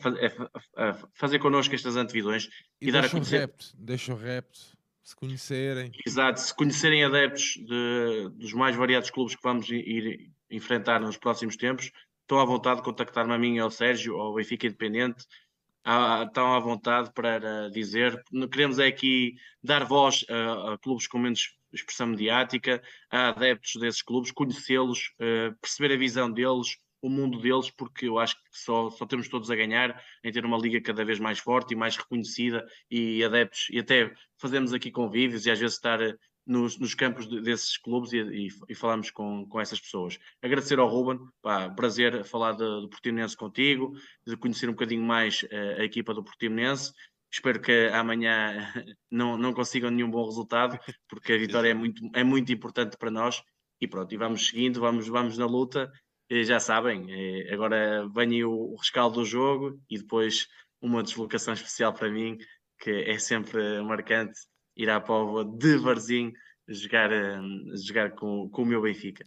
a, 0.77 0.91
a, 0.91 0.93
fazer 1.13 1.39
connosco 1.39 1.75
estas 1.75 1.97
antevisões 1.97 2.47
e, 2.79 2.87
e 2.87 2.91
dar 2.93 3.03
a 3.03 3.09
conhecer. 3.09 3.39
Repto, 3.39 3.65
deixa 3.77 4.13
o 4.13 4.17
repto, 4.17 4.59
se 5.03 5.13
conhecerem. 5.13 5.91
Exato, 6.07 6.39
se 6.39 6.55
conhecerem 6.55 7.03
adeptos 7.03 7.55
de, 7.67 8.29
dos 8.29 8.53
mais 8.53 8.77
variados 8.77 9.09
clubes 9.09 9.35
que 9.35 9.43
vamos 9.43 9.69
ir 9.69 10.31
enfrentar 10.49 11.01
nos 11.01 11.17
próximos 11.17 11.57
tempos 11.57 11.91
estão 12.29 12.39
à 12.39 12.45
vontade 12.45 12.77
de 12.77 12.85
contactar-me 12.85 13.33
a 13.33 13.39
mim 13.39 13.57
ao 13.57 13.71
Sérgio 13.71 14.15
ou 14.15 14.21
ao 14.21 14.33
Benfica 14.35 14.67
Independente. 14.67 15.25
estão 16.27 16.53
à 16.53 16.59
vontade 16.59 17.11
para 17.11 17.69
dizer. 17.69 18.23
Queremos 18.51 18.77
é 18.77 18.85
aqui 18.85 19.33
dar 19.63 19.83
voz 19.83 20.23
a, 20.29 20.73
a 20.73 20.77
clubes 20.77 21.07
com 21.07 21.17
menos 21.17 21.57
expressão 21.73 22.07
mediática, 22.07 22.81
a 23.09 23.29
adeptos 23.29 23.75
desses 23.81 24.03
clubes, 24.03 24.31
conhecê-los, 24.31 25.11
uh, 25.19 25.55
perceber 25.59 25.93
a 25.93 25.97
visão 25.97 26.31
deles, 26.31 26.77
o 27.01 27.09
mundo 27.09 27.39
deles, 27.39 27.71
porque 27.71 28.07
eu 28.07 28.19
acho 28.19 28.35
que 28.35 28.41
só, 28.51 28.89
só 28.89 29.05
temos 29.05 29.27
todos 29.27 29.49
a 29.49 29.55
ganhar 29.55 29.99
em 30.23 30.31
ter 30.31 30.45
uma 30.45 30.57
liga 30.57 30.81
cada 30.81 31.05
vez 31.05 31.19
mais 31.19 31.39
forte 31.39 31.73
e 31.73 31.77
mais 31.77 31.95
reconhecida 31.95 32.65
e 32.91 33.23
adeptos, 33.23 33.67
e 33.71 33.79
até 33.79 34.11
fazemos 34.37 34.73
aqui 34.73 34.91
convívios 34.91 35.45
e 35.45 35.51
às 35.51 35.59
vezes 35.59 35.75
estar 35.75 35.99
nos, 36.45 36.79
nos 36.79 36.95
campos 36.95 37.27
de, 37.27 37.41
desses 37.41 37.77
clubes 37.77 38.11
e, 38.13 38.17
e, 38.17 38.47
e, 38.69 38.75
falamos 38.75 39.11
com, 39.11 39.45
com 39.47 39.59
essas 39.61 39.79
pessoas. 39.79 40.17
Agradecer 40.41 40.79
ao 40.79 40.87
Ruben, 40.87 41.19
pá, 41.41 41.69
prazer 41.69 42.23
falar 42.23 42.53
de, 42.53 42.63
do 42.63 42.89
Portimonense 42.89 43.37
contigo, 43.37 43.93
de 44.25 44.35
conhecer 44.35 44.67
um 44.67 44.73
bocadinho 44.73 45.03
mais 45.03 45.45
a, 45.51 45.81
a 45.81 45.83
equipa 45.85 46.13
do 46.13 46.23
Portimonense. 46.23 46.91
Espero 47.31 47.61
que 47.61 47.89
amanhã 47.93 48.73
não, 49.11 49.37
não 49.37 49.53
consigam 49.53 49.91
nenhum 49.91 50.09
bom 50.09 50.25
resultado, 50.25 50.79
porque 51.07 51.33
a 51.33 51.37
vitória 51.37 51.69
é 51.69 51.73
muito, 51.73 52.01
é 52.15 52.23
muito 52.23 52.51
importante 52.51 52.97
para 52.97 53.11
nós. 53.11 53.43
E 53.81 53.87
pronto, 53.87 54.13
e 54.13 54.17
vamos 54.17 54.47
seguindo, 54.47 54.79
vamos, 54.79 55.07
vamos 55.07 55.37
na 55.37 55.45
luta. 55.45 55.91
E 56.29 56.43
já 56.43 56.59
sabem, 56.59 57.07
é, 57.09 57.53
agora 57.53 58.07
vem 58.09 58.43
o, 58.43 58.51
o 58.51 58.75
rescaldo 58.75 59.19
do 59.19 59.25
jogo 59.25 59.79
e 59.89 59.97
depois 59.97 60.47
uma 60.81 61.03
deslocação 61.03 61.53
especial 61.53 61.93
para 61.93 62.09
mim, 62.09 62.37
que 62.79 62.89
é 62.89 63.17
sempre 63.17 63.81
marcante 63.81 64.39
ir 64.79 64.89
à 64.89 65.01
Póvoa 65.01 65.43
de 65.43 65.77
Varzim 65.77 66.33
jogar, 66.65 67.11
eh, 67.11 67.37
jogar 67.75 68.11
com, 68.11 68.47
com 68.49 68.61
o 68.61 68.65
meu 68.65 68.81
Benfica. 68.81 69.25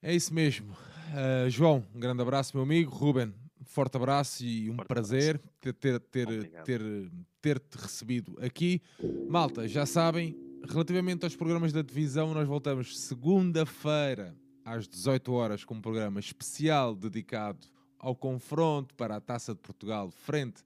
É 0.00 0.14
isso 0.14 0.32
mesmo. 0.32 0.72
Uh, 1.10 1.50
João, 1.50 1.84
um 1.92 1.98
grande 1.98 2.22
abraço, 2.22 2.56
meu 2.56 2.62
amigo. 2.62 2.94
Ruben, 2.94 3.34
forte 3.64 3.96
abraço 3.96 4.44
e 4.44 4.70
um 4.70 4.76
forte 4.76 4.86
prazer 4.86 5.34
abraço. 5.36 5.48
ter, 5.60 5.72
ter, 5.72 6.00
ter, 6.00 6.50
ter, 6.64 7.10
ter-te 7.42 7.76
recebido 7.76 8.38
aqui. 8.40 8.80
Malta, 9.28 9.66
já 9.66 9.84
sabem, 9.84 10.36
relativamente 10.68 11.24
aos 11.24 11.34
programas 11.34 11.72
da 11.72 11.82
divisão, 11.82 12.32
nós 12.32 12.46
voltamos 12.46 13.00
segunda-feira 13.00 14.36
às 14.64 14.86
18 14.86 15.32
horas 15.32 15.64
com 15.64 15.74
um 15.74 15.80
programa 15.80 16.20
especial 16.20 16.94
dedicado 16.94 17.66
ao 17.98 18.14
confronto 18.14 18.94
para 18.94 19.16
a 19.16 19.20
Taça 19.20 19.54
de 19.54 19.60
Portugal 19.60 20.08
frente 20.12 20.62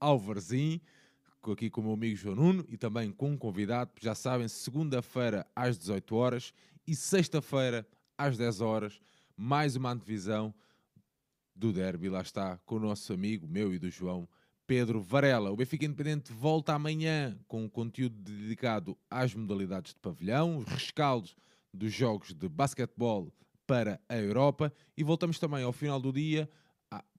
ao 0.00 0.18
Varzim 0.18 0.80
aqui 1.50 1.68
com 1.68 1.80
o 1.80 1.84
meu 1.84 1.94
amigo 1.94 2.14
João 2.14 2.36
Nuno 2.36 2.64
e 2.68 2.76
também 2.76 3.10
com 3.10 3.30
um 3.30 3.36
convidado, 3.36 3.90
já 4.00 4.14
sabem, 4.14 4.46
segunda-feira 4.46 5.46
às 5.56 5.76
18 5.76 6.14
horas 6.14 6.54
e 6.86 6.94
sexta-feira 6.94 7.86
às 8.16 8.36
10 8.36 8.60
horas, 8.60 9.00
mais 9.36 9.74
uma 9.74 9.90
antevisão 9.90 10.54
do 11.54 11.72
derby, 11.72 12.08
lá 12.08 12.20
está, 12.20 12.58
com 12.58 12.76
o 12.76 12.80
nosso 12.80 13.12
amigo, 13.12 13.48
meu 13.48 13.74
e 13.74 13.78
do 13.78 13.90
João, 13.90 14.28
Pedro 14.66 15.00
Varela. 15.00 15.50
O 15.50 15.56
Benfica 15.56 15.84
Independente 15.84 16.32
volta 16.32 16.74
amanhã 16.74 17.36
com 17.48 17.64
um 17.64 17.68
conteúdo 17.68 18.16
dedicado 18.16 18.96
às 19.10 19.34
modalidades 19.34 19.92
de 19.92 20.00
pavilhão, 20.00 20.58
os 20.58 20.66
rescaldos 20.66 21.34
dos 21.72 21.92
jogos 21.92 22.32
de 22.32 22.48
basquetebol 22.48 23.32
para 23.66 24.00
a 24.08 24.16
Europa 24.16 24.72
e 24.96 25.02
voltamos 25.02 25.38
também 25.38 25.64
ao 25.64 25.72
final 25.72 26.00
do 26.00 26.12
dia, 26.12 26.48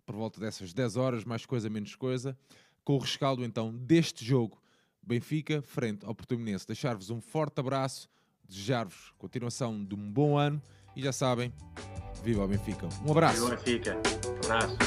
por 0.06 0.16
volta 0.16 0.40
dessas 0.40 0.74
10 0.74 0.98
horas, 0.98 1.24
mais 1.24 1.46
coisa, 1.46 1.70
menos 1.70 1.96
coisa, 1.96 2.38
com 2.84 2.96
o 2.96 3.00
rescaldo 3.00 3.44
então 3.44 3.74
deste 3.74 4.26
jogo 4.26 4.62
Benfica 5.02 5.62
frente 5.62 6.06
ao 6.06 6.16
Portimonense. 6.16 6.66
Deixar-vos 6.66 7.10
um 7.10 7.20
forte 7.20 7.60
abraço, 7.60 8.10
desejar-vos 8.48 9.14
continuação 9.18 9.84
de 9.84 9.96
um 9.96 10.12
bom 10.12 10.38
ano 10.38 10.62
e 10.96 11.02
já 11.02 11.12
sabem, 11.12 11.52
viva 12.24 12.46
o 12.46 12.48
Benfica. 12.48 12.88
Um 13.06 13.12
abraço. 13.12 13.42
Viva 13.42 13.54
o 13.54 13.58
Benfica. 13.58 13.98
Um 14.28 14.52
abraço. 14.54 14.78